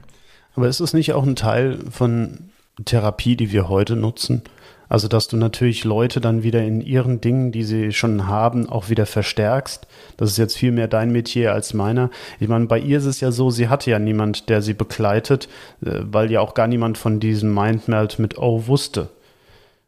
Aber 0.55 0.67
ist 0.67 0.79
es 0.79 0.93
nicht 0.93 1.13
auch 1.13 1.23
ein 1.23 1.35
Teil 1.35 1.79
von 1.89 2.49
Therapie, 2.85 3.35
die 3.35 3.51
wir 3.51 3.69
heute 3.69 3.95
nutzen? 3.95 4.43
Also, 4.89 5.07
dass 5.07 5.27
du 5.27 5.37
natürlich 5.37 5.85
Leute 5.85 6.21
dann 6.21 6.43
wieder 6.43 6.61
in 6.61 6.79
ihren 6.79 7.19
Dingen, 7.19 7.51
die 7.51 7.63
sie 7.63 7.93
schon 7.93 8.27
haben, 8.27 8.69
auch 8.69 8.89
wieder 8.89 9.07
verstärkst. 9.07 9.87
Das 10.17 10.29
ist 10.29 10.37
jetzt 10.37 10.55
viel 10.55 10.71
mehr 10.71 10.87
dein 10.87 11.11
Metier 11.11 11.51
als 11.51 11.73
meiner. 11.73 12.11
Ich 12.39 12.47
meine, 12.47 12.67
bei 12.67 12.77
ihr 12.77 12.99
ist 12.99 13.05
es 13.05 13.19
ja 13.19 13.31
so, 13.31 13.49
sie 13.49 13.69
hatte 13.69 13.89
ja 13.89 13.97
niemand, 13.97 14.49
der 14.49 14.61
sie 14.61 14.75
begleitet, 14.75 15.49
äh, 15.83 16.01
weil 16.03 16.29
ja 16.29 16.41
auch 16.41 16.53
gar 16.53 16.67
niemand 16.67 16.99
von 16.99 17.19
diesem 17.19 17.51
Mindmeld 17.53 18.19
mit 18.19 18.37
O 18.37 18.67
wusste. 18.67 19.09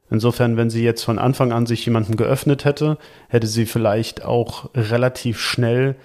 Insofern, 0.10 0.58
wenn 0.58 0.72
sie 0.72 0.84
jetzt 0.84 1.04
von 1.04 1.20
Anfang 1.20 1.52
an 1.52 1.68
sich 1.68 1.86
jemanden 1.86 2.16
geöffnet 2.16 2.66
hätte, 2.66 2.98
hätte 3.28 3.48
sie 3.48 3.68
vielleicht 3.68 4.26
auch 4.26 4.70
relativ 4.74 5.40
schnell 5.40 5.96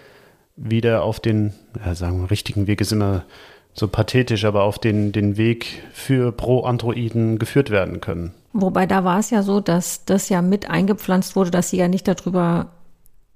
wieder 0.63 1.03
auf 1.03 1.21
den, 1.21 1.55
ja, 1.85 1.95
sagen 1.95 2.21
wir, 2.21 2.31
richtigen 2.31 2.67
Weg 2.67 2.81
ist 2.81 2.93
immer 2.93 3.25
so 3.73 3.89
pathetisch, 3.89 4.45
aber 4.45 4.65
auf 4.65 4.79
den, 4.79 5.13
den 5.13 5.37
Weg 5.37 5.83
für 5.93 6.33
Pro-Androiden 6.33 7.39
geführt 7.39 7.71
werden 7.71 8.01
können. 8.01 8.35
Wobei 8.53 8.87
da 8.87 9.05
war 9.05 9.19
es 9.19 9.31
ja 9.31 9.43
so, 9.43 9.61
dass 9.61 10.05
das 10.05 10.29
ja 10.29 10.43
mit 10.43 10.69
eingepflanzt 10.69 11.37
wurde, 11.37 11.51
dass 11.51 11.71
sie 11.71 11.79
ja 11.79 11.89
nicht 11.89 12.07
darüber 12.07 12.67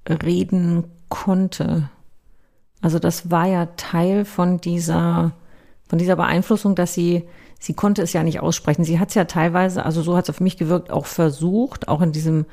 reden 0.08 0.84
konnte. 1.08 1.88
Also 2.82 2.98
das 2.98 3.30
war 3.30 3.46
ja 3.46 3.66
Teil 3.76 4.24
von 4.24 4.60
dieser, 4.60 5.32
von 5.88 5.98
dieser 5.98 6.16
Beeinflussung, 6.16 6.74
dass 6.74 6.92
sie, 6.92 7.24
sie 7.58 7.74
konnte 7.74 8.02
es 8.02 8.12
ja 8.12 8.22
nicht 8.22 8.40
aussprechen. 8.40 8.84
Sie 8.84 8.98
hat 8.98 9.10
es 9.10 9.14
ja 9.14 9.24
teilweise, 9.24 9.86
also 9.86 10.02
so 10.02 10.16
hat 10.16 10.24
es 10.24 10.30
auf 10.30 10.40
mich 10.40 10.58
gewirkt, 10.58 10.90
auch 10.90 11.06
versucht, 11.06 11.88
auch 11.88 12.02
in 12.02 12.12
diesem 12.12 12.44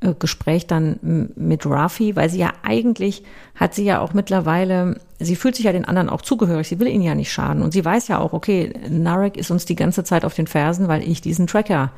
Gespräch 0.00 0.66
dann 0.66 1.32
mit 1.34 1.66
Rafi, 1.66 2.14
weil 2.14 2.30
sie 2.30 2.38
ja 2.38 2.52
eigentlich 2.62 3.24
hat 3.54 3.74
sie 3.74 3.84
ja 3.84 4.00
auch 4.00 4.12
mittlerweile, 4.12 5.00
sie 5.18 5.34
fühlt 5.34 5.56
sich 5.56 5.64
ja 5.64 5.72
den 5.72 5.84
anderen 5.84 6.08
auch 6.08 6.22
zugehörig, 6.22 6.68
sie 6.68 6.78
will 6.78 6.86
ihnen 6.86 7.02
ja 7.02 7.14
nicht 7.14 7.32
schaden 7.32 7.62
und 7.62 7.72
sie 7.72 7.84
weiß 7.84 8.08
ja 8.08 8.18
auch, 8.18 8.32
okay, 8.32 8.72
Narek 8.88 9.36
ist 9.36 9.50
uns 9.50 9.64
die 9.64 9.74
ganze 9.74 10.04
Zeit 10.04 10.24
auf 10.24 10.34
den 10.34 10.46
Fersen, 10.46 10.86
weil 10.86 11.02
ich 11.02 11.20
diesen 11.20 11.48
Tracker 11.48 11.90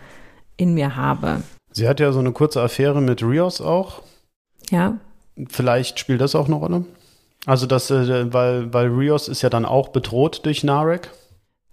in 0.57 0.73
mir 0.73 0.97
habe. 0.97 1.43
Sie 1.73 1.89
hat 1.89 2.01
ja 2.01 2.13
so 2.13 2.19
eine 2.21 2.33
kurze 2.33 2.63
Affäre 2.63 3.01
mit 3.03 3.23
Rios 3.23 3.61
auch. 3.61 4.03
Ja. 4.71 4.97
Vielleicht 5.49 5.99
spielt 5.99 6.21
das 6.21 6.35
auch 6.35 6.47
eine 6.47 6.57
Rolle. 6.57 6.85
Also 7.47 7.67
das, 7.67 7.91
äh, 7.91 8.33
weil, 8.33 8.73
weil 8.73 8.89
Rios 8.89 9.29
ist 9.29 9.43
ja 9.43 9.51
dann 9.51 9.65
auch 9.65 9.89
bedroht 9.89 10.45
durch 10.45 10.65
Narek. 10.65 11.11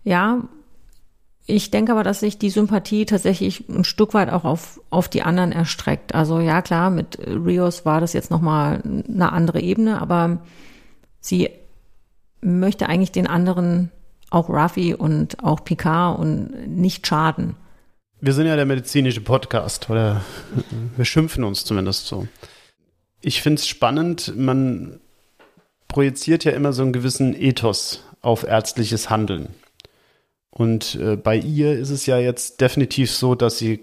Ja, 0.04 0.42
ich 1.50 1.72
denke 1.72 1.94
aber, 1.94 2.04
dass 2.04 2.20
sich 2.20 2.38
die 2.38 2.50
Sympathie 2.50 3.06
tatsächlich 3.06 3.70
ein 3.70 3.86
Stück 3.86 4.14
weit 4.14 4.30
auch 4.30 4.44
auf, 4.44 4.82
auf 4.90 5.08
die 5.08 5.24
anderen 5.24 5.54
erstreckt. 5.54 6.14
Also 6.14 6.42
ja, 6.42 6.62
klar, 6.62 6.90
mit 6.90 7.18
Rios 7.26 7.86
war 7.86 8.02
das 8.02 8.12
jetzt 8.12 8.30
nochmal 8.30 8.84
eine 8.84 9.32
andere 9.32 9.62
Ebene, 9.62 10.02
aber 10.02 10.40
sie 11.22 11.50
möchte 12.42 12.90
eigentlich 12.90 13.14
den 13.14 13.28
anderen, 13.28 13.92
auch 14.30 14.50
Rafi 14.50 14.94
und 14.94 15.42
auch 15.42 15.64
Picard 15.64 16.20
und 16.20 16.68
nicht 16.68 17.08
schaden. 17.08 17.56
Wir 18.20 18.34
sind 18.34 18.48
ja 18.48 18.58
der 18.58 18.66
medizinische 18.66 19.22
Podcast 19.22 19.90
oder 19.90 20.22
wir 20.98 21.06
schimpfen 21.06 21.46
uns 21.46 21.64
zumindest 21.64 22.08
so. 22.08 22.28
Ich 23.22 23.42
finde 23.42 23.62
es 23.62 23.68
spannend, 23.68 24.34
man 24.36 25.00
projiziert 25.88 26.44
ja 26.44 26.52
immer 26.52 26.74
so 26.74 26.82
einen 26.82 26.92
gewissen 26.92 27.34
Ethos 27.34 28.04
auf 28.22 28.44
ärztliches 28.44 29.10
Handeln. 29.10 29.48
Und 30.58 30.96
äh, 30.96 31.16
bei 31.16 31.38
ihr 31.38 31.78
ist 31.78 31.92
es 31.92 32.08
ja 32.08 32.18
jetzt 32.18 32.62
definitiv 32.62 33.12
so, 33.12 33.36
dass 33.36 33.60
sie 33.60 33.80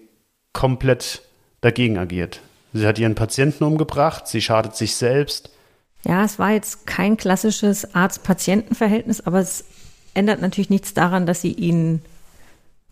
komplett 0.53 1.23
dagegen 1.61 1.99
agiert. 1.99 2.41
Sie 2.73 2.87
hat 2.87 2.99
ihren 2.99 3.15
Patienten 3.15 3.63
umgebracht, 3.63 4.27
sie 4.27 4.43
schadet 4.43 4.75
sich 4.75 4.97
selbst. 4.97 5.51
Ja, 6.05 6.25
es 6.25 6.39
war 6.41 6.51
jetzt 6.51 6.87
kein 6.87 7.17
klassisches 7.17 7.95
Arzt-Patienten-Verhältnis, 7.95 9.21
aber 9.21 9.39
es 9.39 9.65
ändert 10.15 10.41
natürlich 10.41 10.69
nichts 10.69 10.95
daran, 10.95 11.27
dass 11.27 11.41
sie 11.41 11.53
ihn 11.53 12.03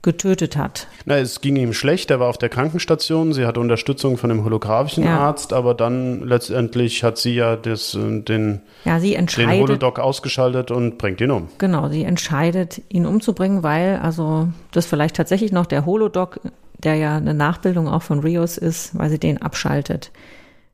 getötet 0.02 0.56
hat. 0.56 0.88
Na, 1.04 1.16
es 1.16 1.40
ging 1.40 1.54
ihm 1.54 1.72
schlecht, 1.72 2.10
er 2.10 2.18
war 2.18 2.28
auf 2.28 2.36
der 2.36 2.48
Krankenstation, 2.48 3.32
sie 3.32 3.46
hatte 3.46 3.60
Unterstützung 3.60 4.18
von 4.18 4.30
dem 4.30 4.44
holographischen 4.44 5.04
ja. 5.04 5.18
Arzt, 5.18 5.52
aber 5.52 5.74
dann 5.74 6.26
letztendlich 6.26 7.04
hat 7.04 7.18
sie 7.18 7.34
ja 7.34 7.54
das, 7.54 7.94
äh, 7.94 8.20
den, 8.20 8.62
ja, 8.84 8.98
sie 8.98 9.14
den 9.14 9.50
Holodoc 9.50 10.00
ausgeschaltet 10.00 10.72
und 10.72 10.98
bringt 10.98 11.20
ihn 11.20 11.30
um. 11.30 11.48
Genau, 11.58 11.88
sie 11.88 12.02
entscheidet, 12.02 12.82
ihn 12.88 13.06
umzubringen, 13.06 13.62
weil, 13.62 14.00
also 14.02 14.48
das 14.72 14.86
vielleicht 14.86 15.16
tatsächlich 15.16 15.52
noch 15.52 15.66
der 15.66 15.86
Holodoc, 15.86 16.40
der 16.78 16.96
ja 16.96 17.16
eine 17.16 17.34
Nachbildung 17.34 17.86
auch 17.86 18.02
von 18.02 18.18
Rios 18.18 18.58
ist, 18.58 18.98
weil 18.98 19.08
sie 19.08 19.20
den 19.20 19.40
abschaltet. 19.40 20.10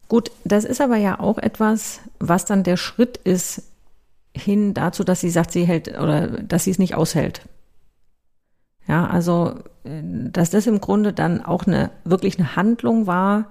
Gut, 0.09 0.31
das 0.45 0.64
ist 0.64 0.81
aber 0.81 0.97
ja 0.97 1.20
auch 1.20 1.37
etwas, 1.37 2.01
was 2.18 2.47
dann 2.47 2.62
der 2.62 2.79
Schritt 2.79 3.18
ist 3.18 3.62
hin 4.35 4.72
dazu, 4.72 5.05
dass 5.05 5.20
sie 5.20 5.29
sagt, 5.29 5.53
sie 5.53 5.66
hält 5.66 5.99
oder 5.99 6.29
dass 6.29 6.64
sie 6.64 6.70
es 6.70 6.79
nicht 6.79 6.95
aushält. 6.95 7.43
Ja, 8.89 9.07
also, 9.07 9.55
äh, 9.84 10.03
dass 10.03 10.51
das 10.51 10.66
im 10.66 10.80
Grunde 10.80 11.12
dann 11.12 11.45
auch 11.45 11.66
eine, 11.66 11.91
wirklich 12.05 12.39
eine 12.39 12.57
Handlung 12.57 13.07
war, 13.07 13.47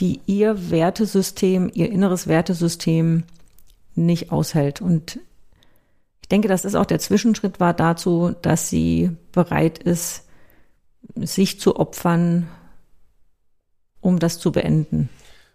die 0.00 0.20
ihr 0.26 0.70
Wertesystem, 0.70 1.70
ihr 1.72 1.90
inneres 1.90 2.26
Wertesystem 2.26 3.24
nicht 3.94 4.32
aushält. 4.32 4.80
Und 4.80 5.20
ich 6.20 6.28
denke, 6.28 6.48
dass 6.48 6.62
das 6.62 6.74
auch 6.74 6.86
der 6.86 6.98
Zwischenschritt 6.98 7.60
war 7.60 7.74
dazu, 7.74 8.34
dass 8.42 8.68
sie 8.68 9.16
bereit 9.32 9.78
ist, 9.78 10.26
sich 11.14 11.60
zu 11.60 11.76
opfern, 11.76 12.48
um 14.00 14.18
das 14.18 14.38
zu 14.38 14.50
beenden. 14.50 15.08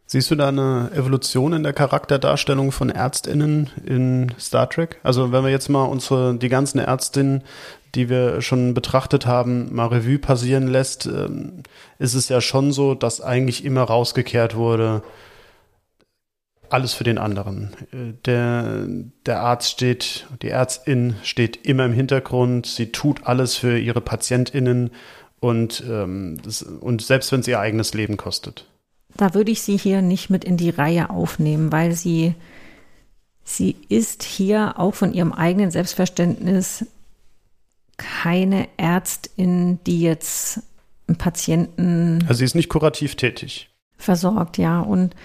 Siehst 0.06 0.32
du 0.32 0.36
da 0.36 0.48
eine 0.48 0.90
Evolution 0.94 1.52
in 1.52 1.64
der 1.64 1.74
Charakterdarstellung 1.74 2.72
von 2.72 2.90
ÄrztInnen 2.90 3.72
in 3.84 4.32
Star 4.40 4.70
Trek? 4.70 5.02
Also 5.04 5.34
wenn 5.34 5.44
wir 5.44 5.50
jetzt 5.50 5.68
mal 5.68 5.84
unsere, 5.84 6.36
die 6.36 6.48
ganzen 6.48 6.80
Ärztinnen, 6.80 7.44
die 7.98 8.10
wir 8.10 8.42
schon 8.42 8.74
betrachtet 8.74 9.26
haben, 9.26 9.76
mal 9.76 9.88
Revue 9.88 10.20
passieren 10.20 10.68
lässt, 10.68 11.06
ähm, 11.06 11.64
ist 12.00 12.14
es 12.14 12.30
ja 12.30 12.40
schon 12.40 12.72
so, 12.72 12.96
dass 12.96 13.20
eigentlich 13.20 13.66
immer 13.66 13.84
rausgekehrt 13.84 14.56
wurde, 14.56 15.04
alles 16.70 16.94
für 16.94 17.04
den 17.04 17.18
anderen. 17.18 17.74
Äh, 17.92 18.14
der, 18.26 18.88
der 19.26 19.42
Arzt 19.42 19.72
steht, 19.72 20.28
die 20.42 20.50
Ärztin 20.50 21.16
steht 21.24 21.66
immer 21.66 21.86
im 21.86 21.94
Hintergrund, 21.94 22.66
sie 22.68 22.94
tut 22.94 23.28
alles 23.28 23.58
für 23.58 23.78
ihre 23.78 24.00
PatientInnen 24.00 24.92
und, 25.42 25.84
ähm, 25.86 26.38
und 26.80 27.02
selbst 27.02 27.34
wenn 27.34 27.42
es 27.42 27.48
ihr 27.50 27.60
eigenes 27.60 27.94
Leben 27.94 28.16
kostet 28.16 28.66
da 29.18 29.34
würde 29.34 29.52
ich 29.52 29.62
sie 29.62 29.78
hier 29.78 30.02
nicht 30.02 30.30
mit 30.30 30.46
in 30.46 30.58
die 30.58 30.70
Reihe 30.70 31.10
aufnehmen, 31.10 31.72
weil 31.72 31.94
sie, 31.94 32.36
sie 33.44 33.76
ist 33.90 34.24
hier 34.24 34.76
auch 34.78 34.94
von 34.94 35.14
ihrem 35.14 35.34
eigenen 35.34 35.72
Selbstverständnis 35.72 36.86
keine 37.98 38.68
Ärztin, 38.78 39.80
die 39.86 40.02
jetzt 40.02 40.62
einen 41.08 41.18
Patienten. 41.18 42.20
Also 42.28 42.40
sie 42.40 42.46
ist 42.46 42.56
nicht 42.56 42.70
kurativ 42.70 43.16
tätig. 43.16 43.70
Versorgt, 43.98 44.58
ja. 44.58 44.80
Und 44.80 45.16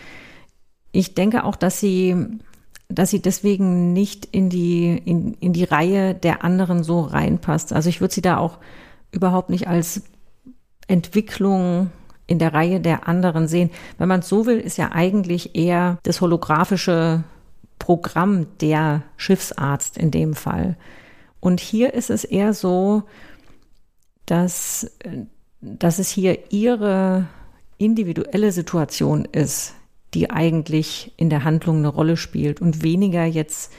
ich 0.91 1.15
denke 1.15 1.45
auch, 1.45 1.57
dass 1.57 1.81
sie, 1.81 2.17
dass 2.89 3.11
sie 3.11 3.21
deswegen 3.21 3.93
nicht 3.93 4.25
in 4.27 4.49
die, 4.49 4.97
in, 5.05 5.35
in 5.35 5.53
die 5.53 5.65
Reihe 5.65 6.15
der 6.15 6.45
anderen 6.45 6.83
so 6.83 7.01
reinpasst. 7.01 7.73
Also 7.73 7.89
ich 7.89 8.01
würde 8.01 8.15
sie 8.15 8.23
da 8.23 8.39
auch 8.39 8.59
überhaupt 9.11 9.51
nicht 9.51 9.69
als 9.69 10.03
Entwicklung 10.89 11.91
in 12.27 12.39
der 12.39 12.55
Reihe 12.55 12.81
der 12.81 13.09
anderen 13.09 13.49
sehen. 13.49 13.71
Wenn 13.99 14.09
man 14.09 14.21
es 14.21 14.29
so 14.29 14.47
will, 14.47 14.59
ist 14.59 14.79
ja 14.79 14.93
eigentlich 14.93 15.55
eher 15.55 15.99
das 16.03 16.21
holographische 16.21 17.25
Programm 17.79 18.47
der 18.61 19.03
Schiffsarzt 19.17 19.99
in 19.99 20.11
dem 20.11 20.35
Fall. 20.35 20.77
Und 21.43 21.59
hier 21.59 21.93
ist 21.93 22.09
es 22.09 22.23
eher 22.23 22.55
so, 22.55 23.03
dass, 24.27 24.89
dass 25.61 25.99
es 25.99 26.09
hier 26.09 26.39
ihre 26.53 27.27
individuelle 27.79 28.53
Situation 28.53 29.25
ist, 29.25 29.75
die 30.15 30.31
eigentlich 30.31 31.13
in 31.17 31.31
der 31.31 31.43
Handlung 31.43 31.79
eine 31.79 31.89
Rolle 31.89 32.17
spielt 32.17 32.61
und 32.61 32.85
weniger 32.85 33.25
jetzt 33.25 33.73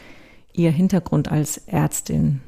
ihr 0.52 0.72
Hintergrund 0.72 1.32
als 1.32 1.56
Ärztin. 1.58 2.42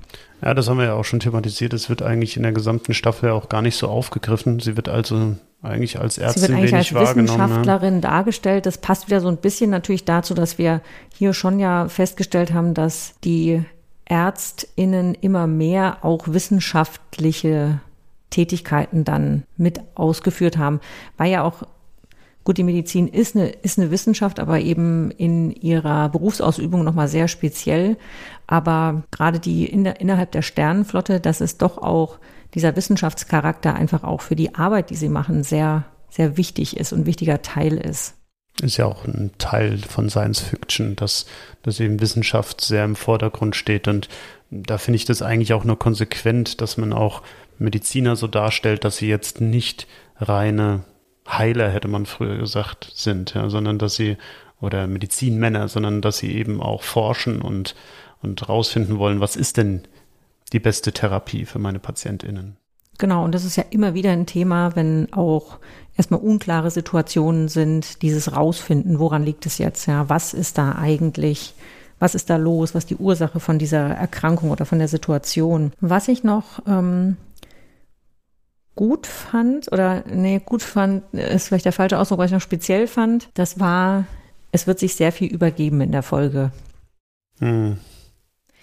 Ja, 0.44 0.54
das 0.54 0.68
haben 0.68 0.80
wir 0.80 0.86
ja 0.86 0.94
auch 0.96 1.06
schon 1.06 1.22
thematisiert. 1.22 1.74
Es 1.74 1.88
wird 1.90 2.02
eigentlich 2.02 2.36
in 2.36 2.44
der 2.44 2.52
gesamten 2.52 2.94
Staffel 2.94 3.30
auch 3.32 3.48
gar 3.48 3.62
nicht 3.62 3.78
so 3.78 3.88
aufgegriffen. 3.88 4.60
Sie 4.60 4.76
wird 4.76 4.90
also 4.90 5.38
eigentlich 5.62 5.98
als 5.98 6.18
Ärztin 6.18 6.42
Sie 6.42 6.50
wird 6.50 6.60
eigentlich 6.60 6.74
als 6.74 6.94
Wissenschaftlerin 6.94 8.02
dargestellt. 8.02 8.66
Das 8.66 8.80
passt 8.80 9.08
wieder 9.08 9.22
so 9.22 9.30
ein 9.30 9.38
bisschen 9.38 9.70
natürlich 9.70 10.04
dazu, 10.04 10.34
dass 10.34 10.58
wir 10.58 10.82
hier 11.18 11.34
schon 11.34 11.58
ja 11.58 11.88
festgestellt 11.88 12.54
haben, 12.54 12.74
dass 12.74 13.16
die 13.24 13.64
ÄrztInnen 14.06 15.16
immer 15.16 15.48
mehr 15.48 16.00
auch 16.04 16.28
wissenschaftliche 16.28 17.80
Tätigkeiten 18.30 19.04
dann 19.04 19.44
mit 19.58 19.82
ausgeführt 19.96 20.58
haben. 20.58 20.80
War 21.18 21.28
ja 21.28 21.44
auch 21.44 21.64
Gut, 22.46 22.60
die 22.60 22.64
Medizin 22.64 23.08
ist 23.08 23.36
eine, 23.36 23.50
ist 23.50 23.80
eine 23.80 23.90
Wissenschaft, 23.90 24.40
aber 24.40 24.60
eben 24.60 25.10
in 25.10 25.50
ihrer 25.50 26.10
Berufsausübung 26.10 26.84
nochmal 26.84 27.08
sehr 27.08 27.28
speziell. 27.28 27.98
Aber 28.46 29.02
gerade 29.10 29.40
die 29.40 29.66
in 29.66 29.84
der, 29.84 30.00
innerhalb 30.00 30.32
der 30.32 30.44
Sternenflotte, 30.44 31.20
das 31.20 31.42
ist 31.42 31.64
doch 31.64 31.80
auch 31.80 32.20
dieser 32.54 32.76
Wissenschaftscharakter 32.76 33.74
einfach 33.74 34.04
auch 34.04 34.22
für 34.22 34.36
die 34.36 34.54
Arbeit, 34.54 34.92
die 34.92 34.96
sie 34.96 35.10
machen, 35.10 35.42
sehr, 35.42 35.86
sehr 36.12 36.38
wichtig 36.38 36.78
ist 36.78 36.94
und 36.94 37.08
wichtiger 37.08 37.42
Teil 37.42 37.78
ist. 37.78 38.14
Ist 38.62 38.78
ja 38.78 38.86
auch 38.86 39.06
ein 39.06 39.32
Teil 39.38 39.80
von 39.80 40.10
Science 40.10 40.40
Fiction, 40.40 40.96
dass, 40.96 41.26
dass 41.64 41.80
eben 41.80 42.00
Wissenschaft 42.00 42.62
sehr 42.62 42.86
im 42.86 42.96
Vordergrund 42.96 43.56
steht. 43.56 43.88
Und 43.88 44.08
da 44.50 44.78
finde 44.78 44.96
ich 44.96 45.06
das 45.06 45.22
eigentlich 45.22 45.54
auch 45.54 45.66
nur 45.66 45.78
konsequent, 45.78 46.62
dass 46.62 46.78
man 46.78 46.94
auch 46.94 47.22
Mediziner 47.60 48.16
so 48.16 48.28
darstellt, 48.28 48.84
dass 48.86 48.98
sie 48.98 49.08
jetzt 49.08 49.42
nicht 49.42 49.88
reine 50.18 50.84
Heiler, 51.28 51.70
hätte 51.70 51.88
man 51.88 52.06
früher 52.06 52.38
gesagt, 52.38 52.92
sind, 52.94 53.34
ja, 53.34 53.50
sondern 53.50 53.80
dass 53.80 53.96
sie, 53.96 54.18
oder 54.62 54.88
Medizinmänner, 54.88 55.68
sondern 55.68 56.02
dass 56.02 56.18
sie 56.18 56.34
eben 56.34 56.62
auch 56.62 56.84
forschen 56.84 57.42
und, 57.42 57.76
und 58.22 58.48
rausfinden 58.48 59.00
wollen, 59.00 59.20
was 59.20 59.36
ist 59.36 59.58
denn 59.58 59.84
die 60.54 60.60
beste 60.60 60.92
Therapie 60.92 61.46
für 61.46 61.60
meine 61.60 61.80
PatientInnen. 61.80 62.58
Genau, 62.98 63.26
und 63.26 63.34
das 63.34 63.44
ist 63.44 63.58
ja 63.58 63.66
immer 63.72 63.94
wieder 63.94 64.12
ein 64.12 64.26
Thema, 64.26 64.76
wenn 64.76 65.12
auch 65.12 65.60
erstmal 65.98 66.20
unklare 66.20 66.72
Situationen 66.72 67.48
sind, 67.48 68.02
dieses 68.02 68.36
Rausfinden, 68.36 69.00
woran 69.00 69.24
liegt 69.24 69.46
es 69.46 69.58
jetzt, 69.58 69.86
ja, 69.88 70.10
was 70.10 70.34
ist 70.34 70.58
da 70.58 70.74
eigentlich, 70.74 71.54
was 72.00 72.16
ist 72.16 72.30
da 72.30 72.36
los, 72.36 72.76
was 72.76 72.84
ist 72.84 72.90
die 72.90 72.98
Ursache 72.98 73.40
von 73.40 73.60
dieser 73.60 73.90
Erkrankung 73.90 74.52
oder 74.52 74.66
von 74.66 74.80
der 74.80 74.88
Situation. 74.88 75.72
Was 75.80 76.08
ich 76.08 76.24
noch 76.24 76.60
ähm, 76.68 77.18
gut 78.76 79.08
fand, 79.08 79.72
oder 79.72 80.04
nee, 80.08 80.42
gut 80.44 80.62
fand, 80.62 81.04
ist 81.14 81.48
vielleicht 81.48 81.66
der 81.66 81.72
falsche 81.72 81.98
Ausdruck, 81.98 82.20
was 82.20 82.28
ich 82.28 82.34
noch 82.34 82.42
speziell 82.42 82.88
fand, 82.88 83.30
das 83.34 83.60
war, 83.60 84.06
es 84.52 84.68
wird 84.68 84.80
sich 84.80 84.96
sehr 84.96 85.12
viel 85.12 85.32
übergeben 85.32 85.82
in 85.82 85.92
der 85.92 86.04
Folge. 86.04 86.52
Hm. 87.40 87.78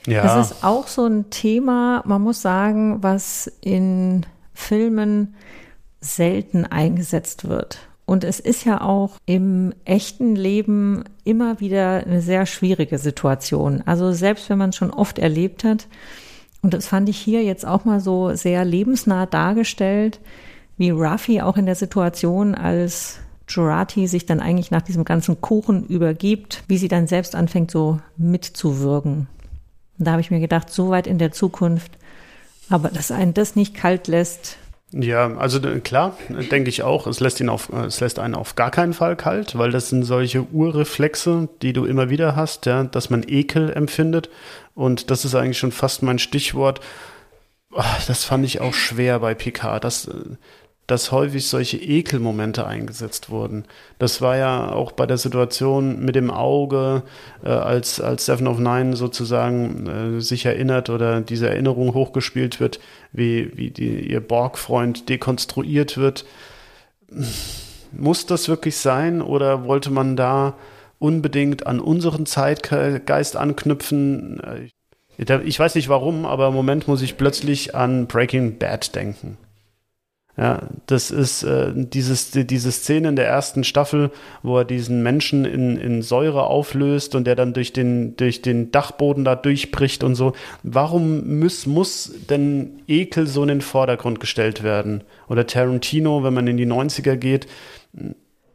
Ja. 0.07 0.23
Das 0.23 0.51
ist 0.51 0.65
auch 0.65 0.89
so 0.89 1.07
ein 1.07 1.31
Thema, 1.31 2.03
man 2.05 2.23
muss 2.23 2.43
sagen, 2.43 3.03
was 3.03 3.51
in 3.61 4.27
Filmen 4.53 5.35
selten 6.03 6.67
eingesetzt 6.67 7.49
wird. 7.49 7.79
Und 8.05 8.25
es 8.25 8.41
ist 8.41 8.65
ja 8.65 8.83
auch 8.83 9.13
im 9.25 9.73
echten 9.85 10.37
Leben 10.37 11.05
immer 11.25 11.61
wieder 11.61 12.05
eine 12.05 12.21
sehr 12.21 12.45
schwierige 12.45 12.99
Situation. 12.99 13.83
Also 13.87 14.13
selbst 14.13 14.51
wenn 14.51 14.59
man 14.59 14.71
es 14.71 14.77
schon 14.77 14.91
oft 14.91 15.19
erlebt 15.19 15.65
hat, 15.65 15.87
und 16.61 16.75
das 16.75 16.87
fand 16.87 17.09
ich 17.09 17.19
hier 17.19 17.43
jetzt 17.43 17.67
auch 17.67 17.85
mal 17.85 18.01
so 18.01 18.35
sehr 18.35 18.65
lebensnah 18.65 19.27
dargestellt, 19.27 20.21
wie 20.77 20.91
Ruffy 20.91 21.41
auch 21.41 21.57
in 21.57 21.67
der 21.67 21.75
Situation, 21.75 22.55
als 22.55 23.19
Jurati 23.49 24.07
sich 24.07 24.27
dann 24.27 24.41
eigentlich 24.41 24.71
nach 24.71 24.83
diesem 24.83 25.05
ganzen 25.05 25.41
Kuchen 25.41 25.85
übergibt, 25.87 26.63
wie 26.69 26.79
sie 26.79 26.89
dann 26.89 27.07
selbst 27.07 27.35
anfängt, 27.35 27.71
so 27.71 28.01
mitzuwirken. 28.17 29.27
Und 29.99 30.05
da 30.07 30.13
habe 30.13 30.21
ich 30.21 30.31
mir 30.31 30.41
gedacht, 30.41 30.71
so 30.71 30.91
weit 30.91 31.07
in 31.07 31.19
der 31.19 31.33
Zukunft, 31.33 31.93
aber 32.69 32.89
dass 32.89 33.11
einen 33.11 33.35
das 33.35 33.57
nicht 33.57 33.75
kalt 33.75 34.09
lässt. 34.09 34.57
Ja, 34.95 35.37
also 35.39 35.59
klar, 35.81 36.19
denke 36.51 36.69
ich 36.69 36.83
auch. 36.83 37.07
Es 37.07 37.21
lässt 37.21 37.41
ihn 37.41 37.49
auf, 37.49 37.71
es 37.73 38.01
lässt 38.01 38.19
einen 38.19 38.35
auf 38.35 38.57
gar 38.57 38.71
keinen 38.71 38.93
Fall 38.93 39.17
kalt, 39.17 39.57
weil 39.57 39.71
das 39.71 39.89
sind 39.89 40.05
solche 40.05 40.43
Urreflexe, 40.53 41.49
die 41.63 41.73
du 41.73 41.87
immer 41.87 42.11
wieder 42.11 42.37
hast, 42.37 42.67
ja, 42.67 42.85
dass 42.85 43.09
man 43.09 43.25
Ekel 43.27 43.73
empfindet. 43.73 44.29
Und 44.75 45.11
das 45.11 45.25
ist 45.25 45.35
eigentlich 45.35 45.59
schon 45.59 45.73
fast 45.73 46.03
mein 46.03 46.19
Stichwort. 46.19 46.81
Das 48.07 48.25
fand 48.25 48.45
ich 48.45 48.61
auch 48.61 48.75
schwer 48.75 49.21
bei 49.21 49.35
Picard. 49.35 49.83
Das, 49.83 50.11
dass 50.87 51.13
häufig 51.13 51.47
solche 51.47 51.79
Ekelmomente 51.79 52.67
eingesetzt 52.67 53.31
wurden. 53.31 53.65
Das 53.99 54.21
war 54.21 54.37
ja 54.37 54.73
auch 54.73 54.93
bei 54.93 55.07
der 55.07 55.17
Situation 55.17 56.05
mit 56.05 56.17
dem 56.17 56.31
Auge, 56.31 57.03
äh, 57.45 57.49
als, 57.49 58.01
als 58.01 58.27
Seven 58.27 58.49
of 58.49 58.59
Nine 58.59 58.97
sozusagen 58.97 59.87
äh, 59.87 60.21
sich 60.21 60.45
erinnert 60.45 60.91
oder 60.91 61.21
diese 61.21 61.49
Erinnerung 61.49 61.95
hochgespielt 61.95 62.59
wird, 62.61 62.81
wie, 63.13 63.57
wie 63.57 63.71
die, 63.71 64.11
ihr 64.11 64.21
Borg-Freund 64.21 65.09
dekonstruiert 65.09 65.97
wird. 65.97 66.25
Muss 67.93 68.27
das 68.27 68.49
wirklich 68.49 68.77
sein 68.77 69.21
oder 69.21 69.65
wollte 69.65 69.91
man 69.91 70.17
da 70.17 70.55
unbedingt 70.99 71.67
an 71.67 71.81
unseren 71.81 72.27
Zeitgeist 72.27 73.37
anknüpfen? 73.37 74.71
Ich 75.19 75.59
weiß 75.59 75.75
nicht 75.75 75.89
warum, 75.89 76.25
aber 76.25 76.49
im 76.49 76.55
Moment 76.55 76.89
muss 76.89 77.03
ich 77.03 77.17
plötzlich 77.17 77.75
an 77.75 78.07
Breaking 78.07 78.59
Bad 78.59 78.95
denken. 78.95 79.37
Ja, 80.35 80.63
das 80.87 81.11
ist 81.11 81.43
äh, 81.43 81.73
dieses, 81.75 82.31
die, 82.31 82.47
diese 82.47 82.73
Szene 82.73 83.11
in 83.11 83.17
der 83.17 83.27
ersten 83.27 83.65
Staffel, 83.65 84.11
wo 84.43 84.57
er 84.57 84.65
diesen 84.65 85.03
Menschen 85.03 85.45
in, 85.45 85.77
in 85.77 86.01
Säure 86.01 86.45
auflöst 86.45 87.15
und 87.15 87.27
der 87.27 87.37
dann 87.37 87.53
durch 87.53 87.75
den, 87.75 88.17
durch 88.17 88.41
den 88.41 88.71
Dachboden 88.71 89.27
da 89.27 89.37
durchbricht 89.37 90.03
und 90.03 90.15
so. 90.15 90.33
Warum 90.63 91.39
muss, 91.41 91.67
muss 91.67 92.15
denn 92.31 92.81
Ekel 92.89 93.27
so 93.27 93.43
in 93.43 93.49
den 93.49 93.61
Vordergrund 93.61 94.21
gestellt 94.21 94.63
werden? 94.63 95.05
Oder 95.29 95.47
Tarantino, 95.47 96.25
wenn 96.25 96.33
man 96.33 96.47
in 96.47 96.57
die 96.57 96.67
90er 96.67 97.17
geht, 97.17 97.47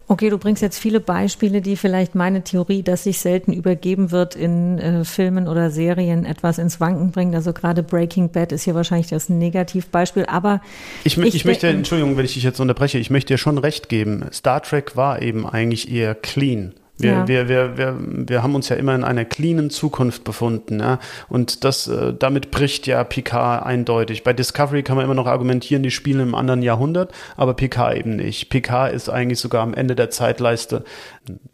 Okay, 0.09 0.29
du 0.29 0.37
bringst 0.37 0.61
jetzt 0.61 0.79
viele 0.79 1.01
Beispiele, 1.01 1.61
die 1.61 1.75
vielleicht 1.75 2.15
meine 2.15 2.41
Theorie, 2.41 2.81
dass 2.81 3.03
sich 3.03 3.19
selten 3.19 3.51
übergeben 3.51 4.11
wird 4.11 4.35
in 4.35 4.79
äh, 4.79 5.03
Filmen 5.03 5.49
oder 5.49 5.69
Serien, 5.69 6.23
etwas 6.23 6.59
ins 6.59 6.79
Wanken 6.79 7.11
bringt. 7.11 7.35
Also 7.35 7.51
gerade 7.51 7.83
Breaking 7.83 8.29
Bad 8.29 8.53
ist 8.53 8.63
hier 8.63 8.73
wahrscheinlich 8.73 9.07
das 9.07 9.27
Negativbeispiel. 9.27 10.25
Aber 10.25 10.61
ich, 11.03 11.17
ich, 11.17 11.35
ich 11.35 11.45
möchte, 11.45 11.67
Entschuldigung, 11.67 12.15
wenn 12.15 12.23
ich 12.23 12.35
dich 12.35 12.43
jetzt 12.43 12.61
unterbreche, 12.61 12.97
ich 12.99 13.09
möchte 13.09 13.33
dir 13.33 13.37
schon 13.37 13.57
recht 13.57 13.89
geben. 13.89 14.23
Star 14.31 14.63
Trek 14.63 14.95
war 14.95 15.21
eben 15.21 15.45
eigentlich 15.45 15.91
eher 15.91 16.15
clean. 16.15 16.73
Wir, 16.97 17.11
ja. 17.11 17.27
wir, 17.27 17.47
wir, 17.47 17.77
wir, 17.77 17.95
wir 17.99 18.43
haben 18.43 18.55
uns 18.55 18.69
ja 18.69 18.75
immer 18.75 18.95
in 18.95 19.03
einer 19.03 19.25
cleanen 19.25 19.69
Zukunft 19.69 20.23
befunden. 20.23 20.79
Ja? 20.79 20.99
Und 21.29 21.63
das, 21.63 21.87
äh, 21.87 22.13
damit 22.17 22.51
bricht 22.51 22.87
ja 22.87 23.03
Picard 23.03 23.65
eindeutig. 23.65 24.23
Bei 24.23 24.33
Discovery 24.33 24.83
kann 24.83 24.95
man 24.95 25.05
immer 25.05 25.13
noch 25.13 25.27
argumentieren, 25.27 25.83
die 25.83 25.91
spielen 25.91 26.21
im 26.21 26.35
anderen 26.35 26.63
Jahrhundert, 26.63 27.11
aber 27.35 27.53
Picard 27.53 27.97
eben 27.97 28.15
nicht. 28.15 28.49
Picard 28.49 28.93
ist 28.93 29.09
eigentlich 29.09 29.39
sogar 29.39 29.61
am 29.61 29.73
Ende 29.73 29.95
der 29.95 30.09
Zeitleiste, 30.09 30.83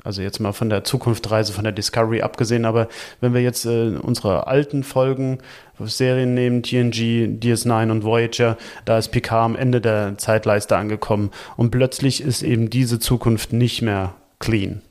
also 0.04 0.22
jetzt 0.22 0.40
mal 0.40 0.54
von 0.54 0.70
der 0.70 0.84
Zukunftreise 0.84 1.52
von 1.52 1.64
der 1.64 1.74
Discovery 1.74 2.22
abgesehen, 2.22 2.66
aber 2.66 2.88
wenn 3.20 3.34
wir 3.34 3.42
jetzt 3.42 3.66
äh, 3.66 3.98
unsere 4.02 4.48
alten 4.48 4.84
Folgen 4.84 5.40
Serien 5.80 6.34
nehmen, 6.34 6.64
TNG, 6.64 7.40
DS9 7.42 7.92
und 7.92 8.04
Voyager, 8.04 8.58
da 8.86 8.98
ist 8.98 9.10
Picard 9.10 9.44
am 9.44 9.56
Ende 9.56 9.82
der 9.82 10.18
Zeitleiste 10.18 10.78
angekommen. 10.78 11.32
Und 11.58 11.72
plötzlich 11.72 12.22
ist 12.22 12.44
eben 12.44 12.70
diese 12.70 13.00
Zukunft 13.00 13.54
nicht 13.54 13.82
mehr 13.82 14.14
clean. 14.40 14.82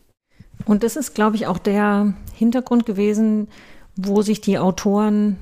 Und 0.65 0.83
das 0.83 0.97
ist, 0.97 1.15
glaube 1.15 1.37
ich, 1.37 1.47
auch 1.47 1.59
der 1.59 2.15
Hintergrund 2.35 2.87
gewesen, 2.87 3.49
wo 3.97 4.23
sich 4.23 4.41
die 4.41 4.59
Autoren 4.59 5.39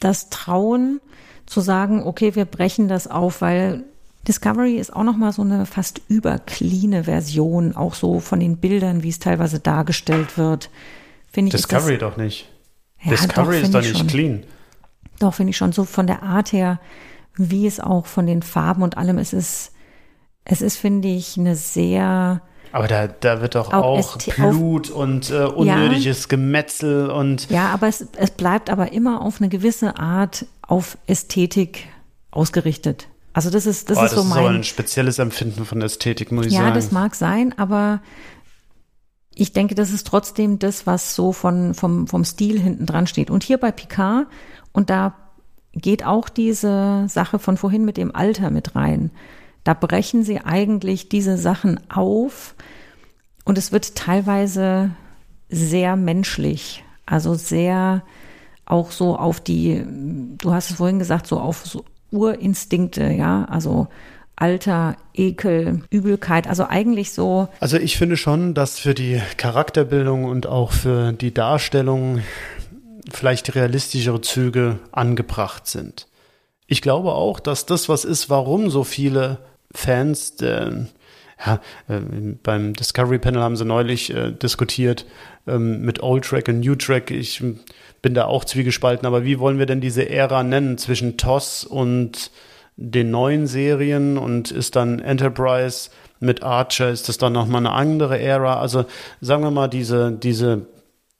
das 0.00 0.30
trauen, 0.30 1.00
zu 1.46 1.60
sagen, 1.60 2.02
okay, 2.04 2.34
wir 2.34 2.44
brechen 2.44 2.88
das 2.88 3.08
auf, 3.08 3.40
weil 3.40 3.84
Discovery 4.28 4.76
ist 4.76 4.94
auch 4.94 5.02
nochmal 5.02 5.32
so 5.32 5.42
eine 5.42 5.66
fast 5.66 6.00
übercleane 6.08 7.04
Version, 7.04 7.74
auch 7.74 7.94
so 7.94 8.20
von 8.20 8.38
den 8.38 8.58
Bildern, 8.58 9.02
wie 9.02 9.08
es 9.08 9.18
teilweise 9.18 9.58
dargestellt 9.58 10.38
wird. 10.38 10.70
Finde 11.32 11.48
ich, 11.48 11.54
Discovery 11.54 11.98
das, 11.98 12.10
doch 12.10 12.16
nicht. 12.16 12.48
Ja, 13.02 13.10
Discovery 13.10 13.56
doch, 13.56 13.64
ist 13.64 13.74
doch 13.74 13.80
nicht 13.80 13.98
schon. 13.98 14.06
clean. 14.06 14.42
Doch, 15.18 15.34
finde 15.34 15.50
ich 15.50 15.56
schon. 15.56 15.72
So 15.72 15.84
von 15.84 16.06
der 16.06 16.22
Art 16.22 16.52
her, 16.52 16.80
wie 17.36 17.66
es 17.66 17.80
auch 17.80 18.06
von 18.06 18.26
den 18.26 18.42
Farben 18.42 18.82
und 18.82 18.96
allem, 18.96 19.18
es 19.18 19.32
ist, 19.32 19.72
es 20.44 20.62
ist, 20.62 20.76
finde 20.76 21.08
ich, 21.08 21.36
eine 21.36 21.56
sehr 21.56 22.42
aber 22.72 22.88
da, 22.88 23.06
da 23.06 23.40
wird 23.40 23.54
doch 23.54 23.72
auch, 23.72 24.16
auch 24.16 24.18
Blut 24.34 24.90
und 24.90 25.30
äh, 25.30 25.44
unnötiges 25.44 26.22
ja, 26.22 26.28
Gemetzel 26.28 27.10
und. 27.10 27.50
Ja, 27.50 27.68
aber 27.68 27.88
es, 27.88 28.06
es 28.16 28.30
bleibt 28.30 28.70
aber 28.70 28.92
immer 28.92 29.20
auf 29.20 29.40
eine 29.40 29.48
gewisse 29.48 29.98
Art 29.98 30.46
auf 30.62 30.96
Ästhetik 31.06 31.88
ausgerichtet. 32.30 33.08
Also 33.34 33.50
das 33.50 33.66
ist, 33.66 33.90
das 33.90 33.98
oh, 33.98 34.04
ist 34.04 34.12
das 34.12 34.22
so 34.22 34.24
mein. 34.24 34.42
Das 34.42 34.52
ist 34.52 34.56
ein 34.56 34.64
spezielles 34.64 35.18
Empfinden 35.18 35.64
von 35.64 35.80
Ästhetik, 35.82 36.32
muss 36.32 36.46
ich 36.46 36.52
ja, 36.52 36.60
sagen. 36.60 36.70
Ja, 36.70 36.74
das 36.74 36.92
mag 36.92 37.14
sein, 37.14 37.54
aber 37.58 38.00
ich 39.34 39.52
denke, 39.52 39.74
das 39.74 39.90
ist 39.90 40.06
trotzdem 40.06 40.58
das, 40.58 40.86
was 40.86 41.14
so 41.14 41.32
von, 41.32 41.74
vom, 41.74 42.06
vom 42.06 42.24
Stil 42.24 42.60
hinten 42.60 42.86
dran 42.86 43.06
steht. 43.06 43.30
Und 43.30 43.42
hier 43.42 43.58
bei 43.58 43.72
Picard, 43.72 44.26
und 44.72 44.90
da 44.90 45.14
geht 45.72 46.04
auch 46.04 46.28
diese 46.28 47.06
Sache 47.08 47.38
von 47.38 47.56
vorhin 47.56 47.84
mit 47.84 47.96
dem 47.96 48.14
Alter 48.14 48.50
mit 48.50 48.76
rein. 48.76 49.10
Da 49.64 49.74
brechen 49.74 50.24
sie 50.24 50.40
eigentlich 50.40 51.08
diese 51.08 51.36
Sachen 51.36 51.80
auf 51.90 52.54
und 53.44 53.58
es 53.58 53.72
wird 53.72 53.94
teilweise 53.94 54.90
sehr 55.48 55.96
menschlich, 55.96 56.84
also 57.06 57.34
sehr 57.34 58.02
auch 58.64 58.90
so 58.90 59.16
auf 59.16 59.40
die, 59.40 59.84
du 60.38 60.52
hast 60.52 60.70
es 60.70 60.76
vorhin 60.76 60.98
gesagt, 60.98 61.26
so 61.26 61.38
auf 61.38 61.64
so 61.66 61.84
Urinstinkte, 62.10 63.04
ja, 63.04 63.44
also 63.44 63.88
Alter, 64.36 64.96
Ekel, 65.14 65.82
Übelkeit, 65.90 66.46
also 66.46 66.66
eigentlich 66.66 67.12
so. 67.12 67.48
Also 67.60 67.76
ich 67.76 67.96
finde 67.96 68.16
schon, 68.16 68.54
dass 68.54 68.78
für 68.78 68.94
die 68.94 69.20
Charakterbildung 69.36 70.24
und 70.24 70.46
auch 70.46 70.72
für 70.72 71.12
die 71.12 71.34
Darstellung 71.34 72.22
vielleicht 73.10 73.54
realistischere 73.54 74.20
Züge 74.20 74.78
angebracht 74.90 75.66
sind. 75.66 76.06
Ich 76.66 76.82
glaube 76.82 77.12
auch, 77.12 77.40
dass 77.40 77.66
das 77.66 77.88
was 77.88 78.04
ist, 78.04 78.30
warum 78.30 78.70
so 78.70 78.84
viele 78.84 79.38
Fans, 79.74 80.36
der, 80.36 80.86
ja, 81.44 81.60
äh, 81.88 82.00
beim 82.42 82.74
Discovery 82.74 83.18
Panel 83.18 83.42
haben 83.42 83.56
sie 83.56 83.64
neulich 83.64 84.14
äh, 84.14 84.32
diskutiert 84.32 85.06
ähm, 85.46 85.82
mit 85.82 86.02
Old 86.02 86.24
Track 86.24 86.48
und 86.48 86.60
New 86.60 86.74
Track. 86.74 87.10
Ich 87.10 87.42
bin 88.02 88.14
da 88.14 88.26
auch 88.26 88.44
zwiegespalten, 88.44 89.06
aber 89.06 89.24
wie 89.24 89.38
wollen 89.38 89.58
wir 89.58 89.66
denn 89.66 89.80
diese 89.80 90.08
Ära 90.08 90.42
nennen 90.42 90.78
zwischen 90.78 91.16
TOS 91.16 91.64
und 91.64 92.30
den 92.76 93.10
neuen 93.10 93.46
Serien 93.46 94.18
und 94.18 94.50
ist 94.50 94.76
dann 94.76 94.98
Enterprise 94.98 95.90
mit 96.20 96.42
Archer, 96.42 96.90
ist 96.90 97.08
das 97.08 97.18
dann 97.18 97.32
nochmal 97.32 97.66
eine 97.66 97.72
andere 97.72 98.18
Ära? 98.18 98.60
Also 98.60 98.86
sagen 99.20 99.42
wir 99.42 99.50
mal 99.50 99.68
diese, 99.68 100.12
diese 100.12 100.66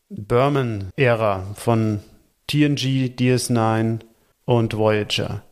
Berman-Ära 0.08 1.46
von 1.54 2.00
TNG, 2.46 3.14
DS9 3.18 4.00
und 4.44 4.76
Voyager. 4.76 5.42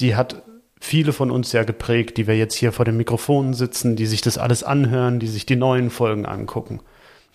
Die 0.00 0.14
hat 0.14 0.42
viele 0.80 1.12
von 1.12 1.30
uns 1.30 1.52
ja 1.52 1.62
geprägt, 1.62 2.16
die 2.16 2.26
wir 2.26 2.36
jetzt 2.36 2.54
hier 2.54 2.72
vor 2.72 2.84
den 2.84 2.96
Mikrofonen 2.96 3.54
sitzen, 3.54 3.96
die 3.96 4.06
sich 4.06 4.22
das 4.22 4.38
alles 4.38 4.64
anhören, 4.64 5.20
die 5.20 5.28
sich 5.28 5.46
die 5.46 5.56
neuen 5.56 5.90
Folgen 5.90 6.26
angucken. 6.26 6.80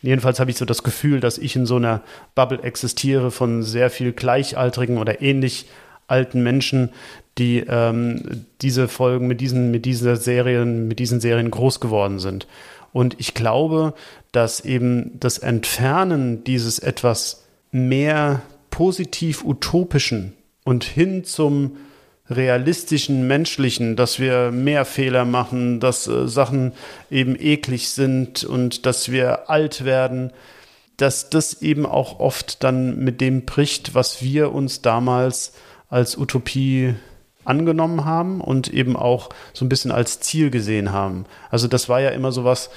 Jedenfalls 0.01 0.39
habe 0.39 0.51
ich 0.51 0.57
so 0.57 0.65
das 0.65 0.83
Gefühl, 0.83 1.19
dass 1.19 1.37
ich 1.37 1.55
in 1.55 1.65
so 1.65 1.77
einer 1.77 2.01
Bubble 2.33 2.61
existiere 2.61 3.31
von 3.31 3.63
sehr 3.63 3.89
viel 3.89 4.11
gleichaltrigen 4.11 4.97
oder 4.97 5.21
ähnlich 5.21 5.67
alten 6.07 6.43
Menschen, 6.43 6.89
die 7.37 7.63
ähm, 7.67 8.45
diese 8.61 8.87
Folgen 8.87 9.27
mit 9.27 9.41
diesen, 9.41 9.71
mit 9.71 9.85
dieser 9.85 10.15
Serien, 10.15 10.87
mit 10.87 10.99
diesen 10.99 11.19
Serien 11.19 11.51
groß 11.51 11.79
geworden 11.79 12.19
sind. 12.19 12.47
Und 12.93 13.19
ich 13.19 13.33
glaube, 13.33 13.93
dass 14.31 14.59
eben 14.59 15.19
das 15.19 15.37
Entfernen 15.37 16.43
dieses 16.43 16.79
etwas 16.79 17.43
mehr 17.71 18.41
positiv 18.69 19.43
utopischen 19.43 20.33
und 20.63 20.83
hin 20.83 21.23
zum 21.23 21.77
realistischen, 22.29 23.27
menschlichen, 23.27 23.95
dass 23.95 24.19
wir 24.19 24.51
mehr 24.51 24.85
Fehler 24.85 25.25
machen, 25.25 25.79
dass 25.79 26.07
äh, 26.07 26.27
Sachen 26.27 26.73
eben 27.11 27.35
eklig 27.39 27.89
sind 27.89 28.43
und 28.43 28.85
dass 28.85 29.11
wir 29.11 29.49
alt 29.49 29.85
werden, 29.85 30.31
dass 30.97 31.29
das 31.29 31.61
eben 31.61 31.85
auch 31.85 32.19
oft 32.19 32.63
dann 32.63 32.97
mit 32.99 33.21
dem 33.21 33.45
bricht, 33.45 33.93
was 33.93 34.21
wir 34.21 34.53
uns 34.53 34.81
damals 34.81 35.53
als 35.89 36.17
Utopie 36.17 36.95
angenommen 37.43 38.05
haben 38.05 38.41
und 38.41 38.73
eben 38.73 38.95
auch 38.95 39.29
so 39.53 39.65
ein 39.65 39.69
bisschen 39.69 39.91
als 39.91 40.19
Ziel 40.19 40.49
gesehen 40.49 40.91
haben. 40.91 41.25
Also 41.51 41.67
das 41.67 41.89
war 41.89 42.01
ja 42.01 42.09
immer 42.09 42.31
so 42.31 42.43
was, 42.43 42.71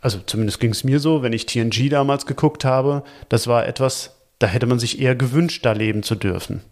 also 0.00 0.18
zumindest 0.24 0.60
ging 0.60 0.70
es 0.70 0.84
mir 0.84 1.00
so, 1.00 1.22
wenn 1.22 1.32
ich 1.32 1.46
TNG 1.46 1.88
damals 1.90 2.26
geguckt 2.26 2.64
habe, 2.64 3.02
das 3.28 3.48
war 3.48 3.66
etwas, 3.66 4.14
da 4.38 4.46
hätte 4.46 4.66
man 4.66 4.78
sich 4.78 5.00
eher 5.00 5.16
gewünscht, 5.16 5.64
da 5.66 5.72
leben 5.72 6.04
zu 6.04 6.14
dürfen. 6.14 6.62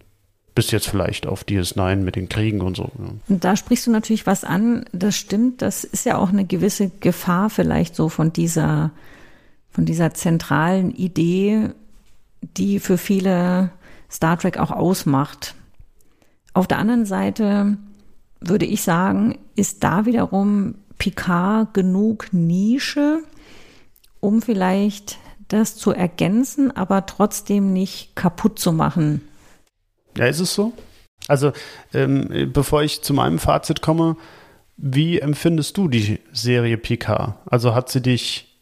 Bis 0.61 0.73
jetzt 0.73 0.89
vielleicht 0.89 1.27
auf 1.27 1.45
DS9 1.45 1.97
mit 1.97 2.17
den 2.17 2.29
Kriegen 2.29 2.61
und 2.61 2.77
so. 2.77 2.91
Und 3.29 3.45
da 3.45 3.57
sprichst 3.57 3.87
du 3.87 3.91
natürlich 3.91 4.27
was 4.27 4.45
an, 4.45 4.85
das 4.93 5.17
stimmt, 5.17 5.63
das 5.63 5.85
ist 5.85 6.05
ja 6.05 6.19
auch 6.19 6.29
eine 6.29 6.45
gewisse 6.45 6.91
Gefahr 7.01 7.49
vielleicht 7.49 7.97
so 7.97 8.11
von 8.11 8.31
dieser, 8.31 8.91
von 9.71 9.87
dieser 9.87 10.13
zentralen 10.13 10.95
Idee, 10.95 11.71
die 12.59 12.79
für 12.79 12.99
viele 12.99 13.71
Star 14.11 14.39
Trek 14.39 14.59
auch 14.59 14.71
ausmacht. 14.71 15.55
Auf 16.53 16.67
der 16.67 16.77
anderen 16.77 17.07
Seite 17.07 17.79
würde 18.41 18.67
ich 18.67 18.83
sagen, 18.83 19.39
ist 19.57 19.83
da 19.83 20.05
wiederum 20.05 20.75
Picard 20.99 21.73
genug 21.73 22.35
Nische, 22.35 23.21
um 24.21 24.43
vielleicht 24.43 25.17
das 25.49 25.77
zu 25.77 25.93
ergänzen, 25.93 26.71
aber 26.71 27.07
trotzdem 27.07 27.73
nicht 27.73 28.15
kaputt 28.15 28.59
zu 28.59 28.75
machen. 28.75 29.23
Ja, 30.17 30.27
ist 30.27 30.41
es 30.41 30.55
so? 30.55 30.73
Also, 31.29 31.53
ähm, 31.93 32.51
bevor 32.53 32.83
ich 32.83 33.03
zu 33.03 33.15
meinem 33.15 33.39
Fazit 33.39 33.83
komme, 33.83 34.17
wie 34.77 35.19
empfindest 35.19 35.77
du 35.77 35.89
die 35.89 36.21
Serie 36.33 36.79
Picard? 36.79 37.35
Also 37.47 37.75
hat 37.75 37.91
sie 37.91 38.01
dich 38.01 38.59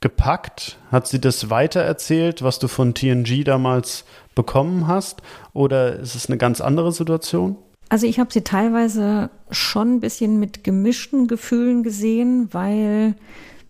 gepackt? 0.00 0.78
Hat 0.90 1.06
sie 1.06 1.20
das 1.20 1.50
weitererzählt, 1.50 2.42
was 2.42 2.58
du 2.58 2.68
von 2.68 2.94
TNG 2.94 3.44
damals 3.44 4.04
bekommen 4.34 4.86
hast? 4.86 5.22
Oder 5.52 5.96
ist 6.00 6.14
es 6.14 6.26
eine 6.26 6.38
ganz 6.38 6.60
andere 6.60 6.92
Situation? 6.92 7.56
Also 7.90 8.06
ich 8.06 8.18
habe 8.18 8.32
sie 8.32 8.42
teilweise 8.42 9.30
schon 9.50 9.96
ein 9.96 10.00
bisschen 10.00 10.40
mit 10.40 10.64
gemischten 10.64 11.26
Gefühlen 11.26 11.82
gesehen, 11.82 12.48
weil 12.52 13.14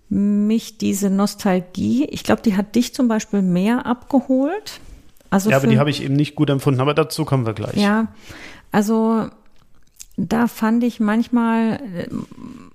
mich 0.08 0.78
diese 0.78 1.08
Nostalgie, 1.08 2.04
ich 2.04 2.22
glaube, 2.22 2.42
die 2.42 2.56
hat 2.56 2.74
dich 2.74 2.94
zum 2.94 3.08
Beispiel 3.08 3.42
mehr 3.42 3.86
abgeholt. 3.86 4.80
Also 5.30 5.50
ja, 5.50 5.56
aber 5.56 5.68
die 5.68 5.78
habe 5.78 5.90
ich 5.90 6.02
eben 6.02 6.14
nicht 6.14 6.34
gut 6.34 6.50
empfunden, 6.50 6.80
aber 6.80 6.92
dazu 6.92 7.24
kommen 7.24 7.46
wir 7.46 7.54
gleich. 7.54 7.76
Ja, 7.76 8.08
also 8.72 9.28
da 10.16 10.48
fand 10.48 10.84
ich 10.84 11.00
manchmal, 11.00 11.80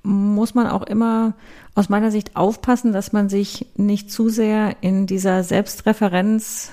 muss 0.04 0.56
man 0.56 0.68
auch 0.68 0.84
immer 0.84 1.34
aus 1.76 1.90
meiner 1.90 2.12
Sicht 2.12 2.36
aufpassen, 2.36 2.94
dass 2.94 3.12
man 3.12 3.30
sich 3.30 3.68
nicht 3.76 4.10
zu 4.12 4.30
sehr 4.30 4.78
in 4.82 5.06
dieser 5.06 5.44
Selbstreferenz 5.44 6.72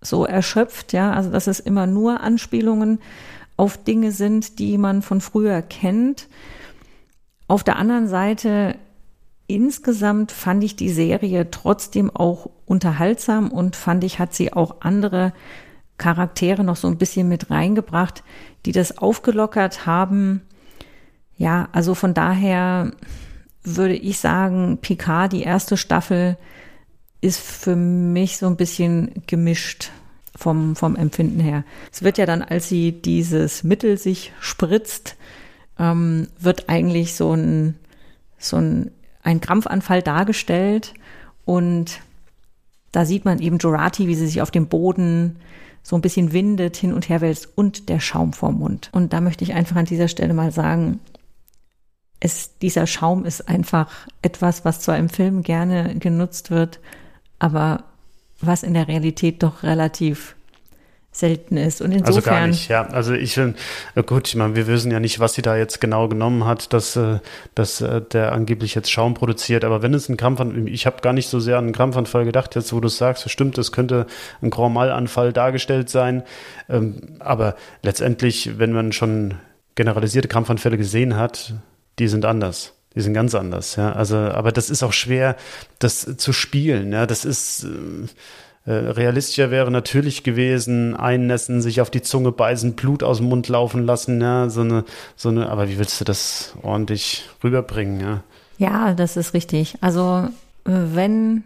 so 0.00 0.24
erschöpft, 0.24 0.92
ja, 0.92 1.12
also 1.12 1.30
dass 1.30 1.46
es 1.46 1.60
immer 1.60 1.86
nur 1.86 2.20
Anspielungen 2.20 3.00
auf 3.56 3.76
Dinge 3.76 4.12
sind, 4.12 4.58
die 4.58 4.78
man 4.78 5.02
von 5.02 5.20
früher 5.20 5.62
kennt. 5.62 6.28
Auf 7.46 7.62
der 7.62 7.76
anderen 7.76 8.08
Seite 8.08 8.76
insgesamt 9.46 10.32
fand 10.32 10.64
ich 10.64 10.76
die 10.76 10.90
Serie 10.90 11.50
trotzdem 11.50 12.14
auch 12.14 12.50
unterhaltsam 12.66 13.50
und 13.50 13.76
fand 13.76 14.04
ich, 14.04 14.18
hat 14.18 14.34
sie 14.34 14.52
auch 14.52 14.76
andere 14.80 15.32
Charaktere 15.98 16.64
noch 16.64 16.76
so 16.76 16.88
ein 16.88 16.98
bisschen 16.98 17.28
mit 17.28 17.50
reingebracht, 17.50 18.24
die 18.66 18.72
das 18.72 18.98
aufgelockert 18.98 19.86
haben. 19.86 20.42
Ja, 21.36 21.68
also 21.72 21.94
von 21.94 22.14
daher 22.14 22.92
würde 23.62 23.94
ich 23.94 24.18
sagen, 24.18 24.78
Picard, 24.80 25.32
die 25.32 25.42
erste 25.42 25.76
Staffel, 25.76 26.36
ist 27.20 27.40
für 27.40 27.76
mich 27.76 28.36
so 28.36 28.46
ein 28.46 28.56
bisschen 28.56 29.22
gemischt 29.26 29.90
vom, 30.36 30.76
vom 30.76 30.96
Empfinden 30.96 31.40
her. 31.40 31.64
Es 31.90 32.02
wird 32.02 32.18
ja 32.18 32.26
dann, 32.26 32.42
als 32.42 32.68
sie 32.68 32.92
dieses 32.92 33.64
Mittel 33.64 33.96
sich 33.96 34.32
spritzt, 34.40 35.16
ähm, 35.78 36.28
wird 36.38 36.68
eigentlich 36.68 37.14
so 37.14 37.32
ein, 37.32 37.76
so 38.38 38.56
ein, 38.56 38.90
ein 39.24 39.40
Krampfanfall 39.40 40.02
dargestellt 40.02 40.94
und 41.44 42.00
da 42.92 43.04
sieht 43.04 43.24
man 43.24 43.40
eben 43.40 43.58
Jurati, 43.58 44.06
wie 44.06 44.14
sie 44.14 44.26
sich 44.26 44.40
auf 44.40 44.52
dem 44.52 44.68
Boden 44.68 45.36
so 45.82 45.96
ein 45.96 46.02
bisschen 46.02 46.32
windet, 46.32 46.76
hin 46.76 46.92
und 46.92 47.08
her 47.08 47.20
wälzt 47.20 47.48
und 47.56 47.88
der 47.88 48.00
Schaum 48.00 48.32
vorm 48.32 48.60
Mund. 48.60 48.88
Und 48.92 49.12
da 49.12 49.20
möchte 49.20 49.44
ich 49.44 49.52
einfach 49.52 49.76
an 49.76 49.84
dieser 49.84 50.08
Stelle 50.08 50.32
mal 50.32 50.52
sagen, 50.52 51.00
es, 52.20 52.56
dieser 52.58 52.86
Schaum 52.86 53.24
ist 53.24 53.48
einfach 53.48 53.90
etwas, 54.22 54.64
was 54.64 54.80
zwar 54.80 54.96
im 54.96 55.08
Film 55.08 55.42
gerne 55.42 55.96
genutzt 55.96 56.50
wird, 56.50 56.80
aber 57.38 57.84
was 58.40 58.62
in 58.62 58.74
der 58.74 58.88
Realität 58.88 59.42
doch 59.42 59.62
relativ 59.62 60.36
selten 61.14 61.56
ist. 61.56 61.80
Und 61.80 61.92
insofern. 61.92 62.16
Also 62.16 62.20
gar 62.22 62.46
nicht, 62.48 62.68
ja. 62.68 62.86
Also 62.88 63.14
ich 63.14 63.34
finde, 63.34 63.56
gut, 64.04 64.26
ich 64.26 64.34
meine, 64.34 64.56
wir 64.56 64.66
wissen 64.66 64.90
ja 64.90 64.98
nicht, 64.98 65.20
was 65.20 65.34
sie 65.34 65.42
da 65.42 65.56
jetzt 65.56 65.80
genau 65.80 66.08
genommen 66.08 66.44
hat, 66.44 66.72
dass, 66.72 66.96
äh, 66.96 67.20
dass 67.54 67.80
äh, 67.80 68.02
der 68.02 68.32
angeblich 68.32 68.74
jetzt 68.74 68.90
Schaum 68.90 69.14
produziert. 69.14 69.64
Aber 69.64 69.80
wenn 69.80 69.94
es 69.94 70.08
ein 70.08 70.16
Krampfanfall, 70.16 70.68
ich 70.68 70.86
habe 70.86 71.00
gar 71.02 71.12
nicht 71.12 71.28
so 71.28 71.38
sehr 71.38 71.56
an 71.56 71.64
einen 71.64 71.72
Krampfanfall 71.72 72.24
gedacht, 72.24 72.56
jetzt 72.56 72.72
wo 72.72 72.80
du 72.80 72.88
es 72.88 72.98
sagst, 72.98 73.30
stimmt, 73.30 73.56
es 73.58 73.70
könnte 73.70 74.06
ein 74.42 74.50
Grand 74.50 74.74
Mal-Anfall 74.74 75.32
dargestellt 75.32 75.88
sein. 75.88 76.24
Ähm, 76.68 77.16
aber 77.20 77.54
letztendlich, 77.82 78.58
wenn 78.58 78.72
man 78.72 78.90
schon 78.90 79.34
generalisierte 79.76 80.26
Krampfanfälle 80.26 80.76
gesehen 80.76 81.16
hat, 81.16 81.54
die 82.00 82.08
sind 82.08 82.24
anders. 82.24 82.74
Die 82.96 83.00
sind 83.00 83.14
ganz 83.14 83.34
anders, 83.34 83.76
ja. 83.76 83.92
Also, 83.92 84.16
aber 84.16 84.52
das 84.52 84.70
ist 84.70 84.82
auch 84.82 84.92
schwer, 84.92 85.36
das 85.78 86.16
zu 86.16 86.32
spielen, 86.32 86.92
ja. 86.92 87.06
Das 87.06 87.24
ist 87.24 87.64
äh, 87.64 88.08
realistischer 88.72 89.50
wäre 89.50 89.70
natürlich 89.70 90.22
gewesen, 90.22 90.96
einnässen, 90.96 91.60
sich 91.60 91.80
auf 91.80 91.90
die 91.90 92.02
Zunge 92.02 92.32
beißen, 92.32 92.74
Blut 92.74 93.02
aus 93.02 93.18
dem 93.18 93.28
Mund 93.28 93.48
laufen 93.48 93.84
lassen, 93.84 94.20
ja. 94.20 94.48
So 94.48 94.62
eine, 94.62 94.84
so 95.16 95.28
eine, 95.28 95.50
aber 95.50 95.68
wie 95.68 95.78
willst 95.78 96.00
du 96.00 96.04
das 96.04 96.54
ordentlich 96.62 97.28
rüberbringen, 97.42 98.00
ja? 98.00 98.22
Ja, 98.58 98.94
das 98.94 99.16
ist 99.16 99.34
richtig. 99.34 99.76
Also, 99.80 100.28
äh, 100.64 100.70
wenn 100.94 101.44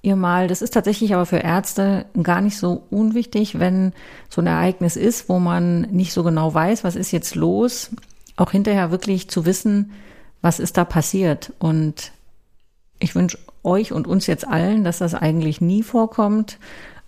ihr 0.00 0.16
mal, 0.16 0.48
das 0.48 0.62
ist 0.62 0.72
tatsächlich 0.72 1.14
aber 1.14 1.26
für 1.26 1.38
Ärzte 1.38 2.06
gar 2.22 2.40
nicht 2.40 2.58
so 2.58 2.84
unwichtig, 2.90 3.58
wenn 3.58 3.92
so 4.28 4.40
ein 4.40 4.46
Ereignis 4.46 4.96
ist, 4.96 5.28
wo 5.28 5.38
man 5.38 5.82
nicht 5.82 6.12
so 6.12 6.22
genau 6.22 6.52
weiß, 6.52 6.84
was 6.84 6.96
ist 6.96 7.10
jetzt 7.10 7.34
los, 7.34 7.90
auch 8.36 8.50
hinterher 8.50 8.90
wirklich 8.90 9.28
zu 9.28 9.46
wissen, 9.46 9.92
was 10.42 10.60
ist 10.60 10.76
da 10.76 10.84
passiert. 10.84 11.52
Und 11.58 12.12
ich 12.98 13.14
wünsche 13.14 13.38
euch 13.64 13.92
und 13.92 14.06
uns 14.06 14.26
jetzt 14.26 14.46
allen, 14.46 14.84
dass 14.84 14.98
das 14.98 15.14
eigentlich 15.14 15.60
nie 15.60 15.82
vorkommt. 15.82 16.58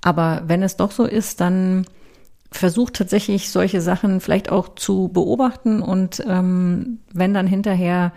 Aber 0.01 0.43
wenn 0.47 0.63
es 0.63 0.77
doch 0.77 0.91
so 0.91 1.05
ist, 1.05 1.41
dann 1.41 1.87
versucht 2.51 2.95
tatsächlich 2.95 3.51
solche 3.51 3.81
Sachen 3.81 4.21
vielleicht 4.21 4.51
auch 4.51 4.75
zu 4.75 5.09
beobachten 5.13 5.83
und 5.83 6.23
ähm, 6.27 7.01
wenn 7.13 7.35
dann 7.35 7.47
hinterher 7.47 8.13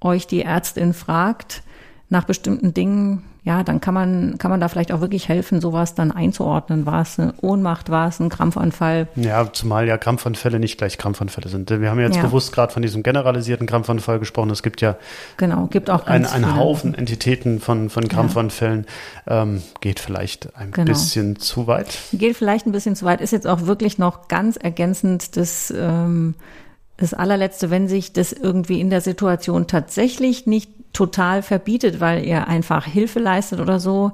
euch 0.00 0.26
die 0.26 0.42
Ärztin 0.42 0.92
fragt 0.92 1.62
nach 2.08 2.24
bestimmten 2.24 2.74
Dingen, 2.74 3.24
ja, 3.42 3.62
dann 3.62 3.80
kann 3.80 3.94
man, 3.94 4.36
kann 4.36 4.50
man 4.50 4.60
da 4.60 4.68
vielleicht 4.68 4.92
auch 4.92 5.00
wirklich 5.00 5.28
helfen, 5.28 5.62
sowas 5.62 5.94
dann 5.94 6.12
einzuordnen. 6.12 6.84
War 6.84 7.00
es 7.00 7.18
eine 7.18 7.32
Ohnmacht, 7.40 7.88
war 7.88 8.08
es 8.08 8.20
ein 8.20 8.28
Krampfanfall? 8.28 9.08
Ja, 9.16 9.50
zumal 9.50 9.88
ja 9.88 9.96
Krampfanfälle 9.96 10.60
nicht 10.60 10.76
gleich 10.76 10.98
Krampfanfälle 10.98 11.48
sind. 11.48 11.70
Wir 11.70 11.90
haben 11.90 12.00
jetzt 12.00 12.16
ja. 12.16 12.22
bewusst 12.22 12.52
gerade 12.52 12.72
von 12.72 12.82
diesem 12.82 13.02
generalisierten 13.02 13.66
Krampfanfall 13.66 14.18
gesprochen. 14.18 14.50
Es 14.50 14.62
gibt 14.62 14.82
ja 14.82 14.96
genau, 15.38 15.66
gibt 15.66 15.88
auch 15.88 16.06
ein, 16.06 16.26
einen 16.26 16.56
Haufen 16.56 16.92
Entitäten 16.92 17.60
von, 17.60 17.88
von 17.88 18.08
Krampfanfällen. 18.08 18.86
Ja. 19.26 19.42
Ähm, 19.42 19.62
geht 19.80 20.00
vielleicht 20.00 20.54
ein 20.56 20.72
genau. 20.72 20.88
bisschen 20.88 21.36
zu 21.36 21.66
weit. 21.66 21.98
Geht 22.12 22.36
vielleicht 22.36 22.66
ein 22.66 22.72
bisschen 22.72 22.94
zu 22.94 23.06
weit. 23.06 23.22
Ist 23.22 23.32
jetzt 23.32 23.46
auch 23.46 23.66
wirklich 23.66 23.96
noch 23.96 24.28
ganz 24.28 24.56
ergänzend 24.56 25.38
das, 25.38 25.72
ähm, 25.74 26.34
das 26.98 27.14
allerletzte, 27.14 27.70
wenn 27.70 27.88
sich 27.88 28.12
das 28.12 28.32
irgendwie 28.32 28.80
in 28.80 28.90
der 28.90 29.00
Situation 29.00 29.66
tatsächlich 29.66 30.46
nicht 30.46 30.79
total 30.92 31.42
verbietet, 31.42 32.00
weil 32.00 32.24
ihr 32.24 32.48
einfach 32.48 32.84
Hilfe 32.84 33.20
leistet 33.20 33.60
oder 33.60 33.78
so, 33.78 34.12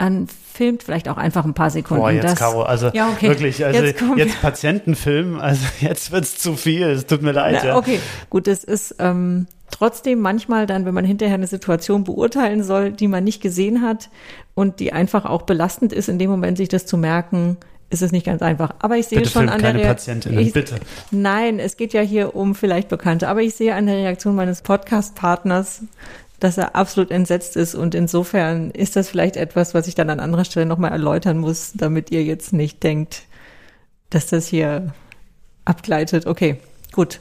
dann 0.00 0.28
filmt 0.28 0.82
vielleicht 0.82 1.08
auch 1.08 1.18
einfach 1.18 1.44
ein 1.44 1.52
paar 1.52 1.68
Sekunden. 1.68 2.02
Boah, 2.02 2.10
jetzt, 2.10 2.24
das, 2.24 2.38
Caro, 2.38 2.62
also 2.62 2.90
ja, 2.94 3.10
okay. 3.10 3.28
wirklich, 3.28 3.64
also 3.64 3.82
jetzt, 3.82 4.02
jetzt 4.16 4.40
Patientenfilm, 4.40 5.38
also 5.38 5.66
jetzt 5.80 6.10
wird's 6.10 6.38
zu 6.38 6.56
viel, 6.56 6.84
es 6.84 7.06
tut 7.06 7.20
mir 7.20 7.32
leid. 7.32 7.58
Na, 7.60 7.68
ja. 7.68 7.76
Okay, 7.76 8.00
gut, 8.30 8.48
es 8.48 8.64
ist 8.64 8.96
ähm, 8.98 9.46
trotzdem 9.70 10.20
manchmal 10.20 10.66
dann, 10.66 10.86
wenn 10.86 10.94
man 10.94 11.04
hinterher 11.04 11.34
eine 11.34 11.46
Situation 11.46 12.04
beurteilen 12.04 12.62
soll, 12.62 12.92
die 12.92 13.08
man 13.08 13.24
nicht 13.24 13.42
gesehen 13.42 13.82
hat 13.82 14.08
und 14.54 14.80
die 14.80 14.92
einfach 14.94 15.26
auch 15.26 15.42
belastend 15.42 15.92
ist, 15.92 16.08
in 16.08 16.18
dem 16.18 16.30
Moment 16.30 16.56
sich 16.56 16.70
das 16.70 16.86
zu 16.86 16.96
merken, 16.96 17.58
ist 17.90 18.02
es 18.02 18.12
nicht 18.12 18.24
ganz 18.24 18.40
einfach. 18.40 18.74
Aber 18.78 18.96
ich 18.96 19.06
sehe 19.06 19.18
bitte 19.18 19.30
schon 19.30 19.48
an 19.48 19.60
der 19.60 19.96
ich, 20.40 20.52
bitte. 20.52 20.76
Nein, 21.10 21.58
es 21.58 21.76
geht 21.76 21.92
ja 21.92 22.00
hier 22.00 22.36
um 22.36 22.54
vielleicht 22.54 22.88
Bekannte. 22.88 23.28
Aber 23.28 23.42
ich 23.42 23.54
sehe 23.54 23.74
an 23.74 23.86
der 23.86 23.96
Reaktion 23.96 24.36
meines 24.36 24.62
Podcast-Partners, 24.62 25.82
dass 26.38 26.56
er 26.56 26.76
absolut 26.76 27.10
entsetzt 27.10 27.56
ist. 27.56 27.74
Und 27.74 27.96
insofern 27.96 28.70
ist 28.70 28.94
das 28.94 29.08
vielleicht 29.08 29.36
etwas, 29.36 29.74
was 29.74 29.88
ich 29.88 29.96
dann 29.96 30.08
an 30.08 30.20
anderer 30.20 30.44
Stelle 30.44 30.66
nochmal 30.66 30.92
erläutern 30.92 31.38
muss, 31.38 31.72
damit 31.74 32.12
ihr 32.12 32.22
jetzt 32.22 32.52
nicht 32.52 32.82
denkt, 32.82 33.24
dass 34.08 34.28
das 34.28 34.46
hier 34.46 34.94
abgleitet. 35.64 36.26
Okay, 36.26 36.58
gut. 36.92 37.20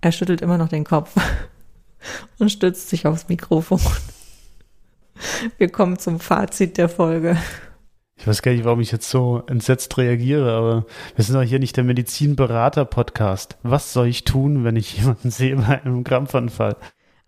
Er 0.00 0.12
schüttelt 0.12 0.42
immer 0.42 0.58
noch 0.58 0.68
den 0.68 0.84
Kopf 0.84 1.16
und 2.38 2.52
stützt 2.52 2.88
sich 2.88 3.04
aufs 3.04 3.28
Mikrofon. 3.28 3.80
Wir 5.58 5.68
kommen 5.68 5.98
zum 5.98 6.20
Fazit 6.20 6.78
der 6.78 6.88
Folge. 6.88 7.36
Ich 8.18 8.26
weiß 8.26 8.42
gar 8.42 8.52
nicht, 8.52 8.64
warum 8.64 8.80
ich 8.80 8.90
jetzt 8.90 9.08
so 9.08 9.42
entsetzt 9.46 9.96
reagiere, 9.96 10.52
aber 10.52 10.86
wir 11.14 11.24
sind 11.24 11.36
doch 11.36 11.42
hier 11.42 11.60
nicht 11.60 11.76
der 11.76 11.84
Medizinberater-Podcast. 11.84 13.58
Was 13.62 13.92
soll 13.92 14.08
ich 14.08 14.24
tun, 14.24 14.64
wenn 14.64 14.76
ich 14.76 14.98
jemanden 14.98 15.30
sehe 15.32 15.56
bei 15.56 15.80
einem 15.82 16.04
Krampfanfall? 16.04 16.76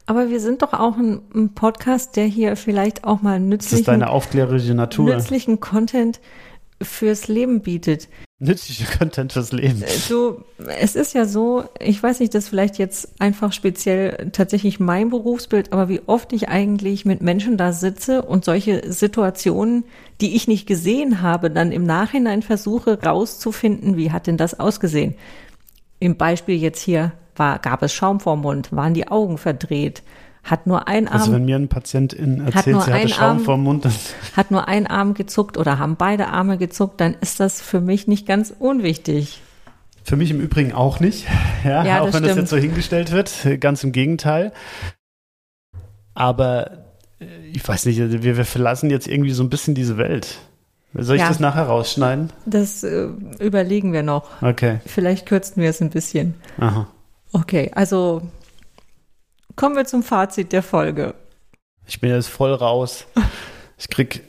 Aber 0.07 0.28
wir 0.28 0.41
sind 0.41 0.62
doch 0.62 0.72
auch 0.72 0.97
ein, 0.97 1.22
ein 1.32 1.55
Podcast, 1.55 2.16
der 2.16 2.24
hier 2.24 2.57
vielleicht 2.57 3.05
auch 3.05 3.22
mal 3.22 3.38
nützlichen, 3.38 3.70
Das 3.70 3.80
ist 3.80 3.88
deine 3.88 4.11
aufklärerische 4.11 4.74
Natur. 4.74 5.14
nützlichen 5.14 5.61
Content 5.61 6.20
fürs 6.83 7.28
Leben 7.28 7.61
bietet. 7.61 8.09
Nützlicher 8.39 8.87
Content 8.97 9.35
fürs 9.35 9.53
Leben. 9.53 9.85
So, 9.87 10.45
es 10.78 10.97
ist 10.97 11.12
ja 11.12 11.26
so, 11.26 11.64
ich 11.78 12.03
weiß 12.03 12.20
nicht, 12.20 12.35
das 12.35 12.45
ist 12.45 12.49
vielleicht 12.49 12.78
jetzt 12.78 13.20
einfach 13.20 13.53
speziell 13.53 14.31
tatsächlich 14.33 14.81
mein 14.81 15.11
Berufsbild, 15.11 15.74
aber 15.74 15.91
wie 15.91 16.01
oft 16.07 16.33
ich 16.33 16.49
eigentlich 16.49 17.05
mit 17.05 17.20
Menschen 17.20 17.59
da 17.59 17.72
sitze 17.72 18.22
und 18.22 18.47
solche 18.47 18.91
Situationen, 18.91 19.85
die 20.22 20.37
ich 20.37 20.49
nicht 20.49 20.66
gesehen 20.66 21.20
habe, 21.20 21.51
dann 21.51 21.70
im 21.70 21.85
Nachhinein 21.85 22.41
versuche 22.41 23.03
rauszufinden, 23.03 23.99
wie 23.99 24.11
hat 24.11 24.26
denn 24.26 24.39
das 24.39 24.59
ausgesehen? 24.59 25.14
Im 25.99 26.16
Beispiel 26.16 26.57
jetzt 26.57 26.81
hier 26.81 27.12
war, 27.37 27.59
gab 27.59 27.83
es 27.83 27.93
Schaum 27.93 28.20
vorm 28.20 28.41
Mund, 28.41 28.72
waren 28.72 28.95
die 28.95 29.09
Augen 29.09 29.37
verdreht, 29.37 30.03
hat 30.43 30.66
nur 30.66 30.88
ein 30.88 31.07
Arm. 31.09 31.20
Also 31.20 31.32
wenn 31.32 31.45
mir 31.45 31.57
ein 31.57 31.68
Patientin 31.68 32.41
erzählt, 32.47 32.66
nur 32.74 32.82
sie 32.82 32.91
hatte 32.93 33.01
einen 33.01 33.09
Schaum 33.11 33.22
Arm. 33.28 33.41
vorm 33.41 33.62
Mund, 33.64 33.86
hat 34.36 34.51
nur 34.51 34.66
ein 34.68 34.86
Arm 34.86 35.14
gezuckt 35.14 35.57
oder 35.59 35.78
haben 35.78 35.97
beide 35.97 36.28
Arme 36.28 36.57
gezuckt, 36.59 37.01
dann 37.01 37.14
ist 37.20 37.41
das 37.41 37.61
für 37.61 37.80
mich 37.80 38.07
nicht 38.09 38.26
ganz 38.26 38.53
unwichtig. 38.59 39.41
Für 40.03 40.16
mich 40.16 40.30
im 40.30 40.41
Übrigen 40.41 40.72
auch 40.72 40.99
nicht. 41.01 41.26
Ja, 41.64 41.84
Ja, 41.84 42.01
auch 42.01 42.07
das 42.07 42.14
wenn 42.14 42.22
das 42.22 42.30
stimmt. 42.32 42.41
jetzt 42.45 42.51
so 42.51 42.57
hingestellt 42.57 43.12
wird. 43.12 43.61
Ganz 43.61 43.84
im 43.84 43.93
Gegenteil. 43.93 44.53
Aber 46.14 46.70
äh, 47.20 47.26
ich 47.53 47.66
weiß 47.66 47.86
nicht, 47.86 48.01
also 48.01 48.22
wir, 48.22 48.36
wir 48.36 48.45
verlassen 48.45 48.91
jetzt 48.91 49.07
irgendwie 49.07 49.32
so 49.32 49.43
ein 49.43 49.51
bisschen 49.51 49.74
diese 49.74 49.97
Welt. 49.99 50.38
Soll 50.95 51.16
ich 51.16 51.22
Ja. 51.22 51.28
das 51.28 51.38
nachher 51.38 51.64
rausschneiden? 51.64 52.30
Das 52.47 52.82
äh, 52.82 53.09
überlegen 53.38 53.93
wir 53.93 54.03
noch. 54.03 54.24
Okay. 54.43 54.80
Vielleicht 54.86 55.26
kürzen 55.26 55.62
wir 55.62 55.70
es 55.70 55.80
ein 55.80 55.91
bisschen. 55.91 56.34
Aha. 56.59 56.86
Okay, 57.32 57.70
also 57.74 58.22
kommen 59.57 59.76
wir 59.76 59.84
zum 59.84 60.03
Fazit 60.03 60.53
der 60.53 60.62
Folge. 60.62 61.14
Ich 61.86 62.01
bin 62.01 62.11
jetzt 62.11 62.28
voll 62.28 62.55
raus. 62.55 63.07
Ich 63.78 63.88
krieg. 63.88 64.22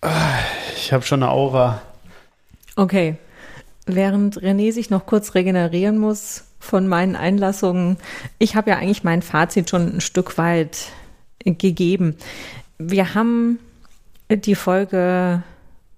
Ah, 0.00 0.38
Ich 0.76 0.92
habe 0.92 1.04
schon 1.04 1.22
eine 1.22 1.30
Aura. 1.32 1.80
Okay, 2.76 3.16
während 3.86 4.38
René 4.42 4.72
sich 4.72 4.90
noch 4.90 5.06
kurz 5.06 5.34
regenerieren 5.34 5.98
muss 5.98 6.44
von 6.58 6.88
meinen 6.88 7.14
Einlassungen, 7.14 7.98
ich 8.38 8.56
habe 8.56 8.70
ja 8.70 8.78
eigentlich 8.78 9.04
mein 9.04 9.22
Fazit 9.22 9.70
schon 9.70 9.96
ein 9.96 10.00
Stück 10.00 10.38
weit 10.38 10.88
gegeben. 11.44 12.16
Wir 12.78 13.14
haben 13.14 13.58
die 14.30 14.54
Folge 14.54 15.42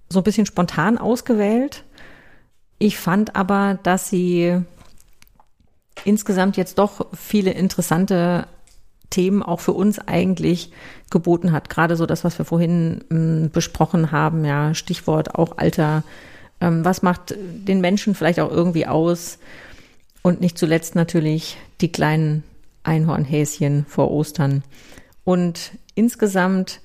so 0.09 0.21
ein 0.21 0.25
bisschen 0.25 0.47
spontan 0.47 0.99
ausgewählt. 0.99 1.85
Ich 2.79 2.99
fand 2.99 3.37
aber, 3.37 3.79
dass 3.83 4.11
sie 4.11 4.61
insgesamt 6.05 6.57
jetzt 6.57 6.79
doch 6.79 7.07
viele 7.17 7.53
interessante 7.53 8.47
Themen 9.17 9.43
auch 9.43 9.61
für 9.61 9.73
uns 9.73 9.99
eigentlich 9.99 10.73
geboten 11.11 11.51
hat. 11.51 11.71
Gerade 11.71 11.97
so 11.97 12.05
das, 12.05 12.23
was 12.23 12.37
wir 12.37 12.45
vorhin 12.45 13.03
m, 13.11 13.51
besprochen 13.51 14.13
haben, 14.13 14.45
ja, 14.45 14.75
Stichwort 14.75 15.35
auch 15.35 15.57
Alter. 15.57 16.03
Ähm, 16.61 16.85
was 16.85 17.01
macht 17.01 17.35
den 17.39 17.81
Menschen 17.81 18.15
vielleicht 18.15 18.41
auch 18.41 18.51
irgendwie 18.51 18.87
aus? 18.87 19.39
Und 20.21 20.43
nicht 20.43 20.59
zuletzt 20.59 20.97
natürlich 20.97 21.57
die 21.81 21.91
kleinen 21.91 22.45
Einhornhäschen 22.83 23.87
vor 23.89 24.11
Ostern. 24.11 24.63
Und 25.25 25.71
insgesamt, 25.95 26.81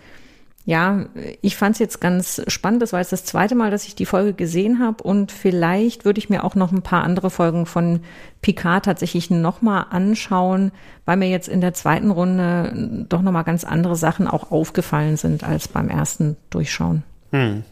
ja, 0.65 1.05
ich 1.41 1.55
fand 1.55 1.73
es 1.73 1.79
jetzt 1.79 2.01
ganz 2.01 2.41
spannend. 2.47 2.81
Das 2.81 2.93
war 2.93 2.99
jetzt 2.99 3.11
das 3.11 3.25
zweite 3.25 3.55
Mal, 3.55 3.71
dass 3.71 3.87
ich 3.87 3.95
die 3.95 4.05
Folge 4.05 4.33
gesehen 4.33 4.79
habe. 4.79 5.03
Und 5.03 5.31
vielleicht 5.31 6.05
würde 6.05 6.19
ich 6.19 6.29
mir 6.29 6.43
auch 6.43 6.53
noch 6.53 6.71
ein 6.71 6.83
paar 6.83 7.03
andere 7.03 7.31
Folgen 7.31 7.65
von 7.65 8.01
Picard 8.41 8.85
tatsächlich 8.85 9.31
nochmal 9.31 9.87
anschauen, 9.89 10.71
weil 11.05 11.17
mir 11.17 11.29
jetzt 11.29 11.47
in 11.47 11.61
der 11.61 11.73
zweiten 11.73 12.11
Runde 12.11 13.05
doch 13.09 13.23
nochmal 13.23 13.43
ganz 13.43 13.63
andere 13.63 13.95
Sachen 13.95 14.27
auch 14.27 14.51
aufgefallen 14.51 15.17
sind 15.17 15.43
als 15.43 15.67
beim 15.67 15.89
ersten 15.89 16.37
Durchschauen. 16.51 17.03
Hm. 17.31 17.63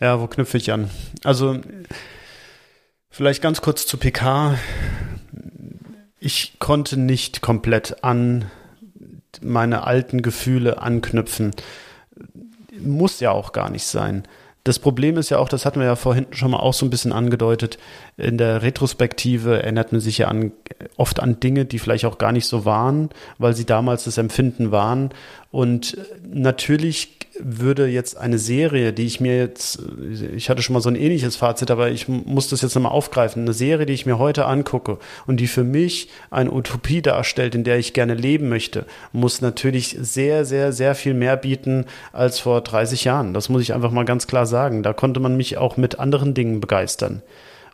Ja, 0.00 0.20
wo 0.20 0.26
knüpfe 0.26 0.58
ich 0.58 0.72
an? 0.72 0.90
Also, 1.22 1.58
vielleicht 3.08 3.40
ganz 3.40 3.62
kurz 3.62 3.86
zu 3.86 3.96
PK. 3.96 4.58
Ich 6.18 6.58
konnte 6.58 6.98
nicht 6.98 7.40
komplett 7.40 8.04
an 8.04 8.44
meine 9.40 9.86
alten 9.86 10.20
Gefühle 10.20 10.82
anknüpfen. 10.82 11.52
Muss 12.84 13.20
ja 13.20 13.30
auch 13.30 13.52
gar 13.52 13.70
nicht 13.70 13.86
sein. 13.86 14.24
Das 14.64 14.78
Problem 14.78 15.18
ist 15.18 15.28
ja 15.28 15.38
auch, 15.38 15.48
das 15.50 15.66
hatten 15.66 15.78
wir 15.78 15.86
ja 15.86 15.96
vorhin 15.96 16.26
schon 16.30 16.50
mal 16.50 16.58
auch 16.58 16.72
so 16.72 16.86
ein 16.86 16.90
bisschen 16.90 17.12
angedeutet, 17.12 17.78
in 18.16 18.38
der 18.38 18.62
Retrospektive 18.62 19.62
erinnert 19.62 19.92
man 19.92 20.00
sich 20.00 20.18
ja 20.18 20.28
an, 20.28 20.52
oft 20.96 21.20
an 21.20 21.40
Dinge, 21.40 21.64
die 21.64 21.78
vielleicht 21.78 22.04
auch 22.04 22.18
gar 22.18 22.32
nicht 22.32 22.46
so 22.46 22.64
waren, 22.64 23.10
weil 23.38 23.54
sie 23.54 23.66
damals 23.66 24.04
das 24.04 24.18
Empfinden 24.18 24.70
waren. 24.70 25.10
Und 25.50 25.96
natürlich 26.32 27.18
würde 27.40 27.86
jetzt 27.86 28.16
eine 28.16 28.38
Serie, 28.38 28.92
die 28.92 29.06
ich 29.06 29.20
mir 29.20 29.36
jetzt, 29.38 29.80
ich 30.34 30.48
hatte 30.48 30.62
schon 30.62 30.74
mal 30.74 30.80
so 30.80 30.88
ein 30.88 30.96
ähnliches 30.96 31.34
Fazit, 31.34 31.70
aber 31.70 31.90
ich 31.90 32.06
muss 32.06 32.48
das 32.48 32.62
jetzt 32.62 32.74
nochmal 32.76 32.92
aufgreifen, 32.92 33.42
eine 33.42 33.52
Serie, 33.52 33.86
die 33.86 33.92
ich 33.92 34.06
mir 34.06 34.18
heute 34.18 34.46
angucke 34.46 34.98
und 35.26 35.38
die 35.38 35.48
für 35.48 35.64
mich 35.64 36.08
eine 36.30 36.52
Utopie 36.52 37.02
darstellt, 37.02 37.56
in 37.56 37.64
der 37.64 37.78
ich 37.78 37.92
gerne 37.92 38.14
leben 38.14 38.48
möchte, 38.48 38.86
muss 39.12 39.40
natürlich 39.40 39.96
sehr, 40.00 40.44
sehr, 40.44 40.72
sehr 40.72 40.94
viel 40.94 41.14
mehr 41.14 41.36
bieten 41.36 41.86
als 42.12 42.38
vor 42.38 42.60
30 42.60 43.04
Jahren. 43.04 43.34
Das 43.34 43.48
muss 43.48 43.62
ich 43.62 43.74
einfach 43.74 43.90
mal 43.90 44.04
ganz 44.04 44.28
klar 44.28 44.46
sagen. 44.46 44.84
Da 44.84 44.92
konnte 44.92 45.18
man 45.18 45.36
mich 45.36 45.58
auch 45.58 45.76
mit 45.76 45.98
anderen 45.98 46.34
Dingen 46.34 46.60
begeistern. 46.60 47.22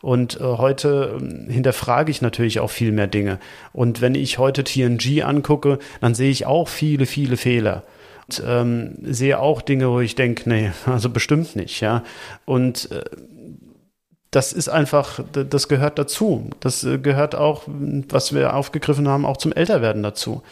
Und 0.03 0.41
äh, 0.41 0.45
heute 0.45 1.19
äh, 1.21 1.53
hinterfrage 1.53 2.11
ich 2.11 2.23
natürlich 2.23 2.61
auch 2.61 2.71
viel 2.71 2.93
mehr 2.93 3.07
Dinge. 3.07 3.39
Und 3.73 4.01
wenn 4.01 4.15
ich 4.15 4.39
heute 4.39 4.65
TNG 4.65 5.23
angucke, 5.23 5.79
dann 6.01 6.15
sehe 6.15 6.31
ich 6.31 6.47
auch 6.47 6.69
viele, 6.69 7.07
viele 7.07 7.37
Fehler. 7.37 7.85
Und 8.27 8.43
ähm, 8.47 8.95
sehe 9.03 9.39
auch 9.41 9.61
Dinge, 9.61 9.91
wo 9.91 10.01
ich 10.01 10.15
denke, 10.15 10.49
nee, 10.49 10.71
also 10.87 11.11
bestimmt 11.11 11.57
nicht, 11.57 11.81
ja. 11.81 12.03
Und 12.45 12.91
äh, 12.91 13.05
das 14.31 14.53
ist 14.53 14.69
einfach, 14.69 15.21
das 15.33 15.69
gehört 15.69 15.99
dazu. 15.99 16.51
Das 16.61 16.85
äh, 16.85 16.99
gehört 16.99 17.35
auch, 17.35 17.65
was 17.67 18.33
wir 18.33 18.55
aufgegriffen 18.55 19.09
haben, 19.09 19.27
auch 19.27 19.37
zum 19.37 19.53
Älterwerden 19.53 20.03
dazu. 20.03 20.43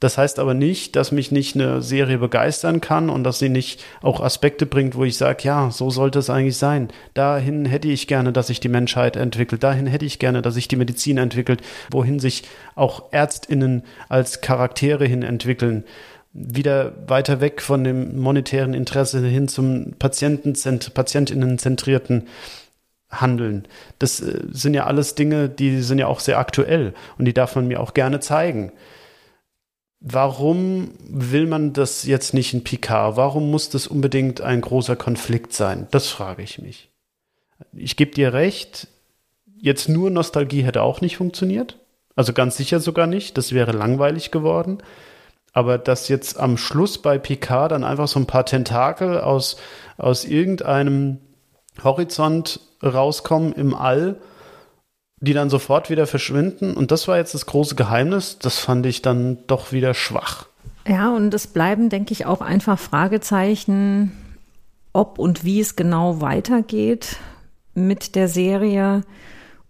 Das 0.00 0.16
heißt 0.16 0.38
aber 0.38 0.54
nicht, 0.54 0.96
dass 0.96 1.12
mich 1.12 1.32
nicht 1.32 1.56
eine 1.56 1.82
Serie 1.82 2.18
begeistern 2.18 2.80
kann 2.80 3.10
und 3.10 3.24
dass 3.24 3.38
sie 3.38 3.48
nicht 3.48 3.84
auch 4.00 4.20
Aspekte 4.20 4.66
bringt, 4.66 4.94
wo 4.94 5.04
ich 5.04 5.16
sage, 5.16 5.42
ja, 5.42 5.70
so 5.70 5.90
sollte 5.90 6.20
es 6.20 6.30
eigentlich 6.30 6.56
sein. 6.56 6.88
Dahin 7.14 7.64
hätte 7.64 7.88
ich 7.88 8.06
gerne, 8.06 8.32
dass 8.32 8.46
sich 8.46 8.60
die 8.60 8.68
Menschheit 8.68 9.16
entwickelt. 9.16 9.62
Dahin 9.62 9.86
hätte 9.86 10.04
ich 10.04 10.18
gerne, 10.18 10.42
dass 10.42 10.54
sich 10.54 10.68
die 10.68 10.76
Medizin 10.76 11.18
entwickelt. 11.18 11.62
Wohin 11.90 12.20
sich 12.20 12.44
auch 12.76 13.12
Ärztinnen 13.12 13.82
als 14.08 14.40
Charaktere 14.40 15.04
hin 15.04 15.22
entwickeln. 15.22 15.84
Wieder 16.32 16.92
weiter 17.08 17.40
weg 17.40 17.60
von 17.60 17.82
dem 17.82 18.20
monetären 18.20 18.74
Interesse 18.74 19.24
hin 19.26 19.48
zum 19.48 19.94
patientinnenzentrierten 19.98 22.28
Handeln. 23.10 23.66
Das 23.98 24.20
äh, 24.20 24.42
sind 24.52 24.74
ja 24.74 24.84
alles 24.84 25.14
Dinge, 25.14 25.48
die 25.48 25.80
sind 25.80 25.98
ja 25.98 26.06
auch 26.06 26.20
sehr 26.20 26.38
aktuell 26.38 26.92
und 27.18 27.24
die 27.24 27.32
darf 27.32 27.56
man 27.56 27.66
mir 27.66 27.80
auch 27.80 27.94
gerne 27.94 28.20
zeigen. 28.20 28.70
Warum 30.00 30.92
will 31.08 31.46
man 31.46 31.72
das 31.72 32.04
jetzt 32.04 32.32
nicht 32.32 32.54
in 32.54 32.62
Picard? 32.62 33.16
Warum 33.16 33.50
muss 33.50 33.68
das 33.68 33.88
unbedingt 33.88 34.40
ein 34.40 34.60
großer 34.60 34.94
Konflikt 34.94 35.52
sein? 35.52 35.88
Das 35.90 36.08
frage 36.08 36.42
ich 36.42 36.60
mich. 36.60 36.90
Ich 37.72 37.96
gebe 37.96 38.12
dir 38.12 38.32
recht, 38.32 38.86
jetzt 39.56 39.88
nur 39.88 40.10
Nostalgie 40.10 40.62
hätte 40.62 40.82
auch 40.82 41.00
nicht 41.00 41.16
funktioniert. 41.16 41.78
Also 42.14 42.32
ganz 42.32 42.56
sicher 42.56 42.78
sogar 42.80 43.06
nicht. 43.06 43.36
Das 43.36 43.52
wäre 43.52 43.72
langweilig 43.72 44.30
geworden. 44.30 44.78
Aber 45.52 45.78
dass 45.78 46.08
jetzt 46.08 46.38
am 46.38 46.56
Schluss 46.56 46.98
bei 46.98 47.18
Picard 47.18 47.72
dann 47.72 47.82
einfach 47.82 48.06
so 48.06 48.20
ein 48.20 48.26
paar 48.26 48.46
Tentakel 48.46 49.20
aus, 49.20 49.56
aus 49.96 50.24
irgendeinem 50.24 51.18
Horizont 51.82 52.60
rauskommen 52.82 53.52
im 53.52 53.74
All, 53.74 54.20
die 55.20 55.32
dann 55.32 55.50
sofort 55.50 55.90
wieder 55.90 56.06
verschwinden. 56.06 56.74
Und 56.74 56.90
das 56.90 57.08
war 57.08 57.16
jetzt 57.16 57.34
das 57.34 57.46
große 57.46 57.74
Geheimnis. 57.74 58.38
Das 58.38 58.58
fand 58.58 58.86
ich 58.86 59.02
dann 59.02 59.38
doch 59.46 59.72
wieder 59.72 59.94
schwach. 59.94 60.46
Ja, 60.86 61.14
und 61.14 61.34
es 61.34 61.46
bleiben, 61.46 61.90
denke 61.90 62.12
ich, 62.12 62.24
auch 62.26 62.40
einfach 62.40 62.78
Fragezeichen, 62.78 64.12
ob 64.92 65.18
und 65.18 65.44
wie 65.44 65.60
es 65.60 65.76
genau 65.76 66.20
weitergeht 66.20 67.16
mit 67.74 68.14
der 68.14 68.28
Serie, 68.28 69.02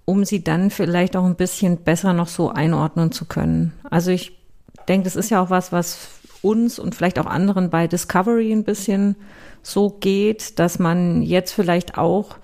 um 0.05 0.25
sie 0.25 0.45
dann 0.45 0.71
vielleicht 0.71 1.17
auch 1.17 1.25
ein 1.25 1.35
bisschen 1.35 1.79
besser 1.79 2.13
noch 2.13 2.29
so 2.29 2.51
einordnen 2.51 3.13
zu 3.13 3.25
können. 3.25 3.73
Also 3.91 4.11
ich 4.11 4.39
denke, 4.89 5.05
das 5.05 5.17
ist 5.17 5.31
ja 5.31 5.43
auch 5.43 5.51
was, 5.51 5.73
was 5.73 6.09
uns 6.41 6.79
und 6.79 6.95
vielleicht 6.95 7.19
auch 7.19 7.27
anderen 7.27 7.69
bei 7.69 7.89
Discovery 7.89 8.53
ein 8.53 8.65
bisschen 8.65 9.17
so 9.63 9.91
geht, 9.91 10.59
dass 10.59 10.79
man 10.79 11.23
jetzt 11.23 11.53
vielleicht 11.53 11.99
auch 11.99 12.37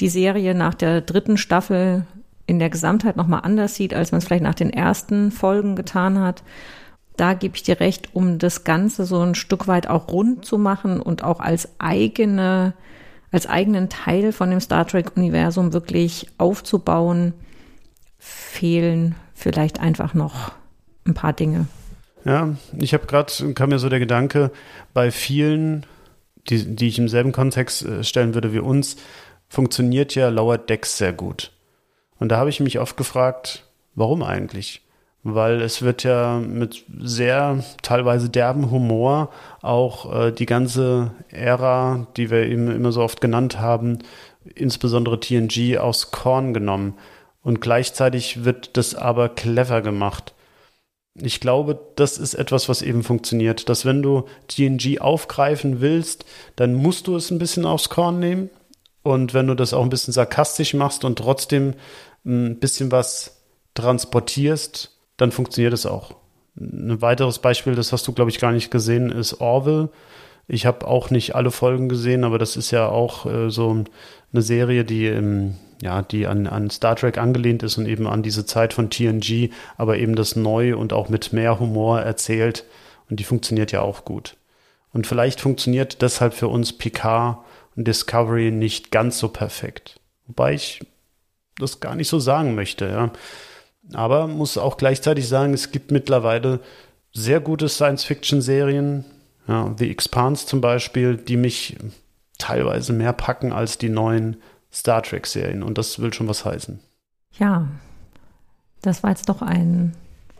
die 0.00 0.08
Serie 0.08 0.54
nach 0.54 0.74
der 0.74 1.00
dritten 1.00 1.36
Staffel 1.36 2.06
in 2.46 2.58
der 2.58 2.70
Gesamtheit 2.70 3.16
nochmal 3.16 3.40
anders 3.42 3.74
sieht, 3.74 3.94
als 3.94 4.12
man 4.12 4.18
es 4.18 4.24
vielleicht 4.24 4.42
nach 4.42 4.54
den 4.54 4.70
ersten 4.70 5.30
Folgen 5.30 5.76
getan 5.76 6.20
hat. 6.20 6.42
Da 7.16 7.34
gebe 7.34 7.56
ich 7.56 7.62
dir 7.62 7.80
recht, 7.80 8.10
um 8.12 8.38
das 8.38 8.64
Ganze 8.64 9.06
so 9.06 9.20
ein 9.20 9.34
Stück 9.34 9.68
weit 9.68 9.88
auch 9.88 10.08
rund 10.08 10.44
zu 10.44 10.58
machen 10.58 11.00
und 11.00 11.24
auch 11.24 11.40
als 11.40 11.68
eigene, 11.78 12.74
als 13.32 13.46
eigenen 13.46 13.88
Teil 13.88 14.32
von 14.32 14.50
dem 14.50 14.60
Star 14.60 14.86
Trek-Universum 14.86 15.72
wirklich 15.72 16.28
aufzubauen, 16.38 17.32
fehlen 18.18 19.14
vielleicht 19.34 19.80
einfach 19.80 20.14
noch 20.14 20.52
ein 21.06 21.14
paar 21.14 21.32
Dinge. 21.32 21.66
Ja, 22.24 22.56
ich 22.76 22.92
habe 22.92 23.06
gerade, 23.06 23.54
kam 23.54 23.70
mir 23.70 23.78
so 23.78 23.88
der 23.88 24.00
Gedanke, 24.00 24.50
bei 24.92 25.10
vielen, 25.10 25.86
die, 26.48 26.76
die 26.76 26.88
ich 26.88 26.98
im 26.98 27.08
selben 27.08 27.32
Kontext 27.32 27.84
äh, 27.84 28.04
stellen 28.04 28.34
würde 28.34 28.52
wie 28.52 28.58
uns, 28.58 28.96
funktioniert 29.48 30.14
ja 30.14 30.28
Lower 30.28 30.58
Decks 30.58 30.98
sehr 30.98 31.12
gut. 31.12 31.52
Und 32.18 32.30
da 32.30 32.38
habe 32.38 32.50
ich 32.50 32.60
mich 32.60 32.78
oft 32.78 32.96
gefragt, 32.96 33.64
warum 33.94 34.22
eigentlich? 34.22 34.82
Weil 35.22 35.60
es 35.60 35.82
wird 35.82 36.04
ja 36.04 36.38
mit 36.38 36.84
sehr 36.98 37.64
teilweise 37.82 38.30
derben 38.30 38.70
Humor 38.70 39.30
auch 39.60 40.14
äh, 40.14 40.30
die 40.30 40.46
ganze 40.46 41.10
Ära, 41.30 42.06
die 42.16 42.30
wir 42.30 42.46
eben 42.46 42.70
immer 42.70 42.92
so 42.92 43.02
oft 43.02 43.20
genannt 43.20 43.58
haben, 43.58 43.98
insbesondere 44.54 45.18
TNG 45.18 45.78
aus 45.78 46.12
Korn 46.12 46.54
genommen. 46.54 46.94
Und 47.42 47.60
gleichzeitig 47.60 48.44
wird 48.44 48.76
das 48.76 48.94
aber 48.94 49.28
clever 49.28 49.82
gemacht. 49.82 50.32
Ich 51.14 51.40
glaube, 51.40 51.78
das 51.96 52.18
ist 52.18 52.34
etwas, 52.34 52.68
was 52.68 52.82
eben 52.82 53.02
funktioniert, 53.02 53.68
dass 53.68 53.84
wenn 53.84 54.02
du 54.02 54.26
TNG 54.48 55.00
aufgreifen 55.00 55.80
willst, 55.80 56.24
dann 56.56 56.74
musst 56.74 57.06
du 57.06 57.16
es 57.16 57.30
ein 57.30 57.38
bisschen 57.38 57.64
aufs 57.64 57.88
Korn 57.88 58.20
nehmen. 58.20 58.50
Und 59.02 59.32
wenn 59.32 59.46
du 59.46 59.54
das 59.54 59.72
auch 59.72 59.82
ein 59.82 59.88
bisschen 59.88 60.12
sarkastisch 60.12 60.74
machst 60.74 61.04
und 61.04 61.18
trotzdem 61.18 61.74
ein 62.26 62.58
bisschen 62.58 62.92
was 62.92 63.42
transportierst, 63.74 64.96
dann 65.16 65.32
funktioniert 65.32 65.72
es 65.72 65.86
auch. 65.86 66.16
Ein 66.58 67.00
weiteres 67.00 67.38
Beispiel, 67.38 67.74
das 67.74 67.92
hast 67.92 68.06
du, 68.08 68.12
glaube 68.12 68.30
ich, 68.30 68.38
gar 68.38 68.52
nicht 68.52 68.70
gesehen, 68.70 69.10
ist 69.10 69.40
Orville. 69.40 69.90
Ich 70.48 70.66
habe 70.66 70.86
auch 70.86 71.10
nicht 71.10 71.34
alle 71.34 71.50
Folgen 71.50 71.88
gesehen, 71.88 72.24
aber 72.24 72.38
das 72.38 72.56
ist 72.56 72.70
ja 72.70 72.88
auch 72.88 73.26
äh, 73.26 73.50
so 73.50 73.84
eine 74.32 74.42
Serie, 74.42 74.84
die, 74.84 75.06
ähm, 75.06 75.54
ja, 75.82 76.02
die 76.02 76.26
an, 76.26 76.46
an 76.46 76.70
Star 76.70 76.96
Trek 76.96 77.18
angelehnt 77.18 77.62
ist 77.62 77.78
und 77.78 77.86
eben 77.86 78.06
an 78.06 78.22
diese 78.22 78.46
Zeit 78.46 78.72
von 78.72 78.90
TNG, 78.90 79.50
aber 79.76 79.98
eben 79.98 80.14
das 80.14 80.36
neu 80.36 80.76
und 80.76 80.92
auch 80.92 81.08
mit 81.08 81.32
mehr 81.32 81.58
Humor 81.60 82.00
erzählt. 82.00 82.64
Und 83.10 83.20
die 83.20 83.24
funktioniert 83.24 83.72
ja 83.72 83.82
auch 83.82 84.04
gut. 84.04 84.36
Und 84.92 85.06
vielleicht 85.06 85.40
funktioniert 85.40 86.00
deshalb 86.00 86.32
für 86.32 86.48
uns 86.48 86.72
Picard 86.72 87.38
und 87.76 87.86
Discovery 87.86 88.50
nicht 88.50 88.90
ganz 88.90 89.18
so 89.18 89.28
perfekt. 89.28 90.00
Wobei 90.26 90.54
ich 90.54 90.80
das 91.58 91.80
gar 91.80 91.94
nicht 91.94 92.08
so 92.08 92.18
sagen 92.18 92.54
möchte, 92.54 92.86
ja. 92.86 93.10
Aber 93.92 94.26
muss 94.26 94.58
auch 94.58 94.76
gleichzeitig 94.76 95.28
sagen, 95.28 95.54
es 95.54 95.70
gibt 95.70 95.90
mittlerweile 95.90 96.60
sehr 97.12 97.40
gute 97.40 97.68
Science-Fiction-Serien, 97.68 99.04
ja, 99.46 99.74
The 99.78 99.90
Expanse 99.90 100.46
zum 100.46 100.60
Beispiel, 100.60 101.16
die 101.16 101.36
mich 101.36 101.76
teilweise 102.38 102.92
mehr 102.92 103.12
packen 103.12 103.52
als 103.52 103.78
die 103.78 103.88
neuen 103.88 104.36
Star 104.72 105.02
Trek-Serien. 105.02 105.62
Und 105.62 105.78
das 105.78 106.00
will 106.00 106.12
schon 106.12 106.28
was 106.28 106.44
heißen. 106.44 106.80
Ja, 107.38 107.68
das 108.82 109.02
war 109.02 109.10
jetzt 109.10 109.28
doch 109.28 109.42
ein 109.42 109.94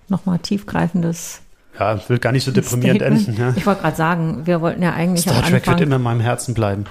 nochmal 0.09 0.39
tiefgreifendes. 0.39 1.43
Ja, 1.79 2.01
will 2.09 2.19
gar 2.19 2.33
nicht 2.33 2.45
so 2.45 2.53
deprimierend 2.53 3.01
Statement. 3.01 3.29
enden. 3.29 3.41
Ja. 3.41 3.53
Ich 3.57 3.67
wollte 3.67 3.83
gerade 3.83 3.97
sagen, 3.97 4.47
wir 4.47 4.61
wollten 4.61 4.83
ja 4.83 4.93
eigentlich. 4.93 5.23
Star 5.23 5.43
Trek 5.43 5.55
Anfang, 5.55 5.75
wird 5.75 5.81
immer 5.83 5.97
in 5.97 6.03
meinem 6.03 6.21
Herzen 6.21 6.55
bleiben. 6.55 6.85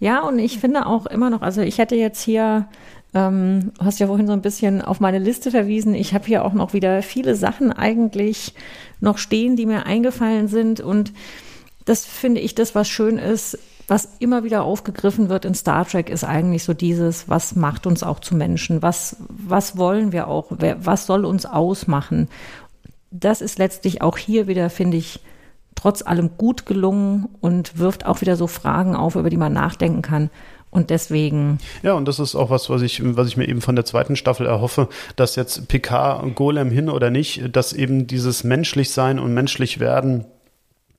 Ja, 0.00 0.20
und 0.20 0.38
ich 0.38 0.58
finde 0.58 0.86
auch 0.86 1.06
immer 1.06 1.30
noch, 1.30 1.42
also 1.42 1.60
ich 1.60 1.78
hätte 1.78 1.94
jetzt 1.94 2.22
hier 2.22 2.68
ähm, 3.14 3.72
hast 3.78 4.00
ja 4.00 4.06
vorhin 4.06 4.26
so 4.26 4.32
ein 4.32 4.42
bisschen 4.42 4.80
auf 4.82 5.00
meine 5.00 5.18
Liste 5.18 5.50
verwiesen. 5.50 5.94
Ich 5.94 6.14
habe 6.14 6.26
hier 6.26 6.44
auch 6.44 6.54
noch 6.54 6.72
wieder 6.72 7.02
viele 7.02 7.34
Sachen 7.34 7.72
eigentlich 7.72 8.54
noch 9.00 9.18
stehen, 9.18 9.56
die 9.56 9.66
mir 9.66 9.86
eingefallen 9.86 10.48
sind. 10.48 10.80
Und 10.80 11.12
das 11.84 12.06
finde 12.06 12.40
ich 12.40 12.54
das, 12.54 12.74
was 12.74 12.88
schön 12.88 13.18
ist, 13.18 13.58
was 13.88 14.08
immer 14.20 14.44
wieder 14.44 14.62
aufgegriffen 14.62 15.28
wird 15.28 15.44
in 15.44 15.54
Star 15.54 15.86
Trek, 15.86 16.08
ist 16.08 16.24
eigentlich 16.24 16.64
so 16.64 16.72
dieses, 16.72 17.28
was 17.28 17.56
macht 17.56 17.86
uns 17.86 18.02
auch 18.02 18.20
zu 18.20 18.34
Menschen? 18.34 18.80
Was, 18.80 19.16
was 19.28 19.76
wollen 19.76 20.12
wir 20.12 20.28
auch? 20.28 20.46
Wer, 20.50 20.86
was 20.86 21.06
soll 21.06 21.24
uns 21.24 21.44
ausmachen? 21.44 22.28
Das 23.10 23.42
ist 23.42 23.58
letztlich 23.58 24.00
auch 24.00 24.16
hier 24.16 24.46
wieder, 24.46 24.70
finde 24.70 24.96
ich, 24.96 25.20
trotz 25.74 26.02
allem 26.02 26.30
gut 26.38 26.64
gelungen 26.64 27.28
und 27.40 27.78
wirft 27.78 28.06
auch 28.06 28.20
wieder 28.20 28.36
so 28.36 28.46
Fragen 28.46 28.94
auf, 28.94 29.16
über 29.16 29.30
die 29.30 29.36
man 29.36 29.52
nachdenken 29.52 30.00
kann. 30.00 30.30
Und 30.72 30.88
deswegen. 30.88 31.58
Ja, 31.82 31.92
und 31.92 32.08
das 32.08 32.18
ist 32.18 32.34
auch 32.34 32.48
was, 32.48 32.70
was 32.70 32.80
ich, 32.80 33.02
was 33.04 33.28
ich 33.28 33.36
mir 33.36 33.46
eben 33.46 33.60
von 33.60 33.76
der 33.76 33.84
zweiten 33.84 34.16
Staffel 34.16 34.46
erhoffe, 34.46 34.88
dass 35.16 35.36
jetzt 35.36 35.68
Picard 35.68 36.34
Golem 36.34 36.70
hin 36.70 36.88
oder 36.88 37.10
nicht, 37.10 37.54
dass 37.54 37.74
eben 37.74 38.06
dieses 38.06 38.42
menschlich 38.42 38.90
sein 38.90 39.18
und 39.18 39.34
menschlich 39.34 39.80
werden, 39.80 40.24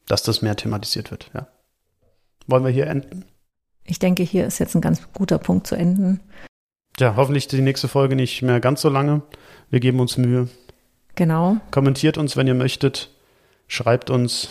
dass 0.07 0.21
das 0.21 0.43
mehr 0.43 0.55
thematisiert 0.55 1.09
wird, 1.09 1.31
ja. 1.33 1.47
Wollen 2.45 2.63
wir 2.63 2.71
hier 2.71 2.87
enden? 2.87 3.25
Ich 3.85 3.99
denke, 3.99 4.21
hier 4.21 4.45
ist 4.45 4.59
jetzt 4.59 4.75
ein 4.75 4.81
ganz 4.81 5.01
guter 5.13 5.39
Punkt 5.39 5.65
zu 5.65 5.75
enden. 5.75 6.19
Ja, 6.99 7.15
hoffentlich 7.15 7.47
die 7.47 7.61
nächste 7.61 7.87
Folge 7.87 8.15
nicht 8.15 8.43
mehr 8.43 8.59
ganz 8.59 8.81
so 8.81 8.89
lange. 8.89 9.23
Wir 9.71 9.79
geben 9.79 9.99
uns 9.99 10.17
Mühe. 10.17 10.49
Genau. 11.15 11.57
Kommentiert 11.71 12.17
uns, 12.17 12.37
wenn 12.37 12.47
ihr 12.47 12.53
möchtet. 12.53 13.09
Schreibt 13.67 14.09
uns. 14.09 14.49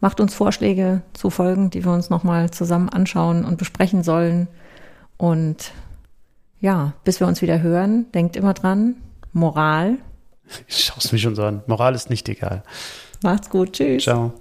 Macht 0.00 0.20
uns 0.20 0.34
Vorschläge 0.34 1.02
zu 1.12 1.30
Folgen, 1.30 1.70
die 1.70 1.84
wir 1.84 1.92
uns 1.92 2.10
nochmal 2.10 2.50
zusammen 2.50 2.88
anschauen 2.88 3.44
und 3.44 3.58
besprechen 3.58 4.02
sollen. 4.02 4.48
Und 5.16 5.72
ja, 6.60 6.92
bis 7.04 7.20
wir 7.20 7.26
uns 7.26 7.42
wieder 7.42 7.60
hören, 7.60 8.10
denkt 8.12 8.36
immer 8.36 8.54
dran, 8.54 8.96
Moral. 9.32 9.96
Ich 10.66 10.84
schaue 10.84 10.98
es 10.98 11.12
mir 11.12 11.18
schon 11.18 11.34
so 11.34 11.44
an. 11.44 11.62
Moral 11.66 11.94
ist 11.94 12.10
nicht 12.10 12.28
egal. 12.28 12.62
Macht's 13.22 13.50
gut. 13.50 13.72
Tschüss. 13.72 14.04
Ciao. 14.04 14.32